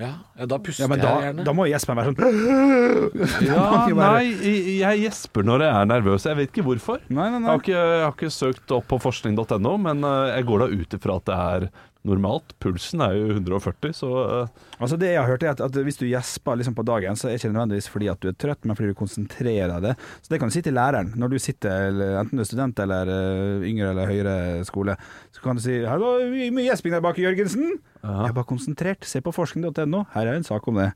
Ja, 0.00 0.14
ja, 0.38 0.46
da 0.48 0.56
puster 0.56 0.84
Ja, 0.84 0.88
men 0.88 0.98
da, 0.98 1.08
jeg 1.20 1.34
gjerne. 1.34 1.44
da 1.44 1.52
må 1.52 1.66
Jesper 1.68 1.94
være 1.94 2.14
sånn 2.14 3.44
Ja, 3.44 3.86
nei, 3.92 4.32
jeg 4.32 4.78
jeg 4.80 5.00
gjesper 5.04 5.44
når 5.44 5.60
jeg 5.66 5.74
er 5.76 5.84
nervøs. 5.90 6.24
Jeg 6.24 6.36
vet 6.38 6.48
ikke 6.54 6.64
hvorfor. 6.64 7.00
Nei, 7.10 7.26
nei, 7.28 7.32
Jeg 7.36 7.40
nei. 7.42 7.50
har 7.50 7.58
ikke, 7.60 7.76
jeg 7.76 8.04
har 8.06 8.14
ikke 8.16 8.30
søkt 8.32 8.72
opp 8.72 8.86
på 8.88 8.98
forskning.no, 9.02 9.76
men 9.76 10.00
øh, 10.00 10.30
jeg 10.36 10.46
går 10.48 10.58
da 10.64 10.68
ut 10.72 10.96
ifra 10.96 11.16
at 11.20 11.24
det 11.28 11.36
er 11.36 11.68
normalt. 12.08 12.54
Pulsen 12.62 13.02
er 13.04 13.16
jo 13.18 13.26
140, 13.34 13.92
så 13.96 14.08
øh, 14.24 14.46
Altså 14.80 14.96
Det 14.96 15.10
jeg 15.12 15.20
har 15.20 15.28
hørt 15.28 15.42
er 15.44 15.50
at, 15.52 15.60
at 15.60 15.76
hvis 15.84 15.98
du 16.00 16.06
gjesper 16.08 16.56
liksom 16.56 16.74
på 16.74 16.84
dagen, 16.88 17.16
så 17.16 17.28
er 17.28 17.34
det 17.34 17.40
ikke 17.40 17.52
nødvendigvis 17.52 17.90
fordi 17.92 18.08
at 18.08 18.22
du 18.22 18.28
er 18.30 18.38
trøtt, 18.40 18.64
men 18.64 18.76
fordi 18.76 18.92
du 18.92 18.96
konsentrerer 18.96 19.76
deg. 19.84 20.06
Så 20.22 20.32
det 20.32 20.40
kan 20.40 20.48
du 20.48 20.54
si 20.54 20.62
til 20.64 20.76
læreren 20.76 21.12
når 21.20 21.34
du 21.34 21.38
sitter, 21.38 22.00
enten 22.22 22.40
du 22.40 22.44
er 22.44 22.48
student 22.48 22.80
eller 22.80 23.12
uh, 23.12 23.66
yngre 23.66 23.92
eller 23.92 24.08
høyere 24.08 24.64
skole. 24.64 24.96
Så 25.32 25.44
kan 25.44 25.56
du 25.56 25.62
si 25.62 25.76
'Her 25.84 26.00
var 26.00 26.24
mye 26.24 26.66
gjesping 26.70 26.96
der 26.96 27.04
bak, 27.04 27.18
Jørgensen'. 27.20 27.78
Ja. 28.02 28.24
Jeg 28.24 28.32
er 28.32 28.38
bare 28.38 28.48
konsentrert. 28.48 29.04
Se 29.04 29.20
på 29.20 29.32
forskning.no. 29.32 30.04
Her 30.14 30.26
er 30.26 30.36
en 30.36 30.44
sak 30.44 30.68
om 30.68 30.80
det. 30.80 30.92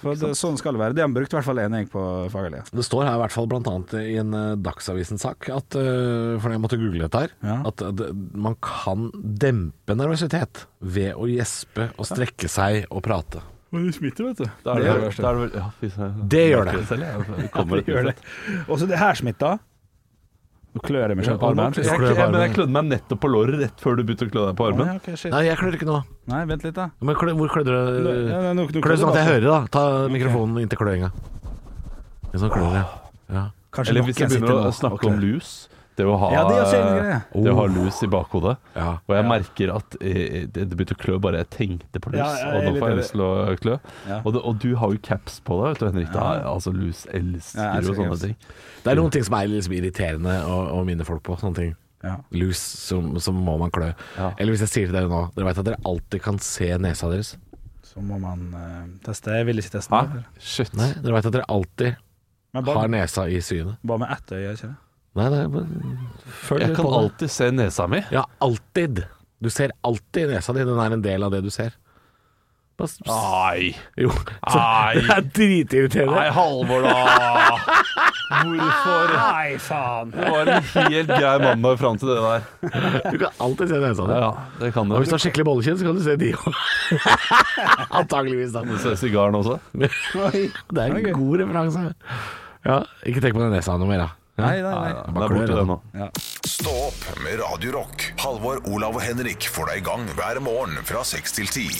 For 0.00 0.18
det, 0.18 0.32
Sånn 0.36 0.58
skal 0.60 0.76
det 0.76 0.82
være. 0.82 0.96
De 0.96 1.02
har 1.04 1.12
brukt 1.12 1.32
i 1.32 1.36
hvert 1.38 1.46
fall 1.46 1.60
én 1.62 1.76
jeg 1.78 1.88
på 1.92 2.02
faglig. 2.32 2.62
Det 2.70 2.84
står 2.84 3.06
her 3.08 3.16
i 3.16 3.22
hvert 3.22 3.34
fall 3.36 3.48
blant 3.50 3.68
annet 3.70 3.94
i 4.02 4.16
en 4.20 4.34
eh, 4.36 4.54
Dagsavisen-sak, 4.60 5.48
at, 5.54 5.76
eh, 5.80 6.36
for 6.42 6.52
jeg 6.52 6.62
måtte 6.62 6.78
google 6.80 7.06
dette 7.06 7.22
her, 7.24 7.34
Ja. 7.46 7.58
at 7.70 7.82
eh, 7.86 8.12
man 8.36 8.58
kan 8.64 9.08
dempe 9.14 9.96
nervøsitet 9.96 10.66
ved 10.80 11.14
å 11.16 11.28
gjespe 11.30 11.90
og 11.96 12.08
strekke 12.08 12.50
seg 12.52 12.84
og 12.90 13.02
prate. 13.06 13.40
Men 13.74 13.88
Det 13.88 13.96
smitter, 13.96 14.28
vet 14.28 14.38
du. 14.44 14.44
Er 14.46 14.82
det, 14.84 14.90
er 15.18 15.40
det 15.40 15.56
ja. 15.56 15.70
Det 16.36 16.44
gjør 16.50 16.68
det. 16.70 16.76
Det 16.90 17.86
gjør 17.88 18.10
det. 18.12 18.16
Og 18.68 18.78
så 18.78 18.86
det 18.88 19.00
her 19.00 19.18
smitter. 19.18 19.58
Nå 20.76 20.82
klør 20.84 21.08
jeg 21.08 21.16
meg 21.16 21.24
selv 21.24 21.38
på 21.40 21.48
armen. 21.48 21.72
Jeg, 21.72 21.86
jeg, 21.88 22.16
jeg, 22.16 22.28
men 22.32 22.42
jeg 22.42 22.52
klødde 22.52 22.72
meg 22.74 22.88
nettopp 22.90 23.20
på 23.22 23.28
låret 23.32 23.60
rett 23.62 23.80
før 23.80 23.94
du 23.96 24.02
begynte 24.04 24.26
å 24.26 24.32
klø 24.34 24.42
deg 24.50 24.58
på 24.58 24.66
armen. 24.66 24.90
Nei, 25.32 25.40
jeg 25.46 25.56
klør 25.56 25.78
ikke 25.78 25.88
nå. 25.88 26.00
Nei, 26.28 26.40
vent 26.50 26.66
litt, 26.66 26.74
da. 26.76 26.90
Men 27.00 27.16
klø, 27.16 27.32
hvor 27.38 27.54
klødde 27.54 27.76
du? 28.04 28.80
Klø 28.84 28.98
sånn 29.00 29.14
at 29.14 29.20
jeg 29.22 29.28
hører, 29.30 29.46
da. 29.46 29.60
Ta 29.72 29.84
mikrofonen 30.12 30.60
inntil 30.66 30.80
kløinga. 30.82 31.08
Sånn 32.36 32.52
klør, 32.52 32.74
jeg. 32.76 32.84
ja. 33.32 33.46
Kanskje 33.72 33.94
Eller 33.94 34.06
hvis 34.08 34.20
jeg 34.20 34.34
begynner 34.34 34.68
å 34.68 34.74
snakke 34.76 35.08
om 35.08 35.16
lus 35.20 35.54
Det 35.96 36.04
å 36.04 36.16
ha, 36.20 36.28
Ja, 36.34 36.42
det 36.44 36.56
greie. 36.76 37.20
det 37.32 37.52
å 37.52 37.56
ha 37.56 37.64
lus 37.72 38.02
i 38.04 38.08
bakhodet. 38.12 38.56
Ja. 38.74 38.88
Og 39.08 39.14
jeg 39.16 39.24
merker 39.30 39.72
at 39.78 39.96
eh, 40.02 40.44
det, 40.44 40.66
det 40.68 40.76
begynte 40.76 40.96
å 40.98 41.00
klø 41.00 41.16
bare 41.24 41.40
jeg 41.40 41.48
tenkte 41.54 42.02
på 42.04 42.12
lus. 42.12 42.20
Ja, 42.20 42.50
og 42.52 42.66
nå 42.66 42.74
får 42.76 42.92
jeg 42.92 42.98
lyst 43.00 43.14
til 43.14 43.24
å 43.24 43.30
klø. 43.62 43.78
Ja. 44.04 44.20
Og, 44.20 44.28
det, 44.36 44.42
og 44.44 44.60
du 44.60 44.68
har 44.76 44.92
jo 44.92 45.00
caps 45.08 45.40
på 45.46 45.56
deg, 45.62 45.72
vet 45.72 45.80
du, 45.80 45.86
Henrik. 45.88 46.12
Da, 46.12 46.26
altså, 46.52 46.74
lus 46.76 47.06
elsker 47.16 47.88
jo 47.88 47.96
sånne 47.96 48.20
ting. 48.26 48.36
Det 48.84 48.92
er 48.92 49.00
noen 49.00 49.16
ting 49.16 49.24
som 49.26 49.38
er 49.40 49.50
liksom 49.50 49.76
irriterende 49.78 50.36
å, 50.44 50.60
å 50.76 50.84
minne 50.86 51.08
folk 51.08 51.24
på. 51.24 51.38
Sånne 51.40 51.62
ting. 51.62 51.74
Ja. 52.04 52.18
Lus, 52.36 52.60
som, 52.60 53.14
som 53.24 53.40
må 53.40 53.56
man 53.58 53.72
klø. 53.74 53.90
Ja. 54.18 54.30
Eller 54.36 54.52
hvis 54.54 54.66
jeg 54.66 54.74
sier 54.74 54.90
til 54.90 54.98
dere 54.98 55.08
nå 55.10 55.24
Dere 55.34 55.48
vet 55.48 55.60
at 55.62 55.66
dere 55.66 55.80
alltid 55.88 56.22
kan 56.22 56.38
se 56.44 56.68
nesa 56.78 57.08
deres? 57.10 57.34
Så 57.86 58.02
må 58.04 58.18
man 58.20 58.50
uh, 58.52 58.82
teste. 59.06 59.32
Jeg 59.32 59.48
vil 59.48 59.62
ikke 59.62 59.78
teste 59.78 59.96
Hæ? 59.96 60.20
Shit. 60.36 60.74
Nei, 60.76 60.92
dere 61.00 61.16
vet 61.16 61.30
at 61.30 61.38
dere 61.38 61.48
alltid 61.48 61.96
har 62.66 62.90
nesa 62.92 63.26
i 63.28 63.40
synet? 63.44 63.80
bare 63.84 64.04
med 64.04 64.12
ett 64.12 64.32
øye, 64.32 64.52
ikke 64.52 64.68
det? 64.68 64.76
Nei, 65.16 65.28
nei, 65.32 65.46
men 65.48 65.98
følg 66.46 66.60
Jeg 66.66 66.74
kan 66.76 66.84
på 66.84 66.94
alltid 67.00 67.30
se 67.32 67.50
nesa 67.54 67.86
mi. 67.88 68.02
Ja, 68.12 68.26
alltid. 68.44 69.04
Du 69.40 69.48
ser 69.52 69.72
alltid 69.84 70.28
nesa 70.34 70.52
di. 70.56 70.64
Den 70.68 70.78
er 70.80 70.92
en 70.96 71.02
del 71.04 71.24
av 71.26 71.32
det 71.32 71.42
du 71.44 71.50
ser. 71.50 71.72
Bare 72.76 72.90
s- 72.92 72.98
Nei. 73.08 73.70
Jo, 73.96 74.10
så, 74.12 74.58
Nei. 74.58 74.94
det 75.06 75.14
er 75.16 75.28
dritirriterende. 75.38 76.12
Nei, 76.18 76.26
Halvor, 76.36 76.84
da! 76.84 77.56
Hvorfor? 78.26 79.12
Nei, 79.14 79.54
faen! 79.62 80.10
Det 80.12 80.26
var 80.34 80.50
en 80.50 80.66
helt 80.90 81.08
grei 81.14 81.32
mandag 81.40 81.78
fram 81.80 81.96
til 82.02 82.10
det 82.10 82.16
der. 82.20 82.44
Du 83.14 83.16
kan 83.22 83.40
alltid 83.46 83.72
se 83.72 83.80
nesa 83.80 84.08
di. 84.10 84.18
Ja, 84.20 84.28
det 84.60 84.72
kan 84.76 84.92
Og 84.92 85.00
hvis 85.00 85.08
du 85.08 85.14
du. 85.14 85.16
har 85.16 85.24
skikkelig 85.24 85.46
bollekinn, 85.48 85.78
så 85.80 85.88
kan 85.88 85.96
du 85.96 86.04
se 86.04 86.16
de 86.20 86.32
òg. 86.36 86.60
Antakeligvis, 88.02 88.52
da. 88.52 88.64
Du 88.68 88.76
ser 88.82 88.98
sigaren 89.00 89.38
også. 89.40 89.56
Det 89.78 90.82
er 90.84 90.92
en 91.00 91.10
god 91.16 91.40
referanse. 91.44 91.86
Ja, 92.66 92.80
ikke 93.06 93.22
tenk 93.24 93.36
på 93.38 93.44
den 93.46 93.54
nesa 93.56 93.76
noe 93.80 93.88
mer, 93.88 94.04
da. 94.04 94.10
Ja. 94.36 94.44
Nei, 94.50 94.60
nei, 94.60 94.72
nei. 94.76 94.88
Det 94.92 95.22
er 95.24 95.32
borte, 95.32 95.54
det 95.56 95.62
nå. 95.64 95.76
Stå 96.44 96.72
opp 96.90 97.04
med 97.24 97.38
Radio 97.40 97.70
Rock. 97.78 98.02
Halvor, 98.20 98.58
Olav 98.68 98.98
og 98.98 99.04
Henrik 99.04 99.46
får 99.48 99.70
deg 99.70 99.80
i 99.80 99.84
gang 99.86 100.02
hver 100.18 100.40
morgen 100.44 100.76
fra 100.84 101.00
6 101.08 101.32
til 101.38 101.48
10. 101.48 101.78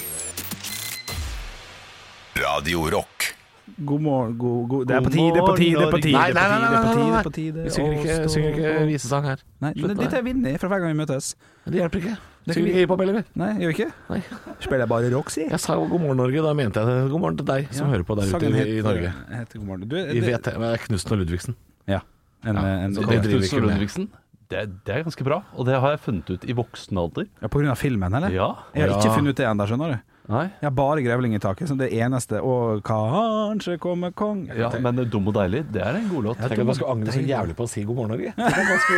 Radio 2.41 2.87
Rock. 2.95 3.33
God 3.77 4.01
morgen 4.01 4.39
god, 4.39 4.69
god. 4.71 4.87
Det 4.89 4.95
er 4.97 5.05
på 5.05 5.11
tide, 5.13 5.43
på 5.43 5.57
tide, 5.59 5.85
på 5.91 5.99
tide. 6.01 6.15
Nei, 6.17 6.31
nei, 6.33 6.45
nei, 6.49 6.59
nei, 6.63 6.71
nei, 6.71 6.95
nei, 6.97 7.07
nei. 7.13 7.23
på 7.27 7.33
tide, 7.35 7.65
Vi 7.67 7.73
synger 7.75 7.99
ikke, 7.99 8.17
synger 8.33 8.55
ikke 8.55 8.73
visesang 8.89 9.29
her. 9.29 9.43
Nei, 9.61 9.73
men 9.77 9.91
med 9.91 10.01
dette 10.01 10.17
er 10.17 10.25
vinner 10.25 10.57
fra 10.63 10.71
hver 10.73 10.85
gang 10.85 10.95
vi 10.95 10.99
møtes. 11.03 11.31
Det 11.67 11.81
hjelper 11.83 12.01
ikke. 12.05 12.17
Synger 12.47 12.71
ikke 12.71 12.81
hiphop 12.87 13.03
heller, 13.03 13.19
vi. 13.19 13.25
Nei, 13.43 13.51
gjør 13.61 13.73
vi 13.73 13.77
ikke? 13.77 13.89
Nei. 14.15 14.21
Spiller 14.65 14.85
jeg 14.87 14.93
bare 14.95 15.13
rock, 15.13 15.33
si. 15.35 15.45
Jeg 15.51 15.61
sa 15.61 15.77
jo 15.77 15.89
god 15.93 16.05
morgen, 16.07 16.23
Norge. 16.23 16.45
Da 16.47 16.57
mente 16.57 16.85
jeg. 16.89 17.09
God 17.13 17.25
morgen 17.27 17.41
til 17.43 17.49
deg 17.53 17.69
som 17.77 17.93
hører 17.93 18.07
på 18.09 18.17
der 18.17 18.33
ute 18.33 18.49
i, 18.49 18.67
i 18.79 18.83
Norge. 18.87 19.13
heter 19.35 19.59
God 19.61 19.67
morgen. 19.75 19.89
Du, 19.91 19.97
I 19.99 20.21
det, 20.23 20.25
VT, 20.31 20.55
men 20.57 20.69
er 20.73 20.85
Knutsen 20.87 21.17
og 21.19 21.25
Ludvigsen. 21.25 21.59
ja. 21.91 22.01
En, 22.47 22.57
Ja, 22.61 22.75
en, 22.87 22.95
så 22.95 23.03
en, 23.03 23.23
Knutsen 23.27 23.61
og. 23.61 23.69
Ludvigsen, 23.69 24.11
det, 24.47 24.67
det 24.87 24.95
er 24.95 25.07
ganske 25.07 25.25
bra. 25.27 25.41
Og 25.59 25.67
det 25.67 25.79
har 25.83 25.97
jeg 25.97 26.05
funnet 26.05 26.29
ut 26.31 26.45
i 26.47 26.55
voksen 26.55 27.01
alder. 27.03 27.27
ja, 27.43 27.49
på 27.51 27.59
grunn 27.59 27.73
av 27.73 27.81
filmen, 27.81 28.15
eller? 28.15 28.35
Ja. 28.35 28.53
Jeg 28.77 28.87
har 28.87 29.01
ikke 29.01 29.17
funnet 29.19 29.35
ut 29.35 29.41
det 29.43 29.49
ennå, 29.49 29.67
skjønner 29.67 29.97
du. 29.97 30.05
Nei. 30.27 30.49
Jeg 30.59 30.67
har 30.67 30.73
bare 30.75 31.03
grevling 31.05 31.37
i 31.37 31.41
taket, 31.43 31.69
som 31.71 31.79
det 31.79 31.87
eneste. 31.95 32.41
Og 32.43 32.81
kanskje 32.87 33.77
kommer 33.83 34.11
kong 34.17 34.49
Ja, 34.59 34.73
men 34.83 34.99
Dum 35.11 35.29
og 35.31 35.37
deilig, 35.37 35.63
det 35.75 35.83
er 35.85 36.01
en 36.01 36.09
god 36.11 36.31
låt. 36.31 36.41
Tenk 36.43 36.65
at 36.65 36.71
man 36.71 36.79
skal 36.79 36.95
angre 36.97 37.15
så 37.15 37.23
jævlig 37.23 37.55
på 37.59 37.67
å 37.67 37.71
si 37.71 37.85
god 37.87 38.01
morgen, 38.01 38.17
Norge. 38.17 38.33
Ganske... 38.73 38.97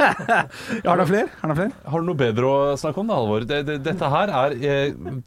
Har 0.86 1.02
du 1.02 1.06
flere? 1.10 1.32
Har 1.40 1.50
du 1.50 1.58
flere? 1.58 1.72
Har 1.86 2.04
du 2.04 2.10
noe 2.10 2.20
bedre 2.20 2.52
å 2.52 2.76
snakke 2.78 3.02
om, 3.02 3.10
da, 3.10 3.18
Halvor? 3.18 3.48
Det, 3.50 3.58
det, 3.66 3.80
dette 3.86 4.12
her 4.12 4.34
er 4.44 4.54
eh, 4.60 5.18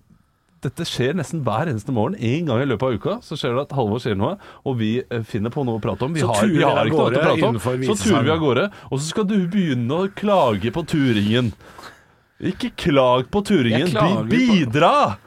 Dette 0.60 0.84
skjer 0.84 1.13
nesten 1.15 1.39
hver 1.45 1.69
eneste 1.72 1.93
morgen. 1.95 2.17
En 2.19 2.50
gang 2.50 2.60
i 2.63 2.67
løpet 2.67 2.84
av 2.89 2.98
uka 3.00 3.13
så 3.24 3.38
skjer 3.39 3.54
det 3.56 3.62
at 3.69 3.76
Halvor 3.78 4.02
sier 4.04 4.17
noe, 4.19 4.34
og 4.67 4.76
vi 4.82 4.89
eh, 5.06 5.22
finner 5.24 5.54
på 5.54 5.63
noe 5.63 5.80
å 5.80 5.84
prate 5.84 6.04
om. 6.04 6.17
Vi 6.17 6.19
Så 6.26 6.28
har, 6.34 6.50
vi 6.52 6.65
har 6.65 6.89
ikke 6.89 7.00
noe 7.00 7.13
å 7.13 7.24
prate 7.24 7.48
om. 7.54 7.62
Så 7.88 7.95
turer 8.04 8.28
vi 8.28 8.34
av 8.36 8.41
gårde, 8.43 8.65
og 8.89 9.00
så 9.00 9.06
skal 9.13 9.30
du 9.30 9.38
begynne 9.48 10.02
å 10.04 10.10
klage 10.19 10.74
på 10.76 10.84
turingen. 10.91 11.54
Ikke 12.39 12.74
klag 12.76 13.32
på 13.32 13.41
turingen. 13.48 13.95
Bi- 14.28 14.36
Bidra! 14.36 15.17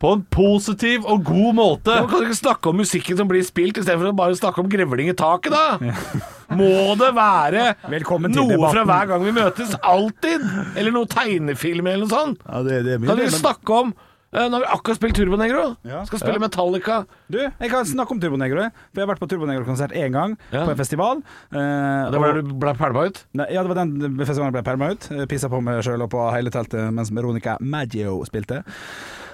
På 0.00 0.14
en 0.16 0.22
positiv 0.32 1.04
og 1.04 1.26
god 1.28 1.54
måte. 1.58 1.92
Ja, 1.92 2.06
kan 2.08 2.22
du 2.22 2.30
ikke 2.30 2.38
snakke 2.38 2.70
om 2.70 2.78
musikken 2.80 3.18
som 3.18 3.28
blir 3.28 3.42
spilt, 3.44 3.76
istedenfor 3.82 4.08
å 4.08 4.16
bare 4.16 4.38
snakke 4.38 4.62
om 4.62 4.70
grevling 4.72 5.10
i 5.12 5.14
taket, 5.18 5.52
da? 5.52 5.76
Må 6.56 6.70
det 6.96 7.10
være 7.14 7.66
til 7.84 8.06
noe 8.08 8.46
debatten. 8.48 8.70
fra 8.72 8.84
hver 8.88 9.10
gang 9.10 9.26
vi 9.26 9.34
møtes? 9.36 9.74
Alltid? 9.84 10.46
Eller 10.80 10.94
noe 10.96 11.04
tegnefilm 11.10 11.84
eller 11.92 12.06
noe 12.06 12.14
sånt? 12.14 12.40
Ja, 12.48 12.62
det, 12.64 12.78
det 12.88 12.94
er 12.96 13.02
mye 13.02 13.10
Kan 13.12 13.20
du 13.20 13.26
ikke 13.26 13.42
snakke 13.42 13.76
om 13.84 13.92
Nå 14.30 14.46
har 14.54 14.60
vi 14.62 14.66
akkurat 14.70 14.96
spilt 15.00 15.16
Turbonegro. 15.18 15.62
Ja. 15.82 16.04
Skal 16.06 16.20
spille 16.22 16.38
Metallica. 16.38 17.00
Du, 17.26 17.38
jeg 17.40 17.70
kan 17.72 17.84
snakke 17.88 18.14
om 18.14 18.20
Turbonegro. 18.22 18.60
jeg. 18.62 18.70
For 18.92 19.00
jeg 19.00 19.06
har 19.08 19.10
vært 19.14 19.22
på 19.24 19.28
Turbonegro-konsert 19.32 19.90
én 19.98 20.12
gang, 20.14 20.36
Ja. 20.52 20.64
på 20.64 20.70
en 20.70 20.76
festival. 20.78 21.22
Eh, 21.50 22.10
Det 22.12 22.20
var 22.20 22.32
der 22.34 22.42
du 22.42 22.54
ble 22.54 22.74
pælma 22.78 23.06
ut? 23.10 23.24
Ne, 23.34 23.46
ja, 23.50 23.62
det 23.64 23.68
var 23.74 23.84
den 23.84 24.16
festivalen 24.18 24.54
jeg 24.54 24.62
ble 24.62 24.62
pælma 24.70 24.90
ut. 24.94 25.08
Jeg 25.10 25.28
Pissa 25.28 25.48
på 25.48 25.60
meg 25.60 25.82
sjøl 25.82 26.02
og 26.06 26.10
på 26.10 26.22
hele 26.32 26.50
teltet 26.50 26.92
mens 26.94 27.10
Veronica 27.10 27.56
Maggio 27.60 28.22
spilte. 28.24 28.62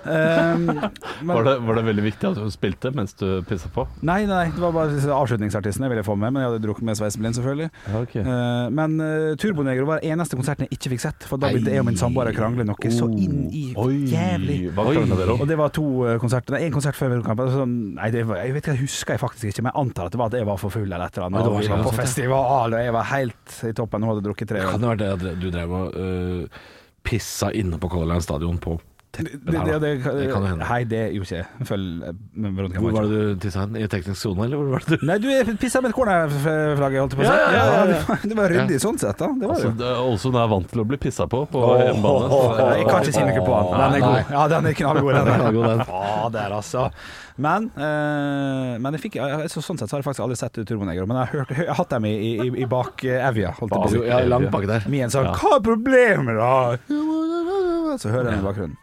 Um, 0.06 0.66
men, 1.26 1.32
Var 1.32 1.46
det, 1.46 1.54
var 1.66 1.78
det 1.78 1.84
veldig 1.88 2.04
viktig 2.06 2.28
at 2.30 2.38
du 2.38 2.50
spilte 2.54 2.92
mens 2.94 3.16
du 3.18 3.26
pissa 3.48 3.70
på? 3.72 3.86
nei, 4.06 4.20
nei, 4.28 4.44
det 4.54 4.62
var 4.62 4.74
bare 4.74 4.92
disse 4.94 5.10
avslutningsartistene 5.12 5.88
jeg 5.88 5.94
ville 5.96 6.06
få 6.06 6.16
med, 6.18 6.34
men 6.34 6.44
jeg 6.44 6.52
hadde 6.52 6.62
drukket 6.64 6.86
med 6.86 6.98
Sveisen 6.98 7.22
Blind, 7.22 7.36
selvfølgelig. 7.38 7.70
Okay. 8.02 8.22
ok. 8.22 8.30
Eh, 8.36 8.68
men 8.76 8.96
uh, 9.02 9.32
Turbonegro 9.40 9.88
var 9.88 10.04
eneste 10.06 10.38
konserten 10.38 10.66
jeg 10.66 10.78
ikke 10.78 10.92
fikk 10.94 11.04
sett, 11.06 11.26
for 11.28 11.42
da 11.42 11.50
begynte 11.52 11.74
jeg 11.74 11.82
og 11.82 11.88
min 11.88 11.98
samboer 12.00 12.30
å 12.30 12.36
krangle 12.36 12.66
noe 12.68 12.92
så 12.92 13.08
inn 13.10 13.46
i 13.50 13.64
jævlig. 14.12 14.58
Og 14.76 15.46
det 15.48 15.58
var 15.58 15.74
to 15.74 15.86
eh, 16.06 16.18
konserter. 16.22 16.58
Én 16.60 16.74
konsert 16.74 16.98
før 16.98 17.14
Veronica. 17.14 17.48
Sånn, 17.52 17.76
nei, 17.98 18.10
det 18.14 18.24
var, 18.28 18.42
jeg 18.44 18.56
vet 18.56 18.64
ikke, 18.64 18.76
jeg 18.76 18.84
husker 18.84 19.16
jeg 19.16 19.22
faktisk 19.22 19.50
ikke, 19.50 19.66
men 19.66 19.72
jeg 19.72 19.82
antar 19.84 20.10
at 20.10 20.16
det 20.16 20.22
var 20.22 20.32
at 20.32 20.38
jeg 20.40 20.48
var 20.48 20.60
for 20.62 20.74
full 20.74 20.86
eller 20.86 21.06
et 21.06 21.18
eller 21.18 21.28
annet. 21.30 21.42
Oi, 21.42 21.50
Og 21.50 21.56
var 21.58 21.68
sånn, 21.70 21.86
på 21.86 21.94
festival, 21.96 22.76
og 22.76 22.86
jeg 22.86 22.96
var 22.96 23.08
helt 23.12 23.56
i 23.66 23.72
toppen 23.76 24.06
og 24.06 24.14
hadde 24.14 24.26
drukket 24.26 24.52
tre 24.52 24.66
Kan 24.66 24.84
det 24.84 24.92
være 24.92 25.16
det 25.22 25.34
du 25.42 25.48
drev 25.54 25.74
og 25.76 25.96
uh, 25.96 26.66
pissa 27.06 27.52
inne 27.54 27.80
på 27.80 27.90
Color 27.92 28.14
Line 28.14 28.24
stadion 28.24 28.60
på 28.62 28.76
Det, 29.16 29.24
det, 29.32 29.60
det, 29.64 29.76
det, 29.80 29.90
Det 30.04 30.26
kan 30.28 30.44
jo 30.44 30.48
hende. 30.50 30.66
Nei, 30.66 30.80
det 30.88 31.00
gjorde 31.14 31.26
ikke 31.26 31.38
jeg. 31.38 31.66
Følg 31.70 32.04
eh, 32.04 32.16
med 32.44 32.56
Veronica 32.58 32.82
Hvor 32.84 32.96
var 32.96 33.06
det 33.08 33.20
du 33.22 33.40
tissa 33.46 33.64
hen? 33.64 33.78
I 33.80 33.88
teknisk 33.90 34.20
sone, 34.20 34.44
eller 34.44 34.60
hvor 34.60 34.74
var 34.74 34.84
det 34.86 34.98
du 35.00 35.06
Nei, 35.08 35.16
du 35.22 35.56
pissa 35.62 35.82
med 35.84 35.92
et 35.92 35.96
cornerflagget, 35.96 37.00
holdt 37.00 37.16
jeg 37.16 37.20
på 37.20 37.24
å 37.24 37.26
si. 37.26 37.32
Ja, 37.32 37.36
ja, 37.36 37.50
ja, 37.56 37.76
ja. 37.80 37.84
det 37.92 38.00
var, 38.08 38.24
det 38.30 38.38
var 38.40 38.54
ryddig 38.54 38.80
sånn 38.82 39.00
sett, 39.00 39.18
da. 39.22 39.30
Det 39.32 39.48
var 39.48 39.56
Altså, 39.56 39.72
det. 39.72 39.78
det 39.80 40.32
er 40.36 40.40
er 40.46 40.50
vant 40.52 40.72
til 40.72 40.82
å 40.82 40.88
bli 40.92 40.98
pissa 41.00 41.28
på 41.30 41.44
på 41.52 41.62
hjemmebane. 41.80 42.30
Oh, 42.30 42.48
oh, 42.50 42.72
Jeg 42.76 42.88
kan 42.90 43.06
ikke 43.06 43.16
si 43.16 43.24
noe 43.24 43.46
på 43.46 43.60
den. 43.60 43.78
Den 43.80 43.96
er 43.96 44.04
god. 44.04 44.34
Ja, 44.36 44.48
den 44.52 44.70
er 44.70 44.76
knallgod, 44.82 45.14
den. 45.16 45.30
Den 45.30 45.46
er 45.46 45.56
god 45.56 45.70
den. 45.72 45.86
Fader, 45.88 46.58
altså. 46.60 46.88
Men, 47.36 47.68
eh, 47.76 48.76
men 48.80 48.96
jeg 48.96 49.02
fikk, 49.08 49.18
altså, 49.20 49.60
sånn 49.64 49.76
sett 49.80 49.90
så 49.90 49.96
har 49.96 50.02
jeg 50.02 50.08
faktisk 50.08 50.24
aldri 50.24 50.38
sett 50.40 50.56
Turbonegro, 50.56 51.04
men 51.08 51.20
jeg 51.20 51.28
har, 51.28 51.42
hørt, 51.42 51.52
jeg 51.52 51.68
har 51.68 51.80
hatt 51.82 51.92
dem 51.92 52.08
i, 52.08 52.14
i, 52.16 52.48
i 52.64 52.68
bakevja, 52.70 53.52
holdt 53.58 53.74
jeg 53.76 53.82
på 53.82 53.90
å 53.90 53.92
si. 53.92 54.02
Ja, 54.08 54.22
langt 54.24 54.48
bak 54.54 54.64
der. 54.70 54.88
Med 54.92 55.08
en 55.08 55.12
sånn 55.12 55.28
'Hva 55.32 55.58
er 55.58 55.64
problemet, 55.64 56.40
da?' 56.40 56.96
Så 58.00 58.12
hører 58.12 58.30
jeg 58.30 58.36
den 58.36 58.42
i 58.42 58.46
bakgrunnen. 58.46 58.76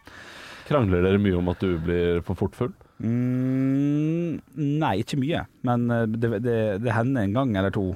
Krangler 0.73 1.05
dere 1.05 1.21
mye 1.21 1.38
om 1.39 1.51
at 1.53 1.62
du 1.63 1.77
blir 1.86 2.23
for 2.27 2.39
fort 2.39 2.57
full? 2.57 2.73
Mm, 3.03 4.39
nei, 4.81 4.95
ikke 5.03 5.19
mye. 5.21 5.45
Men 5.67 5.86
eh, 5.93 6.05
det, 6.09 6.33
det, 6.45 6.57
det 6.83 6.95
hender 6.95 7.27
en 7.27 7.38
gang 7.39 7.55
eller 7.62 7.73
to. 7.75 7.91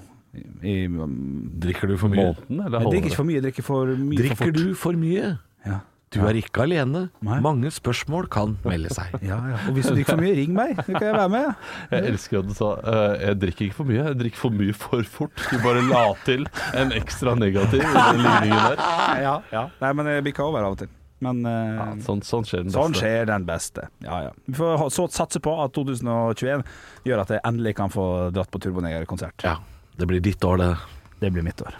I, 0.61 0.83
um, 0.85 1.49
Drikker 1.57 1.89
du 1.89 1.97
for 1.97 2.13
mye? 2.13 2.29
Måten, 2.29 2.59
eller 2.61 2.83
jeg 2.83 2.91
drikker 2.93 3.09
ikke 3.11 3.17
for 3.23 3.27
mye, 3.29 3.37
jeg 3.39 3.45
drikker 3.47 3.65
for 3.65 3.93
mye 3.93 4.17
for 4.17 4.23
Drikker 4.23 4.41
fort. 4.43 4.57
du 4.59 4.81
for 4.85 4.99
mye? 5.05 5.29
Ja. 5.65 5.79
Du 6.15 6.21
er 6.23 6.37
ikke 6.39 6.61
alene. 6.63 7.01
Nei. 7.25 7.37
Mange 7.43 7.67
spørsmål 7.73 8.29
kan 8.31 8.53
melde 8.63 8.93
seg. 8.95 9.11
Ja, 9.27 9.41
ja. 9.51 9.57
Og 9.67 9.75
hvis 9.75 9.89
du 9.89 9.95
drikker 9.97 10.13
for 10.15 10.21
mye, 10.23 10.35
ring 10.37 10.53
meg. 10.55 10.77
Så 10.79 10.93
kan 10.93 11.03
jeg 11.09 11.17
være 11.17 11.31
med. 11.33 11.65
Jeg 11.91 12.13
elsker 12.13 12.39
at 12.39 12.47
du 12.47 12.53
sa 12.55 12.69
uh, 12.79 13.15
Jeg 13.25 13.39
drikker 13.41 13.65
ikke 13.67 13.77
for 13.81 13.89
mye, 13.89 14.05
jeg 14.05 14.19
drikker 14.21 14.39
for 14.45 14.55
mye 14.61 14.75
for 14.77 15.09
fort. 15.17 15.43
Du 15.51 15.57
bare 15.65 15.83
la 15.89 16.05
til 16.23 16.47
en 16.79 16.93
ekstra 16.95 17.33
negativ 17.35 17.83
i 17.83 17.91
den 17.91 18.23
ligningen 18.23 18.63
der. 18.69 18.85
Ja, 19.27 19.35
ja. 19.51 19.65
Nei, 19.81 19.91
men 19.99 20.07
jeg 20.13 20.23
bikker 20.29 20.45
over 20.47 20.63
av 20.63 20.77
og 20.77 20.81
til. 20.85 20.93
Men 21.25 21.45
eh, 21.49 21.77
Ja, 21.77 21.87
sånn, 22.05 22.21
sånn 22.25 22.45
skjer 22.45 22.63
den 22.65 22.73
sånn 22.75 22.93
beste. 22.93 23.01
skjer 23.05 23.25
den 23.31 23.47
beste. 23.47 23.87
Ja, 24.05 24.19
ja. 24.27 24.31
Vi 24.45 24.53
får 24.59 24.89
så 24.93 25.07
satse 25.09 25.41
på 25.43 25.55
at 25.63 25.73
2021 25.77 26.63
gjør 27.07 27.23
at 27.23 27.33
jeg 27.33 27.41
endelig 27.47 27.75
kan 27.79 27.89
få 27.93 28.05
dratt 28.35 28.51
på 28.53 28.61
Turboneger-konsert. 28.61 29.47
Ja, 29.47 29.57
det 29.97 30.09
blir 30.09 30.21
ditt 30.21 30.43
år, 30.45 30.61
det. 30.61 30.71
Det 31.19 31.31
blir 31.33 31.45
mitt 31.47 31.61
år. 31.65 31.73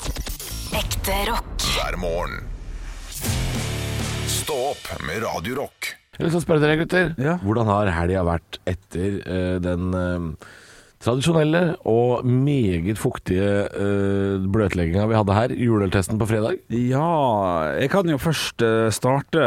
Ekte 0.77 1.19
rock. 1.29 1.67
hver 1.77 1.97
morgen. 2.01 2.41
Stå 4.27 4.55
opp 4.71 4.89
med 5.05 5.21
Radio 5.23 5.55
Rock. 5.61 5.93
Jeg 6.17 6.31
vil 6.31 6.41
spørre 6.41 6.63
dere, 6.63 6.79
gutter. 6.79 7.11
Ja. 7.21 7.35
Hvordan 7.43 7.69
har 7.69 7.91
helga 7.93 8.23
vært 8.25 8.57
etter 8.65 9.19
uh, 9.21 9.57
den 9.61 9.91
eh, 9.93 10.47
tradisjonelle 11.03 11.61
og 11.87 12.25
meget 12.25 12.97
fuktige 12.99 13.47
uh, 13.69 14.43
bløtlegginga 14.51 15.07
vi 15.09 15.17
hadde 15.17 15.37
her, 15.37 15.53
juleøltesten 15.53 16.19
på 16.21 16.27
fredag? 16.29 16.59
Ja, 16.73 17.73
jeg 17.77 17.91
kan 17.93 18.09
jo 18.09 18.17
først 18.21 18.63
eh, 18.65 18.87
starte 18.95 19.43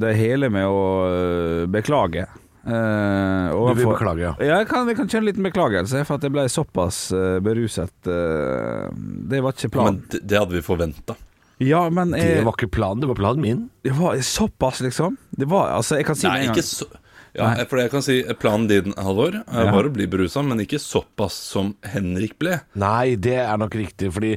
det 0.00 0.14
hele 0.18 0.50
med 0.52 0.66
å 0.66 0.80
eh, 1.08 1.66
beklage 1.70 2.26
Eh, 2.62 3.50
Du 3.50 3.74
vil 3.74 3.88
beklage, 3.90 4.22
ja. 4.22 4.32
Ja, 4.38 4.60
jeg 4.60 4.68
kan, 4.70 4.86
jeg 4.86 4.94
kan 4.94 5.08
kjenne 5.10 5.24
en 5.24 5.30
liten 5.32 5.46
beklagelse 5.48 6.04
for 6.06 6.14
at 6.20 6.26
jeg 6.26 6.30
ble 6.34 6.44
såpass 6.46 6.98
uh, 7.10 7.40
beruset. 7.42 7.90
Uh, 8.06 8.86
det 9.30 9.40
var 9.42 9.56
ikke 9.56 9.70
Men 9.72 9.74
planen. 9.74 10.00
det, 10.12 10.20
det 10.30 10.38
hadde 10.38 10.54
vi 10.54 10.62
forventa. 10.62 11.16
Ja, 11.62 11.84
men 11.90 12.14
Det 12.14 12.44
var 12.46 12.54
ikke 12.54 12.70
planen, 12.74 13.02
det 13.02 13.10
var 13.10 13.18
planen 13.18 13.42
min. 13.42 13.64
det 13.82 13.94
var 13.98 14.14
såpass, 14.22 14.80
liksom. 14.82 15.18
Det 15.30 15.46
var, 15.50 15.74
altså, 15.74 15.98
jeg 15.98 16.06
kan 16.06 16.18
si 16.18 16.26
Nei, 16.26 16.32
med 16.38 16.42
en 16.42 16.52
gang 16.52 16.62
ikke 16.62 16.68
så 16.70 16.86
ja, 17.34 17.54
Nei. 17.54 17.64
for 17.64 17.78
jeg 17.80 17.90
kan 17.90 18.02
si 18.04 18.18
Planen 18.38 18.66
din, 18.68 18.92
Halvor, 18.98 19.38
Ja. 19.46 19.70
var 19.72 19.84
å 19.88 19.92
bli 19.92 20.06
berusa, 20.06 20.42
men 20.44 20.58
ikke 20.60 20.80
såpass 20.82 21.32
som 21.32 21.74
Henrik 21.82 22.38
ble. 22.38 22.60
Nei, 22.74 23.14
det 23.16 23.38
er 23.40 23.56
nok 23.56 23.72
riktig, 23.78 24.12
fordi 24.12 24.36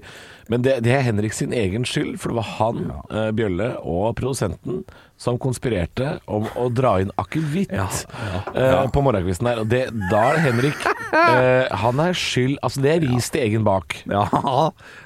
Men 0.51 0.62
det, 0.65 0.77
det 0.86 0.93
er 0.93 1.05
Henrik 1.08 1.34
sin 1.34 1.53
egen 1.55 1.86
skyld, 1.89 2.19
for 2.21 2.29
det 2.31 2.39
var 2.41 2.49
han, 2.60 2.84
eh, 3.10 3.31
Bjølle 3.36 3.71
og 3.81 4.13
produsenten 4.19 4.84
som 5.17 5.38
konspirerte 5.39 6.17
om 6.27 6.43
å 6.60 6.65
dra 6.75 6.97
inn 6.99 7.12
akevitt 7.21 7.71
eh, 7.71 8.81
på 8.91 9.03
morgenkvisten 9.05 9.47
her. 9.47 9.62
Og 9.63 9.69
det, 9.71 9.86
da 10.12 10.23
er 10.34 10.41
Henrik 10.43 10.81
uh, 11.15 11.71
Han 11.86 12.01
er 12.03 12.17
skyld 12.19 12.58
Altså, 12.65 12.81
det 12.84 12.91
er 12.91 13.05
ris 13.05 13.29
til 13.31 13.45
egen 13.45 13.63
bak. 13.63 13.95
Ja, 14.12 14.25
ja, 14.27 14.65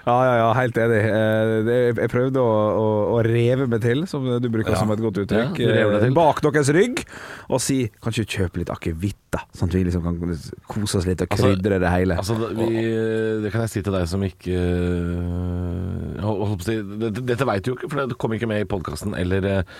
ja, 0.10 0.34
ja 0.41 0.47
helt 0.58 0.80
enig. 0.82 1.02
Uh, 1.06 1.54
det- 1.67 1.78
Jeg 1.99 2.12
prøvde 2.12 2.41
å, 2.41 2.56
å, 2.80 2.88
å 3.17 3.21
reve 3.25 3.67
meg 3.69 3.84
til, 3.86 4.02
som 4.10 4.25
du 4.41 4.49
bruker 4.52 4.75
som 4.80 4.89
et 4.95 5.04
godt 5.04 5.21
uttrykk, 5.25 5.62
Ja, 5.62 5.86
bak 6.15 6.41
deres 6.45 6.71
rygg, 6.73 7.04
og 7.49 7.62
si 7.63 7.84
kan 8.02 8.13
ikke 8.15 8.39
kjøpe 8.39 8.63
litt 8.63 8.73
akevitt, 8.73 9.19
da? 9.34 9.43
Sånn 9.54 9.69
at 9.69 9.78
vi 9.78 9.84
liksom 9.86 10.06
kan 10.06 10.17
kose 10.73 10.99
oss 11.04 11.06
litt 11.10 11.21
og 11.21 11.30
Altså- 11.30 11.54
krydre 11.54 11.80
det 11.86 11.93
hele. 11.93 12.17
Altså, 12.17 12.38
vi, 12.58 12.82
det 13.45 13.54
kan 13.54 13.67
jeg 13.67 13.73
si 13.75 13.86
til 13.86 13.93
deg 13.93 14.10
som 14.10 14.25
ikke 14.25 14.58
øh, 15.30 16.56
Dette, 16.60 17.24
dette 17.24 17.48
veit 17.48 17.65
du 17.65 17.72
jo 17.72 17.76
ikke, 17.78 17.89
for 17.92 18.10
det 18.10 18.18
kom 18.22 18.34
ikke 18.36 18.50
med 18.50 18.63
i 18.63 18.70
podkasten 18.70 19.15
eller, 19.18 19.46
øh, 19.50 19.76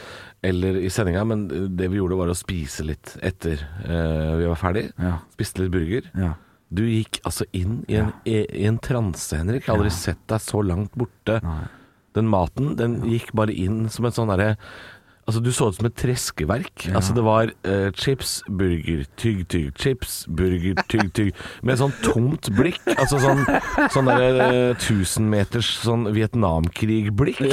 eller 0.46 0.80
i 0.82 0.92
sendinga. 0.94 1.26
Men 1.28 1.48
det 1.50 1.90
vi 1.92 2.00
gjorde, 2.00 2.20
var 2.20 2.32
å 2.32 2.38
spise 2.38 2.86
litt 2.88 3.16
etter 3.26 3.66
øh, 3.86 4.38
vi 4.42 4.48
var 4.50 4.62
ferdig. 4.62 4.86
Ja. 5.02 5.18
Spiste 5.36 5.66
litt 5.66 5.74
burger. 5.76 6.12
Ja. 6.20 6.36
Du 6.70 6.84
gikk 6.86 7.20
altså 7.26 7.48
inn 7.58 7.82
i 7.90 7.98
en, 7.98 8.14
ja. 8.30 8.46
i 8.46 8.68
en 8.70 8.78
transe, 8.86 9.34
Henrik. 9.34 9.66
Jeg 9.66 9.74
har 9.74 9.82
aldri 9.82 9.94
sett 9.96 10.22
deg 10.30 10.44
så 10.46 10.62
langt 10.62 10.94
borte. 11.00 11.40
Den 12.18 12.30
maten, 12.30 12.76
den 12.78 13.00
gikk 13.10 13.34
bare 13.38 13.54
inn 13.54 13.88
som 13.94 14.06
et 14.06 14.18
sånn 14.18 14.30
derre 14.32 14.56
Altså, 15.30 15.44
du 15.46 15.52
så 15.54 15.70
ut 15.70 15.78
som 15.78 15.86
et 15.86 15.98
treskeverk. 16.00 16.88
Altså, 16.90 17.14
det 17.14 17.24
var 17.26 17.52
uh, 17.68 17.90
chips, 17.94 18.40
burger, 18.50 19.04
tygg, 19.20 19.44
tygg, 19.52 19.70
chips, 19.78 20.24
burger, 20.26 20.80
tygg, 20.90 21.12
tygg. 21.14 21.44
Med 21.66 21.78
sånn 21.78 21.94
tomt 22.02 22.50
blikk. 22.58 22.80
Altså 22.96 23.20
sånn, 23.22 23.44
sånn 23.94 24.10
derre 24.10 24.48
uh, 24.50 24.80
tusenmeters 24.82 25.70
sånn 25.84 26.08
Vietnamkrig-blikk. 26.16 27.44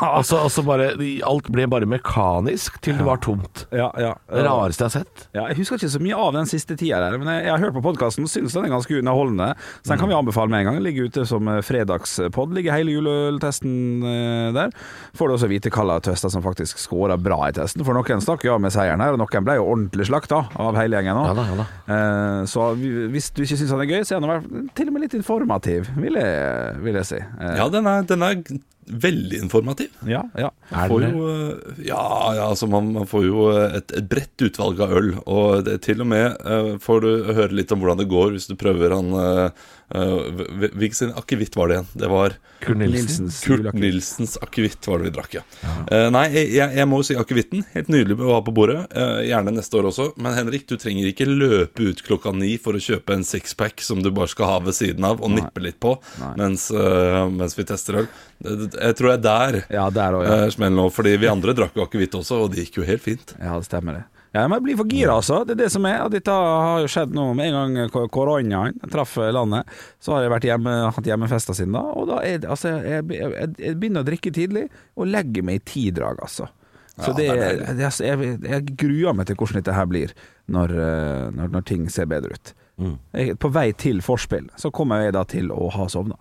Altså, 0.00 0.40
altså 0.46 0.64
bare 0.64 0.92
Alt 1.26 1.50
ble 1.52 1.66
bare 1.70 1.88
mekanisk 1.88 2.78
til 2.82 2.96
det 2.96 3.04
var 3.06 3.20
tomt. 3.22 3.66
Ja, 3.74 3.90
ja. 4.00 4.14
Det 4.30 4.44
rareste 4.46 4.86
jeg 4.86 4.88
har 4.88 4.94
sett. 5.02 5.26
Ja, 5.36 5.46
jeg 5.50 5.60
husker 5.60 5.76
ikke 5.78 5.92
så 5.92 6.02
mye 6.02 6.18
av 6.24 6.32
den 6.36 6.48
siste 6.48 6.76
tida 6.78 7.02
der, 7.04 7.18
men 7.20 7.28
jeg, 7.30 7.44
jeg 7.46 7.52
har 7.54 7.62
hørt 7.66 7.76
på 7.76 7.84
podkasten 7.84 8.26
og 8.26 8.32
syns 8.32 8.56
den 8.56 8.68
er 8.68 8.72
ganske 8.72 8.98
underholdende. 9.02 9.52
Så 9.82 9.92
den 9.92 10.00
kan 10.00 10.10
vi 10.10 10.16
anbefale 10.16 10.52
med 10.52 10.62
en 10.62 10.70
gang. 10.70 10.80
Ligger 10.84 11.10
ute 11.10 11.26
som 11.28 11.48
eh, 11.50 11.60
fredagspod. 11.66 12.54
Ligger 12.56 12.76
hele 12.76 12.96
juleøltesten 12.96 13.76
eh, 14.08 14.48
der. 14.56 14.74
Får 15.18 15.28
du 15.28 15.36
også 15.36 15.50
vite 15.52 15.72
hvilke 15.72 16.00
tøster 16.08 16.32
som 16.32 16.44
faktisk 16.44 16.80
scora 17.02 17.16
bra 17.18 17.38
i 17.48 17.52
testen. 17.56 17.84
For 17.86 17.96
noen 17.96 18.22
stakk 18.22 18.44
jo 18.46 18.54
av 18.56 18.60
med 18.62 18.72
seieren 18.74 19.02
her, 19.02 19.14
og 19.16 19.20
noen 19.22 19.46
ble 19.46 19.56
jo 19.58 19.66
ordentlig 19.72 20.06
slakta 20.08 20.42
av 20.62 20.76
hele 20.78 20.98
gjengen 21.00 21.18
Ja 21.26 21.34
da, 21.34 21.46
ja 21.50 21.56
da. 21.58 21.66
Eh, 21.94 22.42
så 22.50 22.68
hvis 22.78 23.30
du 23.34 23.42
ikke 23.44 23.58
syns 23.58 23.72
han 23.74 23.82
er 23.84 23.90
gøy, 23.90 24.02
så 24.06 24.14
er 24.16 24.20
han 24.20 24.28
i 24.28 24.32
hvert 24.32 24.46
fall 24.50 24.68
til 24.78 24.88
og 24.90 24.96
med 24.96 25.02
litt 25.06 25.16
informativ, 25.18 25.90
vil 25.98 26.18
jeg, 26.20 26.76
vil 26.84 27.00
jeg 27.00 27.08
si. 27.10 27.18
Eh, 27.22 27.56
Ja, 27.58 27.68
den 27.72 27.86
er, 27.90 28.02
den 28.08 28.22
er 28.26 28.38
veldig 28.86 29.38
informativ. 29.42 29.90
ja, 30.06 30.24
ja. 30.38 30.50
Man 30.72 30.88
Får 30.88 31.02
jo, 31.04 31.26
eh, 31.28 31.84
ja, 31.86 32.34
ja, 32.34 32.48
altså 32.48 32.66
man, 32.70 32.92
man 32.92 33.06
får 33.06 33.26
jo 33.26 33.44
et, 33.62 33.92
et 33.92 34.08
bredt 34.08 34.42
utvalg 34.48 34.80
av 34.80 34.92
øl. 34.98 35.12
Og 35.26 35.64
det, 35.66 35.78
til 35.86 36.00
og 36.02 36.08
med 36.10 36.36
uh, 36.42 36.74
får 36.82 37.04
du 37.04 37.10
høre 37.32 37.52
litt 37.54 37.72
om 37.72 37.82
hvordan 37.82 38.02
det 38.02 38.08
går 38.10 38.32
hvis 38.34 38.48
du 38.50 38.56
prøver 38.58 38.96
han 38.96 39.12
uh, 39.14 39.68
Hvilken 39.92 41.10
akevitt 41.20 41.56
var 41.56 41.68
det 41.68 41.74
igjen? 41.76 41.88
Det 42.00 42.08
var 42.08 42.34
Kurt 42.62 42.78
Nilsens 42.80 43.40
Kurt. 43.44 43.66
Nilsens 43.76 44.38
akevitt 44.40 44.86
var 44.88 45.02
det 45.02 45.10
vi 45.10 45.14
drakk, 45.18 45.34
ja. 45.36 45.42
Eh, 45.90 46.06
nei, 46.14 46.22
jeg, 46.32 46.68
jeg 46.78 46.88
må 46.88 47.00
jo 47.02 47.06
si 47.10 47.16
akevitten. 47.18 47.64
Helt 47.74 47.90
nydelig 47.92 48.16
å 48.22 48.36
ha 48.36 48.40
på 48.46 48.54
bordet. 48.54 48.86
Eh, 48.94 49.18
gjerne 49.28 49.52
neste 49.56 49.76
år 49.80 49.90
også. 49.90 50.06
Men 50.22 50.36
Henrik, 50.38 50.64
du 50.70 50.76
trenger 50.80 51.10
ikke 51.10 51.26
løpe 51.28 51.90
ut 51.90 52.00
klokka 52.06 52.32
ni 52.36 52.54
for 52.62 52.78
å 52.78 52.82
kjøpe 52.82 53.18
en 53.18 53.26
sixpack 53.26 53.82
som 53.84 54.00
du 54.04 54.08
bare 54.14 54.30
skal 54.32 54.48
ha 54.48 54.58
ved 54.64 54.78
siden 54.78 55.04
av 55.08 55.20
og 55.20 55.34
nippe 55.34 55.64
litt 55.64 55.80
på 55.82 55.96
mens, 56.38 56.70
eh, 56.72 57.20
mens 57.34 57.58
vi 57.58 57.66
tester 57.68 58.02
øl. 58.04 58.08
Det- 58.42 58.71
Jeg 58.78 58.96
tror 58.98 59.12
det 59.12 59.18
er 59.18 59.22
der 59.26 59.60
Ja, 59.76 59.84
der 59.90 60.16
også, 60.18 60.30
ja. 60.32 60.44
eh, 60.46 60.50
smellen 60.54 60.78
lå. 60.80 60.88
Fordi 60.92 61.16
vi 61.20 61.28
andre 61.30 61.54
drakk 61.54 61.76
jo 61.76 61.84
akevitt 61.86 62.14
også, 62.18 62.42
og 62.44 62.50
det 62.54 62.66
gikk 62.66 62.80
jo 62.82 62.86
helt 62.88 63.02
fint. 63.04 63.34
Ja, 63.40 63.56
det 63.58 63.66
stemmer 63.68 63.98
det. 64.00 64.04
Ja, 64.32 64.46
men 64.48 64.56
jeg 64.56 64.64
blir 64.64 64.76
for 64.80 64.88
gira, 64.88 65.12
altså. 65.20 65.42
Det 65.44 65.52
er 65.58 65.58
det 65.66 65.70
som 65.74 65.84
er. 65.84 65.98
Og 66.06 66.10
dette 66.14 66.32
har 66.32 66.80
jo 66.80 66.88
skjedd 66.88 67.10
nå 67.12 67.26
med 67.36 67.50
en 67.52 67.74
gang 67.76 67.90
ko- 67.92 68.06
koronaen 68.08 68.78
traff 68.90 69.18
landet. 69.20 69.68
Så 70.00 70.14
har 70.14 70.22
jeg 70.24 70.32
vært 70.32 70.46
hjemme, 70.48 70.72
hatt 70.96 71.04
hjemmefester 71.10 71.58
siden 71.58 71.74
da. 71.76 71.82
Og 72.00 72.08
da 72.08 72.22
er 72.24 72.38
det 72.40 72.48
altså 72.48 72.72
Jeg, 72.80 73.04
jeg, 73.12 73.50
jeg 73.60 73.76
begynner 73.82 74.00
å 74.00 74.08
drikke 74.08 74.32
tidlig, 74.32 74.64
og 74.96 75.10
legger 75.12 75.44
meg 75.44 75.60
i 75.60 75.64
tidrag, 75.74 76.22
altså. 76.24 76.48
Så 76.96 77.12
Ja, 77.12 77.12
det, 77.16 77.76
det 77.76 77.90
jeg, 78.04 78.38
jeg 78.44 78.76
gruer 78.80 79.14
meg 79.16 79.26
til 79.28 79.36
hvordan 79.36 79.60
dette 79.60 79.76
her 79.76 79.86
blir, 79.88 80.10
når, 80.52 80.74
eh, 80.80 81.28
når, 81.36 81.52
når 81.58 81.62
ting 81.68 81.86
ser 81.92 82.08
bedre 82.08 82.32
ut. 82.36 82.54
Mm. 82.80 82.96
Jeg, 83.16 83.36
på 83.40 83.48
vei 83.52 83.68
til 83.76 84.00
forspill 84.04 84.48
så 84.56 84.70
kommer 84.72 85.04
jeg 85.04 85.12
da 85.16 85.22
til 85.28 85.52
å 85.52 85.68
ha 85.76 85.86
sovna. 85.92 86.16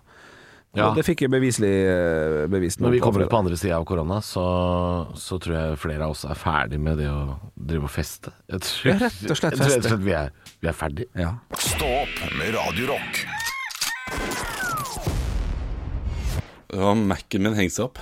Ja. 0.72 0.86
Og 0.88 0.96
det 0.96 1.04
fikk 1.04 1.26
jeg 1.26 1.32
beviselig 1.34 1.70
eh, 1.92 2.46
bevist 2.48 2.80
Når 2.80 2.94
vi 2.94 3.00
kommer 3.04 3.26
ut 3.26 3.32
på 3.34 3.40
andre 3.42 3.58
sida 3.60 3.76
av 3.76 3.84
korona, 3.90 4.22
så, 4.24 4.44
så 5.20 5.36
tror 5.44 5.58
jeg 5.58 5.80
flere 5.82 6.06
av 6.08 6.14
oss 6.16 6.22
er 6.24 6.38
ferdig 6.40 6.80
med 6.80 7.02
det 7.02 7.10
å 7.12 7.36
drive 7.60 7.90
og 7.90 7.92
feste. 7.92 8.32
Jeg 8.48 8.64
tror, 8.64 8.88
Ja, 8.94 8.96
rett 9.04 9.26
og 9.34 9.40
slett 9.42 9.58
jeg 9.58 9.60
tror 9.66 9.74
feste. 9.76 9.98
vi 10.06 10.16
er, 10.16 10.32
vi 10.64 10.72
er 10.72 10.78
ferdig. 10.80 11.10
Ja. 11.20 11.34
Stå 11.60 11.90
opp 12.06 12.24
med 12.40 12.56
Radiorock. 12.56 13.20
Ja, 16.72 16.94
Mac-en 16.96 17.44
min 17.44 17.58
henger 17.60 17.74
seg 17.76 17.86
opp. 17.90 18.00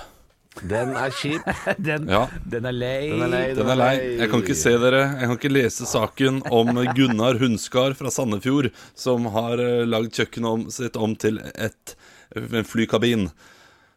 Den 0.70 0.92
er 0.98 1.10
kjip. 1.14 1.46
Den, 1.88 2.06
Ja. 2.10 2.24
den 2.52 2.66
er 2.68 2.74
lei. 2.74 3.10
Den 3.10 3.22
er 3.26 3.30
lei. 3.32 3.42
Den 3.56 3.70
er 3.72 3.78
lei. 3.78 3.92
Jeg 4.20 4.30
kan 4.30 4.42
ikke 4.44 4.56
se 4.58 4.72
dere. 4.82 5.02
Jeg 5.18 5.26
kan 5.30 5.36
ikke 5.38 5.52
lese 5.54 5.86
saken 5.88 6.40
om 6.54 6.70
Gunnar 6.94 7.38
Hunskar 7.40 7.94
fra 7.98 8.10
Sandefjord, 8.14 8.70
som 8.98 9.26
har 9.34 9.58
uh, 9.62 9.82
lagd 9.88 10.14
kjøkkenet 10.18 10.70
sitt 10.74 10.98
om 11.00 11.14
til 11.18 11.38
et, 11.54 11.94
en 12.36 12.64
flykabin. 12.68 13.30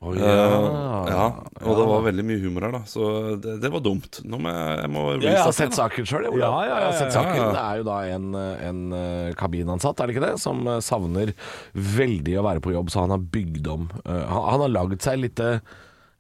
ja. 0.04 0.10
Uh, 0.12 1.06
ja, 1.08 1.26
og 1.64 1.78
det 1.80 1.84
var 1.88 2.02
veldig 2.04 2.24
mye 2.28 2.40
humor 2.44 2.66
her, 2.66 2.74
da. 2.76 2.82
Så 2.90 3.06
det, 3.40 3.54
det 3.64 3.70
var 3.72 3.80
dumt. 3.86 4.20
Nå 4.28 4.40
må 4.44 4.52
jeg, 4.52 4.74
jeg 4.82 4.92
må 4.92 5.04
Ja, 5.14 5.30
jeg 5.30 5.44
har 5.46 5.56
sett 5.56 5.78
saken 5.78 6.10
sjøl, 6.10 6.26
Ja, 6.28 6.34
ja, 6.42 6.50
ja, 6.68 6.80
Jeg 6.82 6.90
har 6.90 6.98
sett 6.98 7.16
saken. 7.16 7.38
ja. 7.40 7.46
Det 7.54 7.64
er 7.64 7.80
jo 7.80 7.86
da 7.88 8.00
en, 8.12 8.28
en 8.68 8.82
eh, 8.98 9.30
kabinansatt, 9.40 10.00
er 10.04 10.12
det 10.12 10.18
ikke 10.18 10.26
det, 10.26 10.34
som 10.44 10.68
eh, 10.68 10.82
savner 10.84 11.32
veldig 11.72 12.36
å 12.42 12.46
være 12.50 12.64
på 12.66 12.76
jobb, 12.76 12.92
så 12.92 13.06
han 13.06 13.16
har 13.16 13.24
bygd 13.38 13.72
om 13.72 13.88
uh, 14.04 14.26
Han, 14.28 14.44
han 14.50 14.66
har 14.66 14.76
lagd 14.76 15.00
seg 15.06 15.24
litt, 15.24 15.40
eh, 15.40 15.64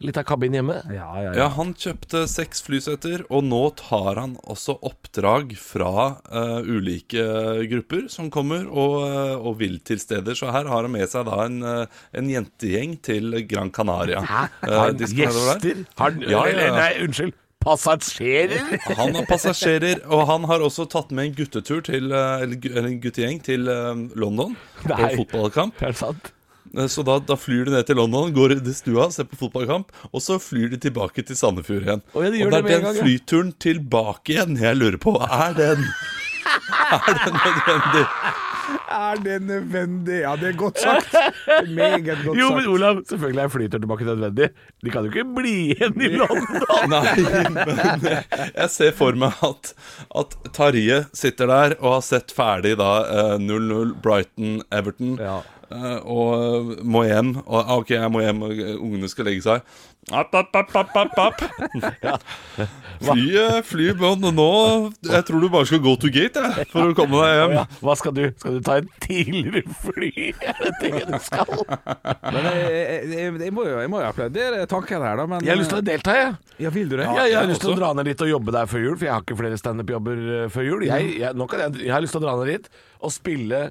litt 0.03 0.17
av 0.19 0.25
kabin 0.27 0.55
hjemme. 0.57 0.79
Ja, 0.91 1.09
ja, 1.19 1.29
ja. 1.29 1.33
Ja, 1.43 1.47
han 1.57 1.73
kjøpte 1.77 2.25
seks 2.31 2.63
flyseter, 2.65 3.25
og 3.29 3.45
nå 3.47 3.61
tar 3.79 4.19
han 4.21 4.35
også 4.43 4.75
oppdrag 4.85 5.53
fra 5.59 5.93
uh, 6.27 6.59
ulike 6.65 7.23
grupper 7.71 8.07
som 8.11 8.31
kommer 8.33 8.65
og, 8.67 8.97
uh, 9.05 9.35
og 9.37 9.59
vil 9.61 9.79
til 9.85 10.01
steder. 10.01 10.37
Så 10.37 10.51
her 10.53 10.69
har 10.71 10.87
han 10.87 10.93
med 10.93 11.07
seg 11.11 11.27
da 11.29 11.45
en, 11.45 11.61
uh, 11.63 12.03
en 12.15 12.33
jentegjeng 12.33 12.97
til 13.05 13.39
Gran 13.49 13.71
Canaria. 13.73 14.23
Hæ? 14.27 14.43
Har 14.65 14.83
han 14.89 14.99
gjester? 14.99 15.85
Har 15.97 16.11
han, 16.11 16.21
Ja, 16.27 16.43
ja, 16.49 16.69
nei, 16.75 16.91
unnskyld. 17.05 17.39
Passasjerer? 17.63 18.73
Han 18.99 19.13
har 19.15 19.23
passasjerer, 19.23 20.01
og 20.11 20.25
han 20.27 20.43
har 20.49 20.65
også 20.65 20.83
tatt 20.91 21.13
med 21.15 21.29
en 21.29 21.35
guttetur 21.37 21.79
til 21.87 22.11
Eller 22.11 22.81
en 22.81 22.97
guttegjeng 22.99 23.39
til 23.45 23.63
London 23.63 24.11
London 24.19 24.55
på 24.81 24.97
Nei. 24.97 25.13
fotballkamp. 25.15 25.81
Er 25.81 25.93
det 25.93 25.99
sant? 26.01 26.33
Eh, 26.77 26.87
Så 26.89 27.03
da, 27.05 27.19
da 27.19 27.37
flyr 27.39 27.65
de 27.69 27.75
ned 27.75 27.85
til 27.89 27.99
London, 28.01 28.33
går 28.33 28.55
i 28.57 28.73
stua, 28.73 29.09
ser 29.13 29.27
på 29.29 29.39
fotballkamp, 29.45 29.91
og 30.11 30.21
så 30.25 30.39
flyr 30.41 30.73
de 30.73 30.81
tilbake 30.87 31.25
til 31.25 31.37
Sandefjord 31.37 31.85
igjen. 31.87 32.01
Oh, 32.13 32.23
ja, 32.25 32.31
de 32.33 32.45
og 32.45 32.51
det 32.51 32.63
det 32.63 32.63
er 32.63 32.65
en 32.65 32.71
den 32.73 32.87
gang, 32.87 32.97
ja. 32.97 33.05
flyturen 33.05 33.53
tilbake 33.61 34.35
igjen 34.37 34.57
jeg 34.61 34.79
lurer 34.81 34.97
på. 35.01 35.15
Er 35.29 35.53
den 35.57 35.85
Er 36.93 37.05
den 37.07 37.33
nødvendig? 37.33 38.05
Er 38.93 39.15
det 39.23 39.37
nødvendig? 39.41 40.17
Ja, 40.21 40.33
det 40.39 40.49
er 40.51 40.57
godt 40.57 40.79
sagt. 40.79 41.15
Meget 41.67 42.05
godt 42.05 42.17
sagt. 42.25 42.37
Jo, 42.39 42.49
men. 42.55 42.67
Olav, 42.73 42.99
selvfølgelig 43.09 43.43
er 43.43 43.51
flytur 43.53 43.79
tilbake 43.83 44.05
nødvendig. 44.07 44.49
De 44.85 44.91
kan 44.93 45.07
jo 45.07 45.11
ikke 45.11 45.25
bli 45.35 45.53
igjen 45.73 45.97
i 46.01 46.11
London. 46.13 46.93
Nei, 46.93 47.15
men 47.55 48.07
jeg 48.53 48.69
ser 48.73 48.93
for 48.97 49.17
meg 49.19 49.39
at, 49.45 49.73
at 50.21 50.37
Tarje 50.55 51.01
sitter 51.15 51.49
der 51.51 51.75
og 51.79 51.97
har 51.97 52.05
sett 52.05 52.33
ferdig 52.35 52.75
da 52.81 52.91
eh, 53.07 53.35
0-0 53.41 53.95
Brighton-Everton. 54.05 55.17
Ja. 55.21 55.41
Eh, 55.73 55.97
og 56.05 56.77
må 56.85 57.03
hjem. 57.07 57.35
Og 57.43 57.57
ah, 57.59 57.73
OK, 57.79 57.95
jeg 57.95 58.13
må 58.13 58.23
hjem, 58.23 58.45
og 58.45 58.63
ungene 58.77 59.09
skal 59.11 59.29
legge 59.29 59.45
seg. 59.45 59.65
App, 60.11 60.33
app, 60.35 60.55
app, 60.55 60.75
app, 60.75 60.97
app, 60.97 61.17
app. 61.17 62.23
Flyet, 63.03 63.63
fly, 63.65 63.85
men 63.95 64.25
nå 64.35 64.47
Jeg 65.07 65.23
tror 65.27 65.39
du 65.39 65.47
bare 65.51 65.67
skal 65.67 65.79
go 65.83 65.93
to 65.99 66.11
gate 66.11 66.39
jeg, 66.43 66.67
for 66.73 66.91
å 66.91 66.95
komme 66.97 67.21
deg 67.23 67.37
hjem. 67.37 67.53
Ja, 67.55 67.63
hva 67.79 67.95
skal 67.99 68.15
du? 68.17 68.23
Skal 68.35 68.57
du 68.57 68.65
ta 68.67 68.75
en 68.81 68.89
tidligere 69.03 69.63
fly? 69.85 70.11
Er 70.49 70.59
det 70.59 70.73
det 70.81 71.05
du 71.07 71.15
skal? 71.23 71.53
Men 71.63 72.49
jeg, 72.49 72.65
jeg, 72.67 73.07
jeg, 73.13 73.31
jeg 73.47 73.55
må 73.55 73.65
jo, 73.69 73.79
jeg 73.79 73.91
må 73.93 74.03
jo 74.03 74.09
applaudere 74.09 74.67
tanken 74.71 75.07
her, 75.07 75.21
da. 75.21 75.27
Men, 75.29 75.47
Jeg 75.47 75.55
har 75.55 75.61
lyst 75.61 75.71
til 75.71 75.79
å 75.79 75.87
delta, 75.87 76.17
jeg. 76.19 76.35
Ja, 76.65 76.73
vil 76.75 76.91
du 76.91 76.97
det? 76.99 77.07
Ja, 77.07 77.23
jeg 77.29 77.39
har 77.39 77.49
lyst 77.49 77.63
til 77.63 77.73
å 77.73 77.79
dra 77.79 77.93
ned 77.95 78.11
dit 78.11 78.27
og 78.27 78.33
jobbe 78.33 78.55
der 78.55 78.69
før 78.69 78.83
jul, 78.83 78.97
for 78.97 79.07
jeg 79.07 79.15
har 79.15 79.23
ikke 79.23 79.39
flere 79.39 79.59
standup-jobber 79.63 80.23
eh, 80.27 80.45
før 80.53 80.67
jul. 80.67 80.87
Jeg, 80.89 81.13
jeg, 81.23 81.39
nå 81.39 81.47
jeg, 81.47 81.75
jeg 81.87 81.95
har 81.95 82.03
lyst 82.03 82.17
til 82.17 82.23
å 82.23 82.27
dra 82.27 82.35
ned 82.41 82.51
dit 82.51 82.71
og 83.03 83.11
spille 83.11 83.63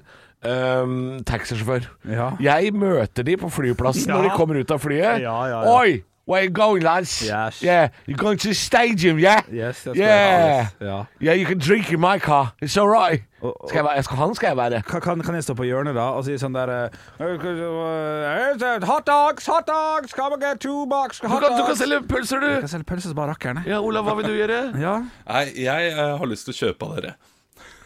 um, 0.45 1.23
taxisjåfør. 1.27 1.87
Ja. 2.09 2.29
Jeg 2.39 2.73
møter 2.73 3.23
de 3.23 3.37
på 3.37 3.49
flyplassen 3.49 4.09
Ja. 4.09 4.15
når 4.17 4.23
de 4.29 4.37
kommer 4.37 4.59
ut 4.59 4.71
av 4.71 4.79
flyet. 4.79 5.21
Ja, 5.23 5.45
ja, 5.45 5.63
ja. 5.63 5.79
Oi! 5.79 6.01
Where 6.25 6.45
you 6.45 6.51
going, 6.51 6.83
lads? 6.83 7.21
Yes. 7.21 7.61
Yeah, 7.61 7.89
you're 8.07 8.15
going 8.15 8.37
to 8.37 8.47
the 8.47 8.53
stadium, 8.53 9.19
yeah? 9.19 9.41
Yes, 9.51 9.83
that's 9.83 9.97
yeah. 9.97 10.59
right. 10.59 10.67
Yes. 10.79 11.05
Yeah, 11.19 11.33
you 11.33 11.45
can 11.45 11.57
drink 11.57 11.91
in 11.91 11.99
my 11.99 12.17
car. 12.17 12.53
It's 12.61 12.77
all 12.77 12.87
right. 12.87 13.23
Skal 13.67 13.77
jeg 13.77 13.85
være, 13.85 14.03
skal 14.03 14.17
han 14.17 14.35
skal 14.35 14.47
jeg 14.47 14.57
være. 14.57 14.81
Kan, 14.81 15.21
kan, 15.21 15.35
jeg 15.35 15.43
stå 15.43 15.53
på 15.53 15.63
hjørnet 15.67 15.95
da 15.95 16.01
og 16.15 16.23
si 16.23 16.37
sånn 16.39 16.53
der 16.55 16.69
uh, 16.71 16.87
Hot 18.87 19.07
dogs, 19.07 19.45
hot 19.51 19.67
dogs, 19.67 20.13
come 20.15 20.33
and 20.37 20.41
get 20.41 20.59
two 20.63 20.85
box 20.87 21.19
Du 21.19 21.27
hot 21.27 21.43
kan, 21.43 21.57
du 21.59 21.65
kan 21.67 21.75
selge 21.75 21.99
pølser, 22.07 22.39
Jeg 22.39 22.55
du. 22.55 22.59
kan 22.63 22.71
selge 22.71 22.87
pølser 22.87 23.11
som 23.11 23.19
bare 23.19 23.35
rakkerne. 23.35 23.65
Ja, 23.67 23.81
Olav, 23.83 24.07
hva 24.07 24.15
vil 24.21 24.31
du 24.31 24.35
gjøre? 24.37 24.61
Ja. 24.79 24.95
Nei, 25.27 25.43
jeg, 25.59 25.91
eh, 25.91 26.15
har 26.23 26.27
lyst 26.31 26.47
til 26.47 26.55
å 26.55 26.59
kjøpe 26.61 26.87
av 26.87 26.95
dere. 27.01 27.11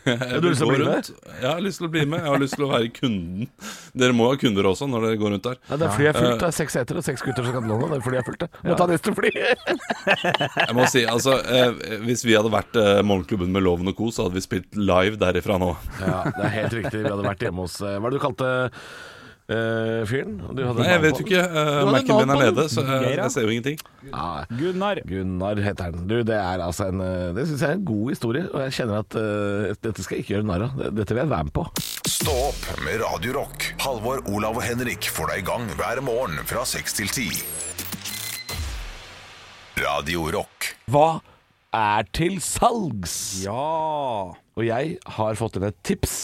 Jeg 0.08 0.41
du 0.41 0.47
har 0.47 0.47
lyst 0.47 0.62
til 0.62 0.68
å 0.68 0.72
bli 0.72 0.80
bli 0.80 0.88
med? 0.88 0.93
rundt. 0.95 1.10
Jeg 1.41 1.47
har 1.51 1.62
lyst 1.66 1.82
til 1.82 1.88
å 1.88 1.91
bli 1.93 2.03
med. 2.10 2.22
Jeg 2.24 2.32
har 2.34 2.41
lyst 2.43 2.55
til 2.58 2.66
å 2.66 2.70
være 2.72 2.91
kunden. 2.95 3.49
Dere 3.97 4.16
må 4.18 4.30
ha 4.32 4.38
kunder 4.39 4.70
også 4.72 4.88
når 4.89 5.08
dere 5.08 5.20
går 5.22 5.34
rundt 5.36 5.47
der. 5.49 5.60
Ja, 5.72 5.80
det 5.84 5.89
flyet 5.97 6.12
er 6.14 6.20
fullt. 6.22 6.39
Det 6.41 6.47
er 6.49 6.55
seks 6.58 6.78
seter 6.78 7.01
og 7.01 7.05
seks 7.08 7.26
gutter 7.26 7.43
som 7.47 7.53
skal 7.53 7.66
til 7.66 7.74
London. 7.74 7.93
Det 7.97 8.01
flyet 8.08 8.22
er 8.22 8.28
fullt. 8.28 8.47
Må 8.68 8.78
ta 8.80 8.88
neste 8.91 9.14
fly. 9.18 9.34
Jeg 9.38 10.78
må 10.78 10.88
si, 10.91 11.03
altså 11.10 11.38
eh, 11.43 11.99
Hvis 12.05 12.24
vi 12.28 12.36
hadde 12.38 12.51
vært 12.53 12.78
eh, 12.80 13.01
Morgenklubben 13.08 13.51
med 13.53 13.66
Loven 13.66 13.91
og 13.91 13.97
Co., 13.99 14.10
så 14.14 14.28
hadde 14.28 14.38
vi 14.39 14.45
spilt 14.45 14.78
live 14.80 15.20
derifra 15.22 15.60
nå. 15.62 15.74
Ja, 16.01 16.24
det 16.32 16.47
er 16.47 16.55
helt 16.62 16.78
riktig. 16.80 17.03
Vi 17.03 17.12
hadde 17.12 17.28
vært 17.28 17.43
hjemme 17.47 17.68
hos 17.68 17.80
eh, 17.82 17.97
Hva 17.97 18.08
er 18.10 18.16
det 18.16 18.20
du 18.22 18.24
kalte 18.24 18.51
eh, 19.54 20.02
fyren? 20.08 20.36
Du 20.56 20.62
hadde 20.66 20.84
Nei, 20.84 20.89
jeg 20.91 21.02
vet 21.04 21.20
jo 21.20 21.26
ikke. 21.26 21.43
Uh, 21.43 21.91
Mac-en 21.91 22.20
min 22.22 22.34
er 22.34 22.41
nede, 22.41 22.66
så 22.72 22.84
uh, 22.84 23.06
jeg 23.08 23.34
ser 23.34 23.45
jo 23.45 23.54
ingenting. 23.54 23.80
Ah, 24.12 24.43
Gunnar. 24.52 25.02
Gunnar 25.08 25.62
heter 25.64 25.91
han. 25.91 26.08
Du, 26.10 26.18
det 26.28 26.36
er 26.38 26.64
altså 26.64 26.89
en 26.91 27.02
Det 27.36 27.48
syns 27.50 27.64
jeg 27.64 27.70
er 27.70 27.78
en 27.80 27.86
god 27.88 28.12
historie, 28.14 28.45
og 28.52 28.66
jeg 28.66 28.76
kjenner 28.80 29.04
at 29.04 29.18
uh, 29.20 29.76
dette 29.88 30.04
skal 30.04 30.18
jeg 30.18 30.26
ikke 30.26 30.36
gjøre 30.36 30.50
narr 30.50 30.68
av. 30.68 30.84
Dette 30.98 31.16
vil 31.16 31.24
jeg 31.24 31.32
være 31.32 31.50
med 31.50 31.56
på. 31.56 31.68
Stå 32.08 32.36
opp 32.50 32.68
med 32.84 33.00
Radio 33.04 33.38
Rock. 33.39 33.70
Halvor, 33.84 34.24
Olav 34.34 34.60
og 34.60 34.68
Henrik 34.68 35.10
får 35.14 35.34
deg 35.34 35.45
i 35.45 35.48
gang 35.52 35.72
hver 35.80 36.04
morgen 36.06 36.43
fra 36.50 36.66
seks 36.68 37.00
til 37.00 37.12
ti. 37.14 37.30
Radio 39.78 40.28
Rock. 40.34 40.74
Hva 40.91 41.20
er 41.76 42.08
til 42.16 42.39
salgs? 42.41 43.16
Ja. 43.43 44.34
Og 44.58 44.66
jeg 44.66 44.98
har 45.20 45.38
fått 45.38 45.60
inn 45.60 45.68
et 45.68 45.78
tips 45.86 46.16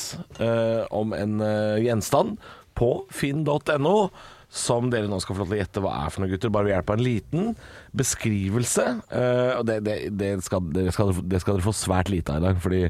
eh, 0.42 0.82
om 0.90 1.14
en 1.14 1.44
gjenstand 1.84 2.40
på 2.78 2.94
finn.no. 3.14 3.98
Som 4.54 4.92
dere 4.94 5.10
nå 5.10 5.18
skal 5.22 5.34
få 5.34 5.42
lov 5.42 5.50
til 5.50 5.58
å 5.58 5.62
gjette 5.64 5.82
hva 5.82 5.96
er 6.04 6.14
for 6.14 6.22
noe, 6.22 6.30
gutter. 6.30 6.52
Bare 6.54 6.68
ved 6.68 6.76
hjelp 6.76 6.92
av 6.94 7.00
en 7.00 7.08
liten 7.08 7.50
beskrivelse. 7.98 8.86
Uh, 9.10 9.52
og 9.58 9.66
det, 9.66 9.80
det, 9.88 9.98
det, 10.20 10.32
skal, 10.46 10.68
det, 10.76 10.88
skal, 10.94 11.14
det 11.26 11.42
skal 11.42 11.58
dere 11.58 11.66
få 11.66 11.74
svært 11.74 12.14
lite 12.14 12.36
av 12.36 12.44
i 12.44 12.46
dag. 12.46 12.62
Fordi 12.62 12.84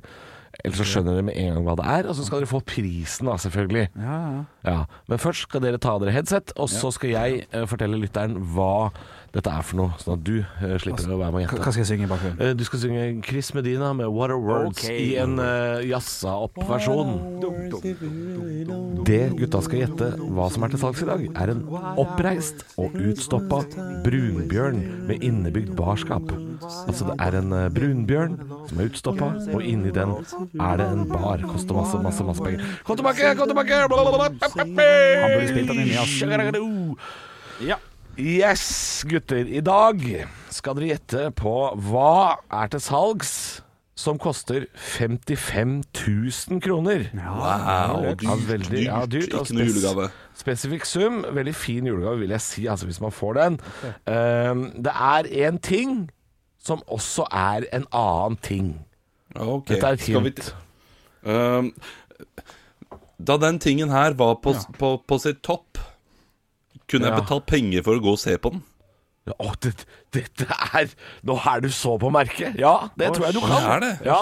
ellers 0.63 0.81
så 0.81 0.89
skjønner 0.89 1.15
dere 1.15 1.27
med 1.29 1.39
en 1.39 1.55
gang 1.55 1.69
hva 1.69 1.77
det 1.79 1.88
er. 1.93 2.09
Og 2.11 2.19
så 2.19 2.27
skal 2.27 2.43
dere 2.43 2.51
få 2.51 2.59
prisen, 2.67 3.31
da, 3.31 3.38
selvfølgelig. 3.45 3.86
Ja, 3.95 4.19
ja. 4.19 4.43
Ja, 4.67 4.77
Men 5.07 5.23
først 5.23 5.47
skal 5.47 5.63
dere 5.63 5.79
ta 5.79 5.95
av 5.95 6.03
dere 6.03 6.17
headset, 6.17 6.51
og 6.59 6.67
så 6.73 6.91
skal 6.95 7.15
jeg 7.15 7.45
uh, 7.55 7.63
fortelle 7.71 8.01
lytteren 8.01 8.36
hva 8.57 8.89
dette 9.34 9.49
er 9.49 9.63
for 9.65 9.79
noe, 9.79 9.95
sånn 9.97 10.13
at 10.13 10.25
du 10.27 10.36
uh, 10.43 10.73
slipper 10.77 11.09
å 11.09 11.15
være 11.17 11.34
med 11.34 11.39
og 11.39 11.41
gjette. 11.41 11.61
hva 11.65 11.71
skal 11.73 11.81
jeg 11.81 11.89
synge 11.89 12.05
i 12.05 12.09
bakgrunnen? 12.11 12.38
Uh, 12.38 12.51
Du 12.53 12.63
skal 12.67 12.81
synge 12.84 13.05
Chris 13.25 13.47
Medina 13.57 13.89
med 13.97 14.11
What 14.13 14.29
Are 14.29 14.38
Words 14.38 14.84
okay. 14.84 14.97
i 15.01 15.07
en 15.17 15.39
uh, 15.41 15.81
jazza 15.81 16.36
opp 16.45 16.59
versjon. 16.69 17.15
Det 19.09 19.21
gutta 19.39 19.61
skal 19.65 19.79
gjette 19.81 20.09
hva 20.21 20.49
som 20.53 20.65
er 20.67 20.73
til 20.73 20.81
salgs 20.84 21.01
i 21.01 21.07
dag, 21.09 21.23
er 21.34 21.53
en 21.55 21.63
oppreist 22.03 22.61
og 22.77 22.93
utstoppa 22.93 23.63
brunbjørn 24.05 24.84
med 25.09 25.25
innebygd 25.25 25.73
barskap. 25.79 26.29
Altså 26.86 27.09
det 27.09 27.15
er 27.25 27.39
en 27.39 27.55
brunbjørn 27.73 28.38
som 28.69 28.84
er 28.84 28.91
utstoppa, 28.91 29.31
og 29.49 29.65
inni 29.65 29.89
den 29.95 30.13
er 30.61 30.77
det 30.77 30.91
en 30.91 31.07
bar. 31.09 31.41
Koster 31.49 31.79
masse, 31.79 31.97
masse, 32.05 32.27
masse 32.27 32.45
penger. 32.45 32.61
Kom 32.86 33.01
tilbake, 33.01 33.34
kom 33.39 33.49
tilbake! 33.49 33.81
Han 33.81 33.89
burde 33.89 35.49
spilt 35.49 35.73
den 35.73 35.81
inn 35.81 35.89
i 35.89 35.97
jazzen. 35.97 36.93
Ja. 37.65 37.79
Yes, 38.18 39.03
gutter. 39.09 39.45
I 39.49 39.61
dag 39.66 40.01
skal 40.53 40.76
dere 40.78 40.91
gjette 40.93 41.30
på 41.39 41.53
hva 41.89 42.36
er 42.53 42.70
til 42.74 42.82
salgs 42.84 43.32
som 43.97 44.18
koster 44.22 44.66
55 44.76 45.74
000 45.95 46.61
kroner. 46.66 47.07
Wow, 47.14 48.11
dyrt, 48.14 48.24
Ja, 48.26 48.36
veldig, 48.49 48.84
ja, 48.86 48.99
dyrt, 49.09 49.34
Ikke 49.34 49.55
noe 49.57 49.68
julegave. 49.70 50.07
Spesifikk 50.38 50.86
sum. 50.89 51.22
Veldig 51.34 51.53
fin 51.57 51.89
julegave, 51.89 52.20
vil 52.24 52.34
jeg 52.36 52.41
si, 52.45 52.66
altså 52.70 52.89
hvis 52.89 53.01
man 53.01 53.14
får 53.14 53.38
den. 53.39 53.57
Um, 54.09 54.64
det 54.86 54.93
er 54.93 55.30
én 55.49 55.59
ting 55.61 55.97
som 56.64 56.82
også 56.88 57.26
er 57.32 57.66
en 57.76 57.86
annen 57.91 58.38
ting. 58.45 58.72
Ok, 59.36 59.68
Dette 59.74 59.88
er 59.89 59.97
et 59.97 60.05
skal 60.05 60.22
vi 60.28 60.34
hint. 60.36 60.45
t- 60.51 60.59
Um, 61.24 61.70
da 63.24 63.38
den 63.39 63.55
tingen 63.64 63.88
her 63.89 64.11
var 64.20 64.34
på, 64.43 64.51
på, 64.76 64.89
på 65.07 65.18
sitt 65.24 65.38
topp, 65.47 65.80
kunne 66.89 67.09
jeg 67.09 67.21
betalt 67.21 67.45
penger 67.49 67.86
for 67.86 67.97
å 67.97 68.03
gå 68.03 68.15
og 68.15 68.21
se 68.21 68.36
på 68.38 68.53
den? 68.53 68.63
Ja, 69.24 69.34
Å, 69.39 69.53
det, 69.63 69.71
dette 70.11 70.45
er 70.51 70.89
Nå 71.24 71.38
er 71.47 71.61
du 71.63 71.69
så 71.71 71.93
på 72.01 72.09
merket. 72.11 72.57
Ja, 72.59 72.89
det 72.99 73.13
tror 73.15 73.30
jeg 73.30 73.38
du 73.38 73.45
kan. 73.45 73.67
er 73.76 73.80
det? 73.80 73.91
Ja. 74.03 74.17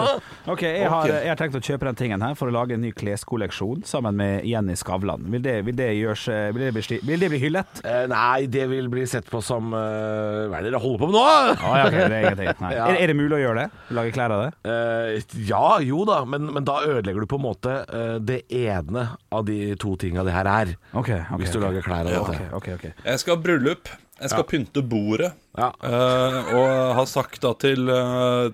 Ok, 0.52 0.62
jeg 0.68 0.90
har, 0.94 1.10
jeg 1.10 1.32
har 1.32 1.40
tenkt 1.40 1.58
å 1.58 1.62
kjøpe 1.64 1.88
den 1.90 1.98
tingen 1.98 2.22
her 2.22 2.36
for 2.38 2.52
å 2.52 2.54
lage 2.54 2.76
en 2.78 2.84
ny 2.86 2.92
kleskolleksjon 2.94 3.82
sammen 3.90 4.20
med 4.20 4.46
Jenny 4.46 4.76
Skavlan. 4.78 5.26
Vil 5.34 5.42
det, 5.46 5.56
vil 5.66 5.78
det, 5.78 5.90
gjørs, 5.98 6.28
vil 6.54 6.68
det, 6.68 6.72
bli, 6.78 7.00
vil 7.10 7.26
det 7.26 7.32
bli 7.34 7.40
hyllet? 7.42 7.82
Eh, 7.82 8.04
nei, 8.12 8.46
det 8.52 8.68
vil 8.70 8.92
bli 8.94 9.08
sett 9.10 9.26
på 9.32 9.42
som 9.46 9.74
uh, 9.74 10.46
Hva 10.52 10.60
er 10.60 10.68
det 10.68 10.76
dere 10.76 10.84
holder 10.84 11.02
på 11.02 11.10
med 11.10 11.18
nå? 11.18 11.24
Oh, 11.26 11.74
ja, 11.80 11.88
okay, 11.88 12.06
det 12.06 12.20
er 12.20 12.30
ingenting. 12.30 12.54
Ja. 12.72 12.86
Er, 12.88 13.02
er 13.04 13.10
det 13.10 13.16
mulig 13.18 13.36
å 13.36 13.40
gjøre 13.42 13.64
det? 13.66 13.82
Lage 13.98 14.14
klær 14.16 14.32
av 14.36 14.44
det? 14.46 14.52
Eh, 14.70 15.34
ja, 15.50 15.66
jo 15.84 16.06
da, 16.08 16.22
men, 16.30 16.46
men 16.56 16.68
da 16.68 16.78
ødelegger 16.86 17.26
du 17.26 17.30
på 17.32 17.42
en 17.42 17.46
måte 17.48 17.74
uh, 17.90 18.16
det 18.22 18.44
ene 18.54 19.08
av 19.34 19.44
de 19.50 19.74
to 19.82 19.98
tinga 20.00 20.24
det 20.28 20.36
her 20.36 20.48
er. 20.48 20.76
Okay, 20.94 21.20
okay, 21.26 21.42
Hvis 21.42 21.58
du 21.58 21.60
lager 21.64 21.84
klær 21.86 22.06
av 22.06 22.30
det 22.30 22.48
dette. 22.62 22.94
Jeg 23.02 23.24
skal 23.24 23.36
ha 23.36 23.42
bryllup. 23.44 23.92
Jeg 24.22 24.32
skal 24.32 24.46
pynte 24.48 24.84
bordet. 24.86 25.32
Ja. 25.58 25.68
Eh, 25.84 26.52
og 26.56 26.70
har 26.96 27.08
sagt 27.12 27.42
da 27.44 27.52
til, 27.60 27.90
uh, 27.92 28.48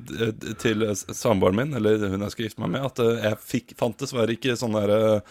til 0.58 0.86
samboeren 0.96 1.60
min, 1.60 1.76
eller 1.78 2.08
hun 2.10 2.24
jeg 2.26 2.34
skal 2.34 2.48
gifte 2.48 2.64
meg 2.64 2.72
med, 2.74 2.88
at 2.88 3.02
uh, 3.04 3.12
jeg 3.22 3.40
fikk, 3.44 3.76
fant 3.78 4.00
dessverre 4.02 4.34
ikke 4.34 4.56
sånne 4.58 4.82
der, 4.88 5.22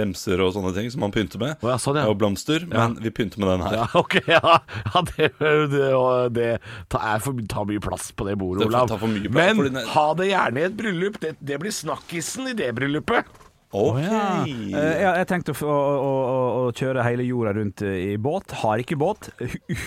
remser 0.00 0.40
og 0.42 0.54
sånne 0.54 0.72
ting 0.74 0.88
som 0.90 1.02
man 1.04 1.12
pynter 1.14 1.40
med. 1.40 1.60
Oh, 1.64 1.76
sånn. 1.80 2.00
Og 2.08 2.16
blomster. 2.18 2.64
Men 2.70 2.96
vi 3.04 3.12
pynter 3.14 3.40
med 3.42 3.52
den 3.52 3.64
her. 3.66 3.78
Ja, 3.82 3.86
ok, 4.02 4.18
ja, 4.26 4.58
ja 4.88 5.04
det, 5.12 5.30
det, 5.72 5.88
det 6.36 6.50
tar, 6.92 7.24
for, 7.24 7.42
tar 7.48 7.68
mye 7.68 7.82
plass 7.84 8.10
på 8.16 8.26
det 8.28 8.38
bordet, 8.40 8.66
Olav. 8.66 8.96
Men 9.36 9.80
ha 9.92 10.06
det 10.18 10.30
gjerne 10.32 10.62
i 10.62 10.68
et 10.70 10.78
bryllup. 10.78 11.20
Det, 11.22 11.36
det 11.38 11.60
blir 11.62 11.74
snakkisen 11.74 12.52
i 12.52 12.56
det 12.58 12.72
bryllupet. 12.76 13.45
Ok. 13.76 14.00
Eh, 14.00 14.72
jeg, 14.72 15.02
jeg 15.04 15.28
tenkte 15.30 15.54
å, 15.54 15.66
å, 15.66 15.74
å, 16.06 16.40
å, 16.60 16.64
kjøre 16.76 17.04
hele 17.06 17.26
jorda 17.26 17.52
rundt 17.58 17.82
eh, 17.84 17.98
i 18.12 18.16
båt. 18.20 18.54
Har 18.62 18.82
ikke 18.82 18.98
båt. 19.00 19.30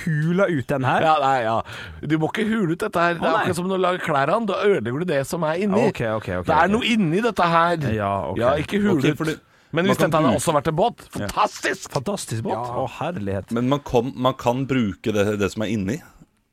Hula 0.03 0.49
ut 0.51 0.69
den 0.69 0.87
her. 0.87 1.05
Ja, 1.07 1.15
nei, 1.23 1.35
ja. 1.47 1.57
Du 2.03 2.17
må 2.21 2.29
ikke 2.31 2.45
hule 2.49 2.75
ut 2.75 2.85
dette 2.85 3.03
her. 3.03 3.17
Det 3.19 3.25
er 3.25 3.33
Å, 3.33 3.41
akkurat 3.41 3.59
som 3.59 3.69
når 3.69 3.81
du 3.81 3.85
lager 3.87 4.05
klær 4.05 4.33
av 4.33 4.41
den. 4.41 4.49
Da 4.51 4.61
ødelegger 4.67 5.05
du 5.05 5.13
det 5.13 5.21
som 5.29 5.45
er 5.47 5.63
inni. 5.65 5.85
Okay, 5.89 6.11
okay, 6.13 6.39
okay, 6.41 6.49
det 6.51 6.57
er 6.57 6.73
noe 6.73 6.89
inni 6.95 7.23
dette 7.25 7.51
her. 7.55 7.89
Ja, 7.95 8.13
ja 8.39 8.55
ikke 8.61 8.81
hule 8.83 8.99
ut. 9.01 9.17
fordi 9.19 9.37
Men 9.75 9.89
hvis 9.89 9.99
dette 10.01 10.17
hadde 10.17 10.37
også 10.37 10.53
vært 10.55 10.71
en 10.71 10.77
båt, 10.77 11.03
fantastisk! 11.13 11.89
Fantastisk 11.93 12.45
båt. 12.45 12.57
Ja. 12.57 12.83
Å, 12.83 12.87
herlighet. 12.99 13.53
Men 13.55 13.69
man, 13.73 13.83
kom, 13.85 14.13
man 14.17 14.37
kan 14.39 14.65
bruke 14.69 15.13
det, 15.15 15.27
det 15.41 15.51
som 15.53 15.65
er 15.65 15.73
inni. 15.75 15.99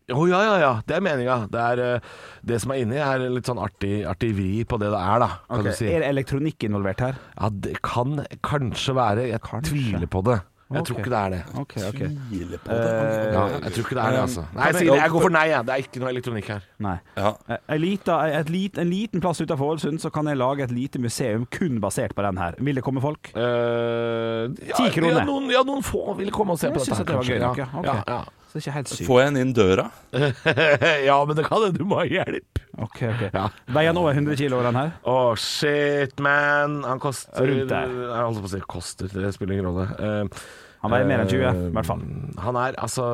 Å 0.06 0.22
ja, 0.30 0.38
ja, 0.46 0.56
ja. 0.62 0.72
Det 0.86 0.94
er 0.94 1.02
meninga. 1.02 1.36
Det, 1.50 1.58
er, 1.72 1.80
eh, 1.96 2.10
det 2.46 2.60
som 2.62 2.70
er 2.70 2.82
inni, 2.84 2.98
er 3.02 3.24
litt 3.26 3.48
sånn 3.50 3.58
artig, 3.58 4.04
artig 4.06 4.28
vri 4.38 4.60
på 4.68 4.78
det 4.78 4.92
det 4.94 5.00
er, 5.02 5.18
da. 5.24 5.30
Kan 5.50 5.64
okay. 5.64 5.72
du 5.72 5.78
si. 5.80 5.88
Er 5.90 6.04
det 6.04 6.10
elektronikk 6.14 6.66
involvert 6.68 7.00
her? 7.02 7.16
Ja, 7.34 7.48
det 7.50 7.72
kan 7.82 8.20
kanskje 8.46 8.94
være. 8.94 9.24
Jeg 9.32 9.42
Kanskje. 9.42 9.72
tviler 9.74 10.06
på 10.12 10.22
det. 10.28 10.36
Jeg 10.66 10.80
okay. 10.82 10.86
tror 10.86 10.98
ikke 10.98 11.10
det 11.10 11.18
er 11.18 11.30
det. 11.30 11.40
Okay, 11.62 11.82
okay. 11.88 12.08
Tviler 12.30 12.58
på 12.62 12.70
Eh, 12.74 12.78
det. 12.78 13.34
Ja, 13.34 13.42
jeg 13.66 13.72
tror 13.74 13.84
ikke 13.84 13.96
det 13.98 14.04
er 14.04 14.14
det, 14.16 14.22
altså. 14.22 14.44
Nei, 14.54 14.64
jeg, 14.66 14.74
sier 14.78 14.86
jeg- 14.90 15.02
jeg 15.02 15.10
går 15.16 15.20
for 15.26 15.34
nei, 15.36 15.44
jeg. 15.50 15.66
Det 15.66 15.74
er 15.74 15.82
ikke 15.84 16.00
noe 16.02 16.10
elektronikk 16.10 16.48
her. 16.54 16.62
Nei. 16.86 16.94
Ja. 17.16 17.34
Eh, 17.48 17.58
En, 17.68 17.80
lita, 17.80 18.16
et 18.40 18.50
lit, 18.50 18.78
en 18.78 18.90
liten 18.90 19.20
plass 19.22 19.40
utenfor 19.42 19.74
Ålesund 19.74 19.98
så 20.02 20.10
kan 20.12 20.26
jeg 20.26 20.36
lage 20.38 20.62
et 20.66 20.70
lite 20.74 20.98
museum 21.02 21.46
kun 21.50 21.78
basert 21.80 22.14
på 22.14 22.22
den 22.22 22.36
her. 22.38 22.54
Vil 22.58 22.74
det 22.78 22.82
komme 22.86 23.02
folk? 23.02 23.30
Uh, 23.34 24.50
ja, 24.62 24.74
Ti 24.74 24.90
kroner. 24.94 25.18
Ja 25.22 25.24
noen, 25.26 25.50
ja, 25.50 25.62
noen 25.66 25.82
få 25.86 26.16
vil 26.18 26.30
komme 26.34 26.54
og 26.54 26.58
se 26.58 26.66
Jeg 26.70 26.74
på 26.74 26.82
dette. 26.82 26.90
dette. 26.94 27.00
at 27.00 27.06
det 27.06 27.16
var 27.16 27.26
gøy 27.26 27.86
ja. 27.86 28.02
ja. 28.06 28.24
Det 28.56 28.62
er 28.62 28.70
ikke 28.70 28.72
helt 28.78 28.88
sykt. 28.88 29.04
Får 29.04 29.18
jeg 29.20 29.28
en 29.28 29.36
inn 29.36 29.50
døra? 29.52 29.82
ja, 31.04 31.16
men 31.28 31.36
det 31.36 31.42
kan 31.44 31.60
hende 31.60 31.76
du 31.76 31.82
må 31.84 31.98
ha 32.00 32.06
hjelp. 32.08 32.60
Ok, 32.80 33.02
ok. 33.04 33.24
Ja. 33.34 33.42
Veier 33.68 33.90
han 33.92 33.98
over 34.00 34.16
100 34.16 34.38
kilo, 34.40 34.62
den 34.64 34.78
her? 34.80 34.94
Å, 35.04 35.16
shit, 35.36 36.14
man. 36.24 36.78
Han 36.88 37.02
koster 37.02 37.44
Rundt 37.50 37.68
der. 37.68 37.92
Jeg 37.92 38.22
holdt 38.22 38.40
på 38.40 38.48
å 38.48 38.52
si 38.54 38.60
koster, 38.64 39.12
det 39.12 39.34
spiller 39.36 39.58
ingen 39.58 39.68
rolle. 39.68 39.84
Uh, 40.00 40.40
Han 40.86 40.94
veier 40.94 41.08
mer 41.10 41.26
enn 41.26 41.28
20, 41.28 41.44
eh, 41.50 41.60
i 41.68 41.74
hvert 41.76 41.88
fall. 41.90 42.00
Han 42.46 42.60
er 42.62 42.80
altså 42.80 43.04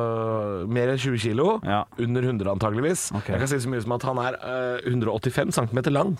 mer 0.79 0.93
enn 0.93 1.03
20 1.03 1.19
kilo. 1.25 1.49
Ja. 1.67 1.81
Under 2.07 2.29
100 2.31 2.53
antageligvis. 2.55 3.09
Ok. 3.19 3.33
Jeg 3.33 3.43
kan 3.43 3.51
si 3.51 3.59
så 3.67 3.73
mye 3.75 3.83
som 3.83 3.97
at 3.97 4.07
han 4.07 4.23
er 4.23 4.39
uh, 4.47 4.87
185 4.87 5.51
cm 5.59 5.83
lang. 5.91 6.15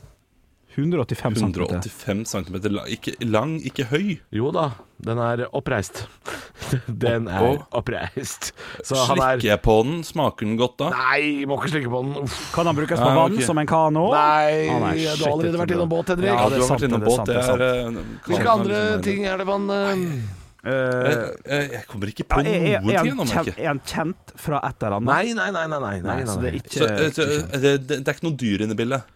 185 0.75 1.37
cm. 1.39 1.51
185 1.53 2.25
cm. 2.29 2.57
Ikke 2.93 3.13
lang, 3.25 3.55
ikke 3.65 3.85
høy. 3.91 4.17
Jo 4.33 4.51
da, 4.55 4.69
den 5.03 5.21
er 5.21 5.45
oppreist. 5.51 6.05
Den 6.87 7.27
er 7.27 7.59
oppreist. 7.75 8.51
Så 8.85 8.97
han 9.09 9.19
er 9.19 9.35
Slikker 9.35 9.49
jeg 9.49 9.61
på 9.65 9.75
den? 9.85 9.97
Smaker 10.07 10.47
den 10.47 10.55
godt 10.57 10.77
da? 10.79 10.91
Nei, 10.93 11.43
må 11.49 11.57
ikke 11.59 11.73
slikke 11.73 11.91
på 11.91 12.03
den. 12.05 12.13
Uff. 12.23 12.37
Kan 12.55 12.69
han 12.69 12.77
brukes 12.77 12.97
på 12.97 13.09
Nei, 13.09 13.17
vann 13.19 13.35
okay. 13.37 13.47
som 13.49 13.61
en 13.61 13.69
kano? 13.69 14.05
Nei, 14.13 14.53
ah, 14.69 14.79
nei, 14.85 14.93
du 15.01 15.25
har 15.25 15.33
allerede 15.33 15.57
er 15.57 15.63
vært 15.63 15.75
innom 15.75 15.91
båt, 15.91 16.13
Henrik. 16.13 16.31
Ja, 16.31 16.45
du 16.49 16.61
har 16.61 16.71
vært 16.71 16.87
innom 16.87 17.03
båt. 17.03 17.33
eh, 17.33 17.99
Hvilke 18.29 18.55
andre 18.55 18.85
ting 19.05 19.27
er 19.29 19.43
det 19.43 19.49
man 19.49 19.69
uh, 19.69 20.15
Eh, 20.63 20.71
jeg, 20.71 21.15
jeg, 21.43 21.63
jeg 21.73 21.87
kommer 21.91 22.09
ikke 22.13 22.23
på 22.31 22.39
ja, 22.39 22.51
er, 22.55 22.67
er, 22.77 22.83
noen 22.85 22.93
er, 22.93 23.07
han 23.09 23.31
kjent, 23.33 23.57
er 23.57 23.67
han 23.67 23.81
kjent 23.83 24.31
fra 24.39 24.61
et 24.63 24.85
eller 24.85 24.95
annet? 24.95 25.09
Nei, 25.09 25.33
nei, 25.35 25.49
nei. 25.51 25.63
nei, 25.67 25.79
nei, 25.81 25.81
nei, 25.83 25.97
Nei, 26.05 26.15
nei, 26.21 26.29
så 26.29 26.37
det 26.39 26.51
er 26.53 26.55
ikke, 26.61 26.71
Så, 26.77 26.87
så, 27.17 27.25
det, 27.51 27.73
det, 27.83 27.97
det 27.97 27.99
er 28.07 28.15
ikke 28.15 28.27
noe 28.29 28.37
dyr 28.39 28.63
inne 28.63 28.77
i 28.77 28.79
bildet? 28.79 29.11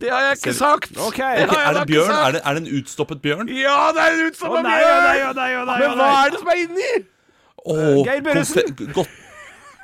Det 0.00 0.10
har 0.10 0.20
jeg 0.20 0.36
ikke 0.38 0.54
sagt! 0.54 0.90
Okay. 1.08 1.36
Det 1.40 1.48
har 1.48 1.52
Ok, 1.52 1.56
jeg 1.58 1.68
er 1.68 1.78
det 1.78 1.86
bjørn? 1.92 2.10
Er 2.26 2.32
det, 2.32 2.40
er 2.44 2.54
det 2.54 2.62
en 2.66 2.78
utstoppet 2.80 3.22
bjørn? 3.22 3.48
Ja, 3.48 3.78
det 3.94 4.00
er 4.06 4.14
en 4.20 4.26
utstoppet 4.30 4.58
oh, 4.58 4.62
nei, 4.62 4.78
nei, 4.78 5.16
bjørn! 5.18 5.36
nei, 5.36 5.50
å 5.56 5.64
nei, 5.68 5.78
Men 5.82 5.98
hva 6.00 6.10
er 6.26 6.30
det 6.34 6.40
som 6.44 6.48
er 6.54 6.62
inni? 6.66 6.92
Oh, 7.62 8.00
Geir 8.06 8.22
Børresen. 8.26 8.72
godt, 8.94 9.18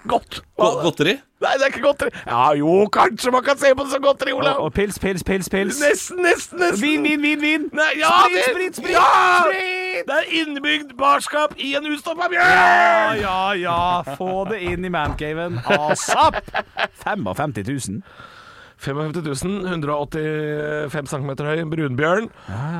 Godt. 0.08 0.38
go- 0.56 0.80
godteri? 0.82 1.18
Nei, 1.42 1.52
det 1.58 1.62
er 1.66 1.70
ikke 1.70 1.82
godteri. 1.84 2.10
Ja, 2.26 2.52
jo, 2.58 2.72
kanskje 2.90 3.30
man 3.30 3.42
kan 3.46 3.58
se 3.60 3.70
på 3.76 3.84
det 3.84 3.92
som 3.92 4.02
godteri, 4.02 4.32
Og, 4.32 4.38
Olav. 4.40 4.56
og 4.64 4.72
pils, 4.74 4.98
pils, 4.98 5.22
pils, 5.26 5.48
pils. 5.52 5.78
Nesten, 5.82 6.22
nesten, 6.24 6.58
nesten. 6.58 6.82
Vin, 6.82 7.04
vin, 7.06 7.22
vin, 7.22 7.40
vin. 7.42 7.68
Nei, 7.76 7.90
ja, 8.00 8.10
Sprit, 8.24 8.48
sprit, 8.48 8.76
sprit, 8.80 8.94
ja! 8.96 9.44
sprit. 9.44 10.08
Det 10.08 10.16
er 10.16 10.32
innebygd 10.40 10.96
barskap 10.98 11.54
i 11.58 11.74
en 11.78 11.86
utstoppa 11.92 12.26
Ja, 12.26 12.32
bjørn! 12.34 13.20
ja, 13.20 13.52
ja. 13.62 14.16
Få 14.18 14.44
det 14.50 14.58
inn 14.72 14.84
i 14.86 14.90
mancaven. 14.94 15.60
Asap! 15.66 16.40
55 17.04 17.62
000. 17.88 18.02
55 18.78 19.66
185 19.66 21.10
cm 21.10 21.30
høy, 21.42 21.62
brunbjørn. 21.72 22.28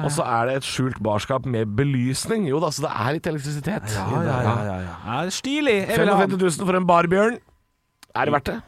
Og 0.04 0.10
så 0.14 0.22
er 0.26 0.42
det 0.48 0.54
et 0.60 0.66
skjult 0.68 0.98
barskap 1.04 1.46
med 1.50 1.66
belysning. 1.78 2.46
Jo 2.48 2.60
da, 2.62 2.68
så 2.74 2.80
det 2.86 2.92
er 2.94 3.08
litt 3.18 3.26
elektrisitet. 3.32 3.84
Ja, 3.96 4.04
ja, 4.14 4.20
ja, 4.24 4.34
ja, 4.70 4.76
ja. 4.86 4.94
ja 5.10 5.18
stilig. 5.34 5.78
Jeg 5.88 5.96
55 6.04 6.38
000 6.38 6.70
for 6.70 6.74
en 6.78 6.86
barbjørn. 6.88 7.34
Er 8.14 8.22
det 8.28 8.32
verdt 8.38 8.48
det? 8.52 8.58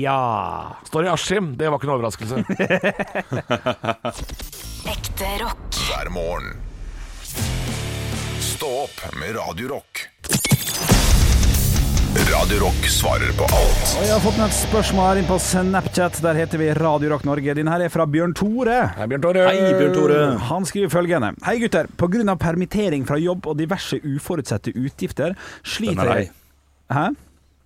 Ja. 0.00 0.20
Står 0.88 1.02
i 1.06 1.10
Askim. 1.12 1.46
Det 1.56 1.68
var 1.70 1.76
ikke 1.78 1.88
noe 1.90 1.98
overraskelse. 2.00 2.36
Ekte 4.94 5.28
rock. 5.44 5.68
hver 5.86 6.08
morgen. 6.14 6.48
Stå 8.40 8.68
opp 8.84 8.96
med 9.20 9.30
Radio 9.38 9.66
Rock. 9.76 9.92
Radio 12.10 12.58
Rock 12.58 12.86
svarer 12.90 13.30
på 13.38 13.46
alt 13.54 13.90
Og 13.94 14.02
jeg 14.02 14.10
har 14.10 14.22
fått 14.24 14.38
med 14.40 14.48
et 14.48 14.56
spørsmål 14.56 15.04
her 15.06 15.18
inn 15.20 15.28
på 15.28 15.36
Snapchat. 15.38 16.16
Der 16.24 16.40
heter 16.40 16.58
vi 16.58 16.72
Radio 16.74 17.12
Rock 17.12 17.22
Norge. 17.28 17.54
Din 17.54 17.70
her 17.70 17.84
er 17.84 17.92
fra 17.94 18.02
Bjørn 18.10 18.32
Tore. 18.34 18.80
Hei, 18.96 19.06
Bjørn 19.12 19.22
Tore. 19.22 19.44
Hei, 19.46 19.68
Bjørn 19.78 19.94
Tore. 19.94 20.18
Han 20.48 20.66
skriver 20.66 20.90
følgende 20.90 21.30
Hei 21.46 21.60
gutter, 21.62 21.86
av 21.86 22.40
permittering 22.42 23.06
fra 23.06 23.14
jobb 23.20 23.46
og 23.46 23.60
diverse 23.62 24.00
uforutsette 24.02 24.74
utgifter 24.74 25.36
sliter 25.62 26.00
Den 26.00 26.02
er 26.02 26.10
lei. 26.10 26.24
Hæ? 26.90 27.06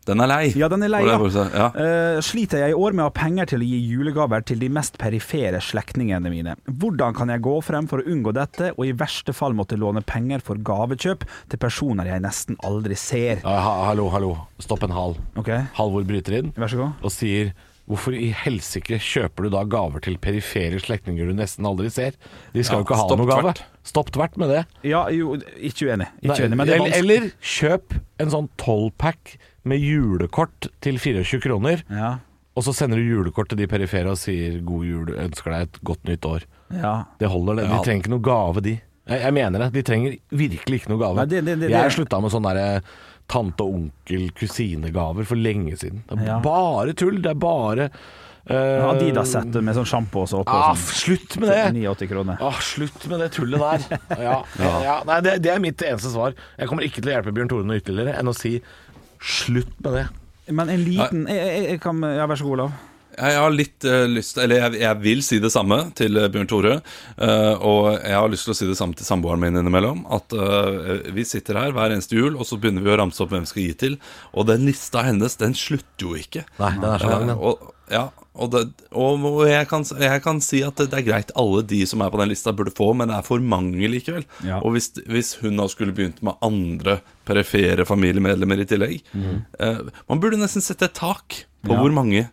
Den 0.09 0.21
er 0.21 0.29
lei. 0.29 0.43
Ja, 0.59 0.69
den 0.73 0.85
er 0.85 0.93
lei, 0.93 1.03
ja. 1.09 1.69
Eh, 1.73 2.21
sliter 2.25 2.61
jeg 2.61 2.75
i 2.75 2.79
år 2.79 2.93
med 2.97 3.07
å 3.07 3.09
ha 3.09 3.15
penger 3.17 3.49
til 3.55 3.65
å 3.65 3.69
gi 3.69 3.81
julegaver 3.89 4.45
til 4.47 4.61
de 4.61 4.69
mest 4.73 4.99
perifere 5.01 5.61
slektningene 5.65 6.33
mine. 6.33 6.57
Hvordan 6.69 7.17
kan 7.17 7.33
jeg 7.33 7.45
gå 7.45 7.57
frem 7.65 7.89
for 7.91 8.03
å 8.03 8.09
unngå 8.15 8.35
dette, 8.37 8.73
og 8.77 8.85
i 8.87 8.95
verste 8.97 9.35
fall 9.37 9.57
måtte 9.57 9.79
låne 9.81 10.05
penger 10.07 10.45
for 10.45 10.61
gavekjøp 10.61 11.25
til 11.53 11.63
personer 11.63 12.11
jeg 12.13 12.25
nesten 12.25 12.61
aldri 12.67 12.99
ser? 13.01 13.41
Uh, 13.45 13.53
ha, 13.55 13.77
hallo, 13.91 14.11
hallo. 14.13 14.35
Stopp 14.63 14.85
en 14.87 14.97
hal. 14.97 15.17
Okay. 15.41 15.65
Halvor 15.79 16.05
bryter 16.09 16.41
inn 16.43 16.53
vær 16.57 16.71
så 16.71 16.85
god. 16.85 17.01
og 17.05 17.15
sier 17.15 17.55
Hvorfor 17.85 18.15
i 18.17 18.31
helsike 18.33 18.97
kjøper 18.97 19.45
du 19.45 19.51
da 19.53 19.61
gaver 19.69 20.01
til 20.01 20.15
perifere 20.17 20.79
slektninger 20.81 21.29
du 21.29 21.35
nesten 21.37 21.67
aldri 21.69 21.91
ser? 21.93 22.15
De 22.55 22.63
skal 22.65 22.79
Ja, 22.79 22.81
jo 22.81 22.87
ikke 22.87 22.97
ha 22.97 23.05
noen 23.11 23.21
noe 23.21 23.29
gave. 23.29 23.53
Stopp 23.85 24.09
tvert 24.15 24.39
med 24.41 24.49
det. 24.55 24.63
Ja, 24.89 25.03
jo, 25.13 25.35
ikke 25.61 25.91
uenig. 25.91 26.07
Ikke 26.23 26.31
Nei, 26.33 26.39
uenig 26.47 26.57
men 26.57 26.71
det 26.71 26.79
er 26.79 26.81
eller, 26.81 26.97
eller 27.03 27.27
kjøp 27.45 27.99
en 28.25 28.33
sånn 28.33 28.49
12-pack 28.57 29.35
med 29.65 29.81
julekort 29.81 30.69
til 30.85 30.99
24 30.99 31.41
kroner, 31.41 31.83
Ja, 31.91 32.19
og 32.57 32.63
så 32.63 32.73
sender 32.77 32.97
du 33.01 33.03
julekort 33.09 33.49
til 33.51 33.59
de 33.59 33.67
perifere 33.67 34.11
og 34.13 34.19
sier 34.21 34.61
'god 34.63 34.85
jul, 34.87 35.07
ønsker 35.19 35.51
deg 35.51 35.63
et 35.63 35.79
godt 35.85 36.05
nytt 36.05 36.21
år'. 36.29 36.45
ja. 36.71 37.05
Det 37.19 37.29
holder, 37.29 37.57
det. 37.57 37.69
De 37.69 37.79
trenger 37.85 38.03
ikke 38.05 38.11
noe 38.15 38.21
gave, 38.23 38.61
de. 38.63 38.81
Jeg, 39.09 39.21
jeg 39.21 39.33
mener 39.35 39.59
det. 39.59 39.73
De 39.73 39.83
trenger 39.83 40.19
virkelig 40.33 40.81
ikke 40.81 40.89
noe 40.89 40.99
gave. 40.99 41.17
Nei, 41.17 41.25
det- 41.27 41.45
det- 41.45 41.59
det- 41.61 41.71
jeg 41.71 41.83
det- 41.83 41.93
slutta 41.93 42.21
med 42.23 42.31
sånne 42.31 42.55
der 42.55 42.81
tante 43.29 43.61
og 43.65 43.75
onkel, 43.75 44.31
kusinegaver 44.35 45.25
for 45.27 45.35
lenge 45.37 45.77
siden. 45.77 46.03
Det 46.09 46.21
er 46.21 46.27
Ja. 46.27 46.39
bare 46.41 46.93
tull. 46.95 47.21
Det 47.21 47.31
er 47.31 47.35
bare 47.35 47.91
uh, 48.51 48.91
Adidas-sett 48.93 49.55
med 49.63 49.75
sånn 49.75 49.87
sjampo 49.89 50.21
og 50.21 50.29
såpe 50.29 50.49
Ah, 50.53 50.71
og 50.73 50.77
sånn. 50.77 51.17
slutt 51.17 51.41
med 51.41 51.49
det! 51.49 51.73
89 51.73 52.07
kroner. 52.11 52.37
Ah, 52.43 52.53
slutt 52.61 53.07
med 53.09 53.21
det 53.21 53.31
tullet 53.33 53.59
der. 53.59 53.99
Ja, 54.21 54.45
ja. 54.61 55.03
Nei, 55.07 55.21
det, 55.23 55.43
det 55.43 55.51
er 55.55 55.59
mitt 55.59 55.79
eneste 55.79 56.11
svar. 56.13 56.35
Jeg 56.59 56.69
kommer 56.69 56.83
ikke 56.85 57.01
til 57.01 57.11
å 57.11 57.23
hjelpe 57.23 57.33
Bjørn 57.33 57.49
Tore 57.49 57.65
noe 57.65 57.81
ytterligere 57.81 58.19
enn 58.19 58.29
å 58.29 58.35
si 58.37 58.61
slutt 59.25 59.77
med 59.85 60.01
det. 60.01 60.09
Men 60.53 60.69
en 60.69 60.83
liten 60.85 61.25
jeg, 61.31 61.41
jeg, 61.41 61.63
jeg 61.73 61.81
kan, 61.81 62.03
Ja, 62.05 62.27
vær 62.29 62.41
så 62.41 62.45
god, 62.49 62.59
Olav. 62.59 62.75
Jeg 63.15 63.39
har 63.39 63.53
litt 63.55 63.87
uh, 63.87 64.05
lyst 64.11 64.39
Eller 64.43 64.65
jeg, 64.65 64.81
jeg 64.83 65.01
vil 65.05 65.23
si 65.25 65.39
det 65.43 65.53
samme 65.55 65.79
til 65.99 66.19
eh, 66.19 66.31
Bjørn 66.33 66.51
Tore. 66.51 66.75
Uh, 67.15 67.55
og 67.63 67.89
jeg 67.93 68.17
har 68.17 68.33
lyst 68.33 68.49
til 68.49 68.55
å 68.55 68.59
si 68.59 68.69
det 68.69 68.79
samme 68.79 68.99
til 68.99 69.07
samboeren 69.07 69.43
min 69.43 69.61
innimellom. 69.61 70.05
At 70.15 70.35
uh, 70.35 71.07
vi 71.15 71.27
sitter 71.29 71.61
her 71.61 71.75
hver 71.77 71.95
eneste 71.95 72.19
jul, 72.19 72.35
og 72.35 72.49
så 72.49 72.59
begynner 72.61 72.85
vi 72.85 72.93
å 72.95 72.99
ramse 73.01 73.23
opp 73.23 73.33
hvem 73.35 73.47
vi 73.47 73.53
skal 73.53 73.65
gi 73.69 73.77
til. 73.85 73.97
Og 74.35 74.49
den 74.51 74.67
lista 74.69 75.05
hennes, 75.07 75.39
den 75.41 75.57
slutter 75.59 76.09
jo 76.09 76.19
ikke. 76.19 76.45
Nei, 76.59 76.75
den 76.81 76.91
er 76.91 77.05
så 77.05 77.13
lang, 77.15 77.29
den. 77.31 77.39
og, 77.39 77.71
ja, 77.93 78.09
og, 78.35 78.51
det, 78.51 78.61
og, 78.91 79.23
og 79.29 79.43
jeg, 79.47 79.67
kan, 79.71 79.85
jeg 80.01 80.23
kan 80.25 80.41
si 80.43 80.61
at 80.67 80.75
det, 80.81 80.89
det 80.91 80.99
er 81.01 81.07
greit, 81.07 81.31
alle 81.39 81.63
de 81.71 81.81
som 81.87 82.03
er 82.03 82.11
på 82.11 82.19
den 82.19 82.33
lista, 82.33 82.51
burde 82.53 82.73
få, 82.75 82.89
men 82.99 83.09
det 83.11 83.17
er 83.19 83.27
for 83.27 83.39
mange 83.39 83.87
likevel. 83.93 84.25
Ja. 84.43 84.59
Og 84.59 84.75
hvis, 84.75 84.91
hvis 85.07 85.35
hun 85.43 85.57
da 85.61 85.69
skulle 85.71 85.95
begynt 85.95 86.19
med 86.27 86.35
andre 86.43 86.97
perifere 87.29 87.87
familiemedlemmer 87.89 88.61
i 88.61 88.67
tillegg 88.69 88.99
eh, 89.15 89.79
Man 90.11 90.21
burde 90.21 90.37
nesten 90.43 90.65
sette 90.65 90.89
et 90.91 90.97
tak 90.99 91.45
på 91.65 91.73
Ja. 91.73 91.79
hvor 91.81 91.95
mange 91.95 92.27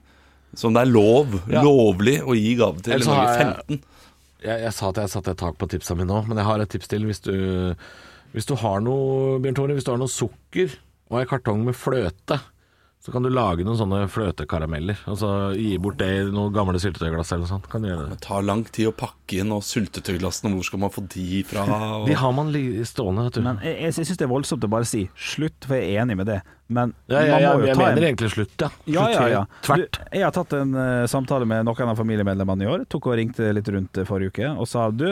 som 0.58 0.74
det 0.76 0.82
er 0.84 0.90
lov, 0.92 1.38
Ja. 1.48 1.62
lovlig 1.64 2.18
å 2.28 2.34
gi 2.36 2.56
gave 2.60 2.82
til 2.84 2.94
Eller 2.98 3.06
så 3.08 3.14
har 3.16 3.30
jeg- 3.38 3.46
15. 3.70 3.84
Jeg, 4.44 4.62
jeg 4.66 4.74
sa 4.74 4.90
at 4.90 4.98
jeg 4.98 5.10
satte 5.14 5.32
et 5.32 5.38
tak 5.38 5.58
på 5.62 5.68
tipsa 5.70 5.96
mine 5.96 6.10
nå, 6.10 6.24
men 6.28 6.36
jeg 6.42 6.46
har 6.50 6.60
et 6.60 6.70
tips 6.74 6.88
til. 6.90 7.06
Hvis 7.06 7.22
du, 7.24 7.76
hvis 8.34 8.48
du 8.50 8.56
har 8.58 8.82
noe, 8.82 9.38
Bjørn 9.40 9.56
Tore, 9.56 9.74
hvis 9.78 9.86
du 9.86 9.92
har 9.94 10.00
noe 10.02 10.10
sukker 10.12 10.74
og 11.12 11.20
en 11.22 11.28
kartong 11.30 11.62
med 11.64 11.76
fløte, 11.78 12.40
så 13.02 13.10
kan 13.10 13.26
du 13.26 13.32
lage 13.34 13.66
noen 13.66 13.80
sånne 13.80 14.04
fløtekarameller. 14.14 15.00
Altså 15.10 15.52
gi 15.58 15.74
bort 15.82 15.98
det 15.98 16.10
i 16.20 16.26
noen 16.30 16.54
gamle 16.54 16.78
syltetøyglass 16.82 17.32
eller 17.34 17.48
noe 17.48 17.50
sånt. 17.50 17.70
Kan 17.72 17.82
du 17.82 17.90
gjøre 17.90 18.04
det. 18.06 18.18
Det 18.20 18.28
tar 18.28 18.46
lang 18.46 18.62
tid 18.70 18.92
å 18.92 18.94
pakke 18.94 19.40
inn, 19.42 19.54
og 19.56 19.64
syltetøyglassene, 19.66 20.52
hvor 20.54 20.68
skal 20.68 20.84
man 20.84 20.94
få 20.94 21.02
de 21.10 21.42
fra? 21.50 21.66
Og... 21.66 22.06
De 22.10 22.18
har 22.22 22.36
man 22.38 22.52
li- 22.54 22.86
stående, 22.86 23.26
vet 23.26 23.40
du. 23.40 23.46
Men 23.48 23.62
jeg, 23.66 23.80
jeg 23.88 23.98
syns 23.98 24.22
det 24.22 24.28
er 24.28 24.34
voldsomt 24.36 24.68
å 24.68 24.70
bare 24.70 24.90
si 24.90 25.08
slutt, 25.18 25.66
for 25.66 25.80
jeg 25.80 25.96
er 25.96 26.04
enig 26.04 26.20
med 26.22 26.30
det. 26.30 26.38
Men 26.72 26.94
ja, 27.10 27.24
ja, 27.26 27.34
man 27.34 27.42
ja, 27.42 27.56
må 27.56 27.64
jo 27.66 27.72
jeg 27.72 27.80
ta 27.80 27.82
mener 27.82 27.98
en 27.98 28.08
egentlig 28.12 28.30
slutt, 28.36 28.54
ja. 28.62 28.70
ja, 28.86 29.08
Slutt 29.08 29.18
ja, 29.18 29.26
ja. 29.34 29.42
Tvert. 29.66 29.98
Du, 29.98 30.14
jeg 30.20 30.28
har 30.28 30.36
tatt 30.38 30.56
en 30.60 30.78
uh, 30.78 31.10
samtale 31.12 31.50
med 31.50 31.66
noen 31.68 31.92
av 31.92 31.98
familiemedlemmene 32.00 32.68
i 32.68 32.70
år. 32.76 32.86
Tok 32.92 33.10
og 33.10 33.18
ringte 33.20 33.50
litt 33.58 33.74
rundt 33.74 33.98
eh, 33.98 34.08
forrige 34.08 34.36
uke 34.36 34.54
og 34.54 34.70
sa 34.70 34.86
du, 34.94 35.10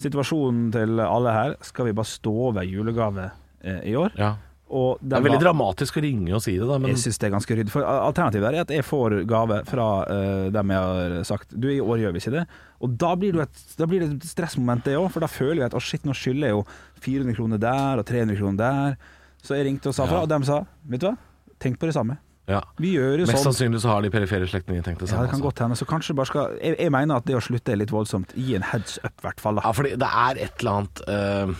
situasjonen 0.00 0.70
til 0.78 1.02
alle 1.04 1.34
her, 1.34 1.58
skal 1.66 1.90
vi 1.90 1.98
bare 1.98 2.08
stå 2.08 2.54
ved 2.56 2.70
julegave 2.70 3.28
uh, 3.34 3.82
i 3.82 3.98
år? 3.98 4.14
Ja. 4.14 4.36
Det 4.72 5.16
er 5.18 5.24
veldig 5.26 5.40
dramatisk 5.42 5.98
å 5.98 6.02
ringe 6.04 6.32
og 6.32 6.40
si 6.44 6.54
det, 6.56 6.64
da, 6.68 6.78
men 6.80 6.94
Jeg 6.94 7.02
syns 7.02 7.18
det 7.20 7.26
er 7.28 7.32
ganske 7.34 7.56
ryddig. 7.58 7.72
For 7.74 7.84
Alternativet 7.84 8.48
er 8.48 8.60
at 8.62 8.70
jeg 8.72 8.86
får 8.88 9.16
gave 9.28 9.58
fra 9.68 9.86
uh, 10.08 10.46
dem 10.54 10.72
jeg 10.72 10.86
har 10.88 11.16
sagt 11.28 11.52
Du, 11.52 11.68
i 11.68 11.80
år 11.82 12.00
gjør 12.06 12.14
vi 12.16 12.22
ikke 12.24 12.34
det. 12.38 12.44
Og 12.80 12.96
da 12.96 13.12
blir 13.20 13.36
et, 13.44 13.62
da 13.76 13.86
blir 13.90 14.00
det 14.00 14.10
et 14.16 14.28
stressmoment, 14.30 14.84
det 14.88 14.96
òg. 14.96 15.10
For 15.12 15.20
da 15.20 15.28
føler 15.28 15.60
jeg 15.64 15.70
at 15.70 15.76
å 15.76 15.82
shit, 15.84 16.06
nå 16.08 16.16
skylder 16.16 16.48
jeg 16.48 16.56
jo 16.56 16.64
400 17.04 17.36
kroner 17.36 17.60
der 17.62 18.00
og 18.00 18.06
300 18.08 18.40
kroner 18.40 18.62
der. 18.64 18.96
Så 19.42 19.58
jeg 19.58 19.66
ringte 19.68 19.90
og 19.90 19.94
sa 19.98 20.06
fra, 20.06 20.22
Ja. 20.22 20.26
og 20.26 20.30
de 20.32 20.38
sa 20.48 20.60
vet 20.88 21.00
du 21.02 21.08
hva, 21.10 21.16
tenk 21.62 21.78
på 21.82 21.86
det 21.90 21.94
samme. 21.98 22.16
ja. 22.48 22.62
Vi 22.78 22.94
gjør 22.96 23.20
jo 23.22 23.26
Mest 23.26 23.38
sånn. 23.42 23.52
sannsynlig 23.52 23.80
så 23.84 23.92
har 23.92 24.02
de 24.02 24.10
perifere 24.10 24.46
slektninger 24.50 24.82
tenkt 24.86 25.00
det 25.04 25.08
samme. 25.10 25.22
Ja, 25.22 25.26
det 25.26 25.30
kan 25.34 25.40
altså. 25.40 25.48
godt 25.50 25.62
hende. 25.66 25.76
Så 25.78 25.86
kanskje 25.90 26.14
bare 26.18 26.26
skal 26.30 26.56
jeg, 26.62 26.76
jeg 26.78 26.90
mener 26.94 27.20
at 27.20 27.26
det 27.28 27.36
å 27.38 27.42
slutte 27.44 27.72
er 27.74 27.78
litt 27.82 27.92
voldsomt. 27.94 28.32
Gi 28.34 28.56
en 28.56 28.66
heads 28.72 28.98
up, 29.04 29.12
i 29.18 29.26
hvert 29.28 29.40
fall. 29.42 29.60
Ja, 29.62 29.72
fordi 29.76 29.94
det 30.00 30.08
er 30.08 30.42
et 30.48 30.62
eller 30.64 30.72
annet 30.80 31.02
eh, 31.08 31.54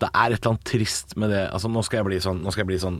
Det 0.00 0.08
er 0.10 0.32
et 0.32 0.38
eller 0.40 0.54
annet 0.54 0.64
trist 0.70 1.16
med 1.20 1.30
det 1.34 1.42
Altså, 1.52 1.68
nå 1.72 1.82
skal 1.84 2.00
jeg 2.00 2.06
bli 2.08 2.18
sånn, 2.24 2.40
nå 2.44 2.52
skal 2.54 2.64
jeg 2.64 2.70
bli 2.72 2.78
sånn 2.80 2.98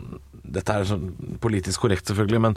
Dette 0.50 0.74
er 0.74 0.84
sånn 0.88 1.04
politisk 1.40 1.80
korrekt, 1.84 2.08
selvfølgelig, 2.10 2.40
men 2.42 2.56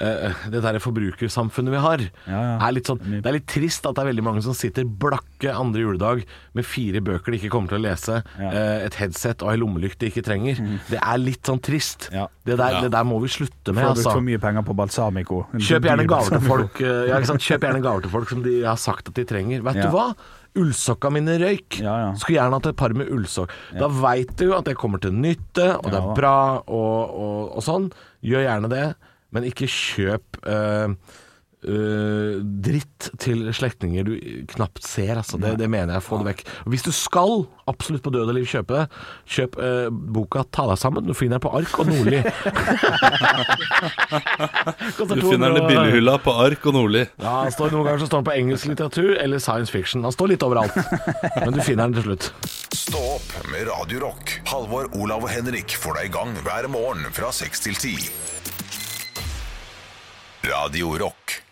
uh, 0.00 0.44
det 0.50 0.62
der 0.64 0.78
forbrukersamfunnet 0.80 1.74
vi 1.74 1.80
har, 1.84 2.04
Ja, 2.26 2.38
ja. 2.40 2.54
er 2.68 2.72
litt 2.76 2.88
sånn 2.88 3.00
Det 3.04 3.26
er 3.28 3.36
litt 3.36 3.46
trist 3.50 3.84
at 3.86 3.94
det 3.98 4.04
er 4.04 4.08
veldig 4.10 4.24
mange 4.24 4.42
som 4.46 4.56
sitter 4.56 4.86
blakke 4.88 5.52
andre 5.52 5.82
juledag 5.84 6.22
med 6.56 6.64
fire 6.66 7.02
bøker 7.04 7.34
de 7.34 7.40
ikke 7.42 7.50
kommer 7.52 7.68
til 7.72 7.80
å 7.80 7.84
lese, 7.84 8.20
Ja. 8.40 8.50
Eh, 8.50 8.86
et 8.86 8.96
headset 9.00 9.42
og 9.44 9.50
ei 9.52 9.58
lommelykt 9.60 9.98
de 10.00 10.08
ikke 10.10 10.22
trenger. 10.24 10.60
Det 10.88 10.98
er 11.00 11.18
litt 11.20 11.44
sånn 11.46 11.60
trist. 11.64 12.08
Ja. 12.14 12.26
Det 12.46 12.56
der, 12.60 12.78
det 12.86 12.90
der 12.94 13.04
må 13.06 13.18
vi 13.22 13.28
slutte 13.32 13.74
med, 13.74 13.84
altså. 13.90 14.12
for 14.14 14.24
mye 14.24 14.40
penger 14.40 14.64
på 14.66 14.76
balsamico. 14.78 15.42
Kjøp 15.58 15.88
gjerne 15.90 16.06
gaver 16.08 16.38
til 16.38 16.46
folk 16.52 16.80
uh, 16.80 16.92
Ja, 17.10 17.18
ikke 17.20 17.32
sant? 17.34 17.44
Kjøp 17.44 17.66
gjerne 17.68 17.82
gaver 17.84 18.06
til 18.06 18.14
folk 18.14 18.32
som 18.32 18.42
de 18.46 18.56
har 18.64 18.80
sagt 18.80 19.10
at 19.12 19.18
de 19.20 19.26
trenger. 19.28 19.62
Vet 19.66 19.82
Ja. 19.82 19.90
du 19.90 19.96
hva? 19.98 20.06
Ullsokka 20.60 21.10
mine 21.10 21.34
røyk. 21.42 21.80
Ja, 21.82 21.94
ja. 21.98 22.10
Skulle 22.20 22.38
gjerne 22.38 22.58
hatt 22.60 22.68
et 22.70 22.78
par 22.78 22.94
med 22.94 23.10
ullsokk. 23.10 23.52
Da 23.74 23.88
veit 23.90 24.36
du 24.38 24.52
at 24.54 24.68
det 24.68 24.76
kommer 24.78 25.02
til 25.02 25.16
nytte, 25.16 25.72
og 25.80 25.88
det 25.90 25.98
er 25.98 26.14
bra 26.14 26.36
og, 26.62 27.18
og, 27.24 27.40
og 27.58 27.64
sånn. 27.66 27.88
Gjør 28.24 28.46
gjerne 28.46 28.70
det, 28.72 28.84
men 29.34 29.48
ikke 29.48 29.66
kjøp 29.70 30.38
eh, 30.46 30.94
eh, 31.64 32.38
dritt 32.64 33.10
til 33.20 33.48
slektninger 33.56 34.06
du 34.06 34.14
knapt 34.54 34.84
ser. 34.86 35.16
Altså. 35.18 35.38
Det, 35.40 35.56
det 35.60 35.68
mener 35.70 35.96
jeg. 35.96 36.04
Få 36.06 36.20
det 36.20 36.30
vekk. 36.32 36.44
Hvis 36.70 36.84
du 36.86 36.92
skal 36.94 37.44
absolutt 37.70 38.04
på 38.04 38.12
død 38.14 38.28
og 38.28 38.36
liv 38.36 38.46
kjøpe 38.48 38.76
det, 38.76 38.84
kjøp 39.36 39.56
uh, 39.56 39.88
boka 39.88 40.44
'Ta 40.44 40.66
deg 40.68 40.80
sammen'. 40.80 41.06
Du 41.08 41.14
finner 41.16 41.38
den 41.38 41.44
på 41.46 41.52
Ark 41.56 41.78
og 41.80 41.88
Nordli. 41.88 42.20
Du 44.94 45.20
finner 45.20 45.52
den 45.52 45.58
i 45.58 45.60
200 45.60 45.68
billighylla 45.68 46.14
på 46.22 46.32
Ark 46.44 46.66
og 46.68 46.76
Nordli. 46.76 47.04
ja, 47.20 47.32
han 47.44 47.52
står, 47.52 47.72
Noen 47.74 47.86
ganger 47.88 48.02
så 48.02 48.08
står 48.08 48.22
den 48.22 48.28
på 48.28 48.34
engelsk 48.34 48.68
litteratur 48.70 49.10
eller 49.20 49.42
science 49.42 49.72
fiction. 49.72 50.04
Han 50.06 50.14
står 50.14 50.34
litt 50.34 50.44
overalt, 50.46 50.76
men 51.40 51.54
du 51.56 51.60
finner 51.64 51.88
den 51.88 51.98
til 51.98 52.08
slutt. 52.08 52.30
Stå 52.74 53.02
opp 53.16 53.34
med 53.52 53.68
Radio 53.68 54.04
Rock. 54.06 54.36
Halvor, 54.50 54.90
Olav 54.98 55.26
og 55.26 55.32
Henrik 55.32 55.76
får 55.80 56.00
deg 56.00 56.10
i 56.10 56.14
gang 56.18 56.36
hver 56.46 56.70
morgen 56.72 57.08
fra 57.14 57.32
6 57.34 57.66
til 57.68 57.74
10. 57.78 58.10
Radio 60.44 60.96
Rock. 61.00 61.43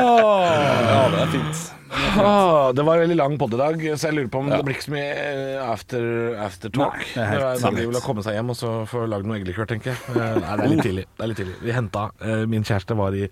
Ja, 0.00 1.04
det 1.10 1.20
er 1.20 1.30
fint. 1.32 1.60
Ah, 1.90 2.70
det 2.76 2.84
var 2.86 2.94
en 2.94 3.00
veldig 3.02 3.16
lang 3.18 3.36
podd 3.40 3.54
i 3.56 3.58
dag, 3.58 3.80
så 3.98 4.08
jeg 4.10 4.14
lurer 4.14 4.28
på 4.30 4.42
om 4.44 4.50
det 4.50 4.60
blir 4.66 4.76
ikke 4.76 4.86
så 4.86 4.92
mye 4.94 5.08
eh, 5.10 5.62
after, 5.64 6.04
after 6.38 6.70
talk. 6.74 7.00
Nei, 7.00 7.06
det 7.16 7.24
er 7.24 7.30
helt 7.32 7.62
sant. 7.64 7.74
veldig 7.74 7.88
vel 7.90 7.98
å 7.98 8.02
seg 8.26 8.36
hjem 8.36 8.52
og 8.54 8.58
så 8.60 8.74
få 8.90 9.06
lagd 9.10 9.26
noe 9.26 9.40
eggelikør, 9.40 9.66
tenker 9.72 9.90
jeg. 9.90 9.98
Eh, 10.12 10.36
Nei, 10.38 10.52
det 10.60 10.66
er 10.66 10.72
litt 10.74 10.84
tidlig. 10.86 11.06
Det 11.16 11.24
er 11.24 11.32
litt 11.32 11.40
tidlig. 11.42 11.56
Vi 11.64 11.74
henta 11.74 12.04
eh, 12.22 12.44
Min 12.50 12.66
kjæreste 12.68 12.98
var 13.00 13.16
i 13.18 13.24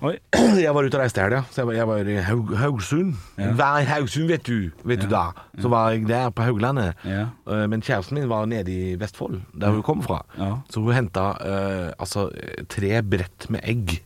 Oi. 0.00 0.14
Jeg 0.64 0.72
var 0.72 0.86
ute 0.86 0.96
og 0.96 1.02
reiste 1.02 1.20
i 1.20 1.24
helga, 1.26 1.42
så 1.52 1.60
jeg 1.60 1.68
var, 1.68 1.74
jeg 1.76 1.88
var 1.90 2.08
i 2.08 2.14
Haug, 2.24 2.52
Haugsund. 2.56 3.10
Ja. 3.36 3.50
er 3.52 3.88
Haugsund, 3.90 4.28
vet 4.30 4.46
du? 4.48 4.70
Vet 4.88 5.02
du 5.04 5.08
da? 5.12 5.26
Så 5.60 5.68
var 5.72 5.90
jeg 5.92 6.06
der 6.08 6.30
på 6.32 6.44
Hauglandet. 6.46 6.94
Ja. 7.04 7.26
Eh, 7.46 7.66
Men 7.68 7.82
kjæresten 7.84 8.16
min 8.16 8.28
var 8.30 8.46
nede 8.48 8.72
i 8.72 8.94
Vestfold, 9.00 9.42
der 9.52 9.74
hun 9.76 9.82
kom 9.84 10.00
fra. 10.02 10.22
Ja. 10.38 10.54
Så 10.72 10.80
hun 10.80 10.96
henta 10.96 11.26
uh, 11.36 11.90
altså 12.00 12.30
tre 12.72 13.02
brett 13.04 13.50
med 13.52 13.60
egg. 13.68 13.98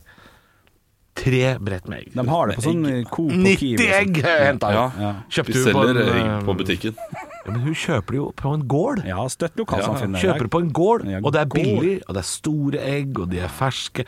Tre 1.15 1.55
brett 1.63 1.87
med 1.87 2.01
egg. 2.03 2.11
De 2.17 2.27
har 2.27 2.51
det 2.51 2.57
på 2.59 2.65
sånn. 2.67 2.83
Coop 3.07 3.31
og 3.31 3.39
90 3.39 3.61
Kiwi. 3.61 3.75
og 3.75 3.85
sånn. 3.85 3.95
egg 4.01 4.19
henta 4.49 4.73
hun. 4.73 4.75
Ja, 4.75 4.87
Ja. 4.99 5.13
Kjøpte 5.31 5.55
hun 5.61 5.69
på 5.71 5.85
selger 5.87 6.11
egg 6.11 6.25
eh, 6.25 6.41
på 6.49 6.57
butikken. 6.59 6.99
Ja, 7.45 7.53
men 7.53 7.61
hun 7.61 7.75
kjøper 7.77 8.15
det 8.15 8.17
jo 8.17 8.27
på 8.41 8.53
en 8.55 8.63
gård. 8.69 9.01
Ja, 9.05 9.21
støtt 9.29 9.59
lokalsamfunnet. 9.59 10.17
Kjøper 10.23 10.47
det 10.47 10.51
på 10.55 10.61
en 10.63 10.71
gård, 10.73 11.05
og 11.21 11.27
det 11.35 11.41
er 11.43 11.51
billig, 11.51 11.93
og 12.07 12.17
det 12.17 12.23
er 12.23 12.27
store 12.29 12.81
egg, 12.81 13.19
og 13.21 13.29
de 13.29 13.41
er 13.45 13.51
ferske. 13.53 14.05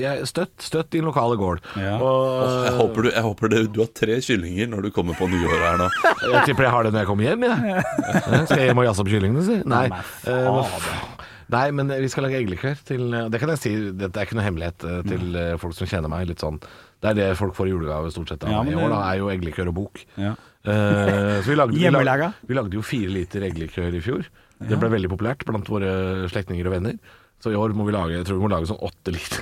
Ja, 0.00 0.14
støtt, 0.28 0.54
støtt 0.64 0.90
din 0.94 1.04
lokale 1.08 1.36
gård. 1.40 1.60
Ja. 1.76 1.98
Og 2.00 2.64
Jeg 2.64 2.74
håper, 2.80 3.02
du, 3.04 3.10
jeg 3.12 3.26
håper 3.28 3.52
det, 3.52 3.62
du 3.74 3.82
har 3.84 3.92
tre 4.00 4.16
kyllinger 4.24 4.72
når 4.72 4.88
du 4.88 4.90
kommer 4.96 5.18
på 5.18 5.28
nyåret 5.30 5.64
her 5.66 5.80
nå. 5.82 5.90
jeg 6.32 6.48
tipper 6.48 6.68
jeg 6.68 6.74
har 6.76 6.88
det 6.88 6.94
når 6.96 7.04
jeg 7.04 7.10
kommer 7.12 7.28
hjem, 7.28 7.48
jeg. 7.50 7.74
Ja. 7.74 8.44
Skal 8.48 8.62
jeg 8.62 8.70
hjem 8.70 8.82
og 8.82 8.88
jazze 8.88 9.04
opp 9.04 9.12
kyllingene, 9.12 9.46
si? 9.46 9.60
Nei. 9.68 9.86
Nei, 9.92 10.04
eh, 10.32 10.50
men 10.56 11.18
Nei, 11.50 11.64
men 11.74 11.88
vi 11.90 12.08
skal 12.10 12.22
lage 12.26 12.38
eggelikør 12.38 12.78
til 12.86 13.08
Det 13.32 13.40
kan 13.42 13.50
jeg 13.54 13.58
si, 13.58 13.72
dette 13.98 14.20
er 14.20 14.28
ikke 14.28 14.36
noe 14.38 14.46
hemmelighet 14.46 14.84
eh, 14.86 15.00
til 15.08 15.38
eh, 15.38 15.56
folk 15.58 15.74
som 15.74 15.88
kjenner 15.90 16.12
meg. 16.12 16.28
Litt 16.30 16.44
sånn 16.44 16.60
Det 16.62 17.10
er 17.10 17.16
det 17.18 17.26
folk 17.40 17.56
får 17.56 17.70
i 17.70 17.72
julegave 17.74 18.12
stort 18.14 18.30
sett 18.30 18.46
av 18.46 18.54
Ja, 18.54 18.60
meg 18.62 18.76
i 18.76 18.78
år, 18.78 18.92
da, 18.92 19.00
er 19.10 19.18
jo 19.18 19.30
eggelikør 19.32 19.72
og 19.72 19.78
bok. 19.80 20.04
Ja. 20.20 20.36
Eh, 20.64 21.40
så 21.40 21.48
vi 21.48 21.56
lagde, 21.56 21.72
vi, 21.72 21.88
lagde, 21.90 22.32
vi 22.46 22.54
lagde 22.54 22.76
jo 22.76 22.82
fire 22.84 23.08
liter 23.14 23.40
eggelikør 23.48 23.94
i 23.96 24.00
fjor. 24.04 24.26
Det 24.60 24.76
ble 24.78 24.90
veldig 24.92 25.08
populært 25.08 25.44
blant 25.48 25.64
våre 25.72 26.28
slektninger 26.28 26.66
og 26.68 26.74
venner. 26.76 26.98
Så 27.40 27.48
i 27.50 27.56
år 27.56 27.72
må 27.72 27.86
vi 27.88 27.92
lage 27.96 28.18
Jeg 28.18 28.26
tror 28.28 28.36
vi 28.36 28.44
må 28.44 28.50
lage 28.52 28.68
sånn 28.68 28.82
åtte 28.84 29.14
liter. 29.14 29.40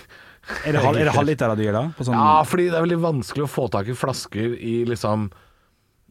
Er 0.65 0.73
det, 0.73 0.81
halv- 0.81 0.97
er 1.01 1.05
det 1.11 1.13
halvliter 1.17 1.51
av 1.51 1.59
dyr, 1.59 1.73
da? 1.75 1.83
På 1.99 2.05
sånn, 2.07 2.15
Ja, 2.15 2.43
fordi 2.47 2.69
det 2.71 2.79
er 2.79 2.87
veldig 2.87 3.01
vanskelig 3.03 3.43
å 3.45 3.51
få 3.51 3.67
tak 3.71 3.89
i 3.91 3.97
flasker 3.99 4.55
i 4.57 4.85
liksom 4.87 5.27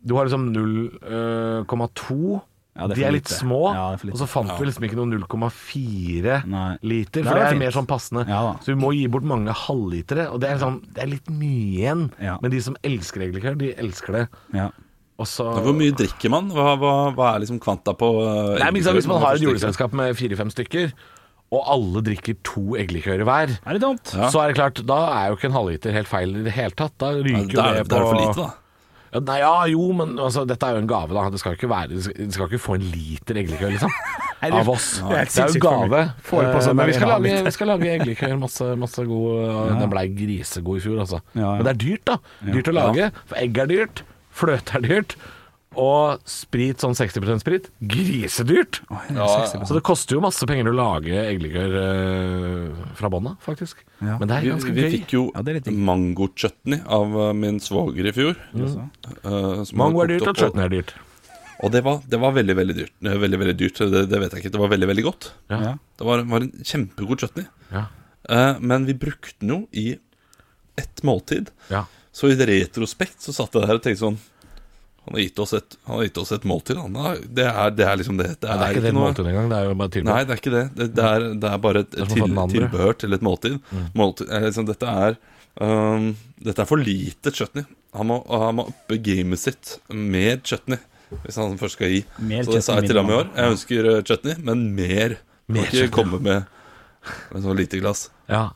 Du 0.05 0.13
har 0.15 0.25
liksom 0.27 0.51
0,2. 0.53 2.41
Ja, 2.77 2.83
er 2.85 2.93
de 2.93 3.03
er 3.07 3.11
litt 3.15 3.25
lite. 3.25 3.33
små. 3.39 3.73
Ja, 3.73 3.95
det 3.97 4.05
er 4.05 4.11
og 4.13 4.19
så 4.21 4.27
fant 4.29 4.51
vi 4.59 4.65
liksom 4.67 4.83
ikke 4.85 4.97
noe 4.99 5.07
0,4 5.17 6.43
Nei. 6.45 6.77
liter, 6.83 7.23
Det 7.23 7.25
for 7.25 7.33
det 7.33 7.41
var 7.41 7.47
er 7.47 7.49
fint. 7.55 7.59
mer 7.63 7.71
sånn 7.73 7.87
passende. 7.89 8.27
Ja 8.29 8.53
så 8.61 8.65
vi 8.69 8.75
må 8.77 8.91
gi 8.93 9.07
bort 9.07 9.23
mange 9.23 9.49
halvlitere, 9.51 10.27
og 10.31 10.39
det 10.41 10.51
er, 10.51 10.57
sånn, 10.61 10.83
det 10.93 11.01
er 11.01 11.07
litt 11.07 11.25
mye 11.31 11.79
igjen. 11.79 12.11
Ja. 12.21 12.37
Men 12.39 12.51
de 12.51 12.59
som 12.61 12.77
elsker 12.83 13.21
eggelikør, 13.25 13.57
de 13.57 13.73
elsker 13.73 14.13
det. 14.13 14.27
Ja. 15.17 15.23
Og 15.23 15.25
så 15.25 15.45
Hvor 15.65 15.73
mye 15.73 15.91
drikker 15.97 16.29
man? 16.29 16.49
Hva, 16.53 16.75
hva, 16.77 16.91
hva 17.17 17.29
er 17.35 17.39
liksom 17.41 17.57
kvanta 17.63 17.95
på 17.97 18.05
uh, 18.21 18.57
Nei, 18.61 18.67
men 18.69 18.81
ikke 18.83 18.93
Hvis 18.99 19.07
man 19.09 19.21
har 19.23 19.33
et 19.39 19.41
juleselskap 19.41 19.95
med 19.97 20.13
fire-fem 20.19 20.51
stykker, 20.53 20.91
og 21.49 21.63
alle 21.73 22.03
drikker 22.05 22.35
to 22.45 22.75
eggelikører 22.77 23.23
hver, 23.25 23.55
Er 23.65 23.73
det 23.77 23.81
dumt? 23.81 24.11
Ja. 24.13 24.27
så 24.29 24.43
er 24.43 24.51
det 24.51 24.57
klart, 24.59 24.81
da 24.85 24.99
er 25.15 25.29
jo 25.31 25.37
ikke 25.39 25.47
en 25.49 25.55
halvliter 25.57 25.95
helt 25.95 26.07
feil 26.11 26.35
i 26.37 26.43
det 26.45 26.53
hele 26.53 26.75
tatt. 26.77 26.93
Da 27.01 27.13
Ja, 27.15 27.23
ryker 27.23 27.47
det, 27.47 27.55
jo 27.55 27.61
er, 27.63 27.77
det 27.81 27.85
på 27.87 27.95
det 27.95 28.01
er 28.01 28.09
for 28.11 28.19
lite, 28.21 28.41
da. 28.45 28.63
Ja, 29.07 29.21
nei, 29.23 29.37
ja, 29.39 29.51
jo, 29.71 29.85
men 29.95 30.17
altså, 30.19 30.41
dette 30.45 30.67
er 30.67 30.75
jo 30.75 30.81
en 30.83 30.89
gave, 30.91 31.15
da. 31.15 31.23
Det 31.31 31.39
skal 31.39 31.55
ikke 31.55 31.69
være 31.71 32.01
skal, 32.03 32.27
skal 32.35 32.49
ikke 32.51 32.59
få 32.59 32.75
en 32.75 32.83
liter 32.91 33.39
eggelikør, 33.39 33.71
liksom. 33.73 33.93
Nei, 34.41 34.49
det- 34.51 34.59
Av 34.59 34.69
oss. 34.69 34.89
det 34.99 35.21
er 35.21 35.31
Det 35.31 35.45
er 35.45 35.55
jo 35.55 35.61
gave. 35.63 36.01
Får 36.27 36.43
det 36.43 36.51
på 36.51 36.59
Eh, 36.59 36.65
sånn 36.67 36.75
men 36.77 36.91
vi 36.91 36.97
skal 36.99 37.09
lage, 37.15 37.37
vi 37.47 37.55
skal 37.55 37.71
lage 37.71 37.89
eggelikør. 37.95 38.35
Masse, 38.43 38.67
masse 38.77 39.07
god 39.07 39.79
Den 39.79 39.89
blei 39.95 40.05
grisegod 40.13 40.77
i 40.77 40.83
fjor, 40.83 40.99
altså. 41.07 41.21
Ja, 41.33 41.39
ja. 41.41 41.55
Men 41.55 41.63
det 41.65 41.73
er 41.73 41.81
dyrt, 41.87 42.03
da. 42.11 42.19
Dyrt 42.51 42.69
å 42.69 42.75
lage. 42.77 43.09
For 43.31 43.39
egg 43.41 43.57
er 43.63 43.71
dyrt. 43.71 44.03
Fløte 44.37 44.77
er 44.77 44.85
dyrt. 44.85 45.17
Og 45.77 46.23
sprit, 46.25 46.79
sånn 46.81 46.95
60% 46.97 47.43
sprit, 47.43 47.67
grisedyrt. 47.85 48.79
Ja, 49.13 49.27
Så 49.45 49.75
det 49.75 49.83
koster 49.85 50.17
jo 50.17 50.23
masse 50.23 50.47
penger 50.49 50.71
å 50.71 50.73
lage 50.73 51.11
eggelikør 51.21 51.75
eh, 51.81 52.85
fra 52.97 53.11
bånn 53.13 53.27
av, 53.33 53.35
faktisk. 53.45 53.83
Ja. 53.99 54.15
Men 54.17 54.31
det 54.31 54.39
er 54.39 54.47
ganske 54.55 54.71
gøy. 54.71 54.77
vi 54.77 54.85
vi 54.87 54.93
fikk 54.95 55.13
jo 55.13 55.25
Ja, 55.35 55.43
mangochutney 55.89 56.81
av 56.81 57.13
uh, 57.13 57.27
min 57.37 57.59
svoger 57.61 58.09
i 58.09 58.13
fjor. 58.15 58.39
Mm. 58.55 58.87
uh, 59.27 59.61
Mango 59.77 60.01
er 60.05 60.15
dyrt, 60.15 60.31
og 60.31 60.41
chutney 60.41 60.65
er 60.65 60.73
dyrt. 60.79 60.95
Og 61.65 61.73
det 61.73 61.83
var, 61.85 62.01
det 62.09 62.19
var 62.21 62.33
veldig, 62.37 62.55
veldig 62.57 62.77
dyrt. 62.77 62.93
Eh, 63.03 63.19
Veldig, 63.21 63.39
veldig 63.43 63.57
dyrt, 63.59 63.79
det, 63.93 64.03
det 64.09 64.23
vet 64.23 64.33
jeg 64.33 64.43
ikke. 64.45 64.53
Det 64.55 64.63
var 64.63 64.73
veldig, 64.73 64.89
veldig 64.93 65.05
godt. 65.05 65.29
Ja. 65.51 65.61
Ja. 65.61 65.75
Det 65.97 66.09
var, 66.09 66.25
var 66.31 66.45
en 66.45 66.51
kjempegod 66.71 67.21
chutney. 67.21 67.45
Ja. 67.73 67.85
Uh, 68.29 68.57
men 68.61 68.85
vi 68.89 68.97
brukte 68.97 69.37
den 69.41 69.53
jo 69.53 69.59
i 69.77 69.87
ett 70.77 71.05
måltid. 71.05 71.53
ja. 71.73 71.85
Så 72.17 72.31
i 72.33 72.37
retrospekt 72.49 73.21
så 73.21 73.33
satt 73.35 73.53
jeg 73.53 73.67
der 73.67 73.77
og 73.77 73.83
tenkte 73.85 74.01
sånn 74.01 74.15
Han 75.07 75.15
har 75.15 75.21
gitt 75.21 75.37
oss 75.39 75.53
et, 75.55 75.75
han 75.87 75.99
har 75.99 76.07
gitt 76.07 76.17
oss 76.19 76.31
et 76.35 76.45
måltid. 76.49 76.79
Han 76.81 76.95
det, 77.37 77.45
er, 77.47 77.69
det 77.77 77.85
er 77.87 77.99
liksom 78.01 78.17
det. 78.19 78.25
Det 78.41 78.49
Ja, 78.49 78.57
det 78.59 78.65
er 78.65 78.73
ikke 78.75 78.81
det 78.87 78.93
noe- 78.97 79.05
måltid 79.05 79.29
engang, 79.29 79.45
det 79.53 79.57
er 79.61 79.69
jo 79.69 79.75
bare 79.79 79.93
tilbehør. 79.93 80.15
Nei, 80.17 80.23
det 80.27 80.33
er 80.35 80.41
ikke 80.41 80.53
det. 80.55 80.63
Det, 80.79 80.87
det, 80.97 81.05
er, 81.13 81.27
det 81.45 81.51
er 81.53 81.61
bare 81.63 81.83
et 81.85 81.95
er 81.95 82.09
til, 82.11 82.33
tilbehør 82.55 82.97
til 83.05 83.15
et 83.15 83.23
måltid. 83.23 83.55
måltid 83.95 84.33
eh, 84.35 84.47
liksom, 84.49 84.67
dette, 84.67 84.95
er, 85.05 85.15
um, 85.63 86.09
dette 86.49 86.65
er 86.65 86.67
for 86.73 86.83
lite 86.83 87.31
chutney. 87.37 87.63
Han 87.95 88.09
må, 88.11 88.17
han 88.27 88.57
må 88.59 88.65
uppe 88.73 88.97
gamet 89.07 89.39
sitt 89.45 89.77
med 89.93 90.43
chutney 90.43 90.81
hvis 91.23 91.37
han 91.39 91.55
først 91.61 91.77
skal 91.79 91.87
gi. 91.93 92.01
Mer 92.19 92.43
Så 92.43 92.57
det 92.57 92.63
sa 92.65 92.75
jeg 92.81 92.89
til 92.91 92.99
ham 92.99 93.07
i 93.07 93.15
år. 93.15 93.29
Jeg 93.37 93.53
ønsker 93.55 93.87
chutney, 94.09 94.35
men 94.43 94.65
mer. 94.75 95.15
Mer 95.47 95.61
Må 95.61 95.63
ikke 95.63 95.85
chutney. 95.85 95.93
komme 95.95 96.19
med, 96.19 96.49
med 97.31 97.45
så 97.47 97.55
lite 97.55 97.79
glass. 97.79 98.09
Ja. 98.27 98.49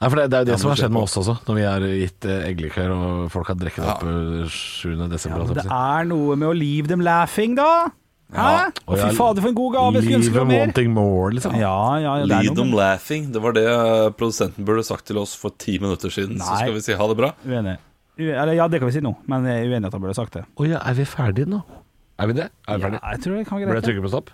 Nei, 0.00 0.08
for 0.08 0.16
det, 0.16 0.24
det 0.32 0.36
er 0.38 0.40
jo 0.44 0.48
det 0.48 0.52
Ja, 0.54 0.58
som 0.62 0.70
har 0.72 0.78
skjedd 0.80 0.92
med 0.96 1.02
oss 1.04 1.14
også, 1.20 1.34
når 1.44 1.56
vi 1.58 1.64
har 1.68 1.82
gitt 1.92 2.24
eh, 2.24 2.44
eggelikør 2.48 2.92
og 2.96 3.24
folk 3.34 3.50
har 3.52 3.56
drukket 3.60 3.84
opp 3.84 4.04
eh, 4.08 4.46
7. 4.48 4.94
desember. 5.12 5.42
Holdt 5.44 5.58
det 5.58 5.64
jeg 5.64 5.68
på 5.68 5.74
å 5.74 5.80
si. 5.80 5.98
er 6.00 6.08
noe 6.08 6.36
med 6.40 6.48
å 6.48 6.54
leave 6.56 6.88
them 6.88 7.02
laughing, 7.04 7.56
da. 7.58 7.66
Hæ? 8.30 8.46
Ja. 8.46 8.70
Å, 8.86 8.96
fy 8.96 9.10
fader, 9.18 9.42
for 9.44 9.50
en 9.50 9.58
god 9.58 9.72
gave. 9.74 10.00
Skulle 10.00 10.06
Leave 10.06 10.20
ønske 10.22 10.32
det 10.32 10.38
var 10.38 10.46
them 10.46 10.52
mer. 10.54 10.60
wanting 10.64 10.90
more, 10.94 11.32
liksom. 11.36 11.56
Ja, 11.58 11.74
ja, 11.98 12.14
ja, 12.22 12.26
det 12.30 12.36
er 12.38 12.44
Lead 12.46 12.56
them 12.62 12.70
med 12.72 12.78
laughing. 12.80 13.28
Det 13.34 13.42
var 13.44 13.56
det 13.58 13.64
uh, 13.68 14.08
produsenten 14.16 14.64
burde 14.68 14.84
sagt 14.86 15.04
til 15.10 15.18
oss 15.20 15.34
for 15.36 15.52
ti 15.60 15.76
minutter 15.82 16.14
siden. 16.14 16.38
Så 16.40 16.48
Nei. 16.48 16.60
skal 16.62 16.76
vi 16.78 16.84
si 16.86 16.96
ha 16.96 17.08
det 17.12 17.18
bra. 17.20 17.32
uenig. 17.44 17.76
Ue- 18.20 18.32
Eller, 18.36 18.52
ja, 18.56 18.68
det 18.72 18.80
kan 18.80 18.88
vi 18.88 18.94
si 18.96 19.02
nå, 19.04 19.12
men 19.28 19.44
jeg 19.50 19.66
er 19.66 19.74
uenig 19.74 19.84
i 19.84 19.90
at 19.90 19.98
han 19.98 20.04
burde 20.06 20.16
sagt 20.16 20.38
det. 20.38 20.46
Å 20.56 20.68
ja, 20.70 20.80
er 20.86 20.96
vi 20.96 21.04
ferdige 21.10 21.50
nå? 21.50 21.60
Er 22.20 22.30
vi 22.30 22.38
det? 22.40 22.48
Er 22.68 22.78
vi 22.78 22.80
Ja, 22.80 22.86
ferdige? 22.86 23.02
jeg 23.12 23.24
tror 23.26 23.36
det 23.36 23.44
kan 23.50 23.58
være 23.60 23.66
Burde 23.66 23.76
jeg 23.76 23.82
greit. 23.82 23.90
trykke 23.90 24.06
på 24.06 24.12
stopp? 24.16 24.32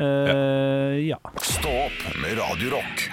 Eh, 0.00 1.00
ja. 1.08 1.18
Stå 1.44 1.74
opp 1.88 2.06
med 2.22 2.38
Radio 2.44 2.76
Rock. 2.76 3.08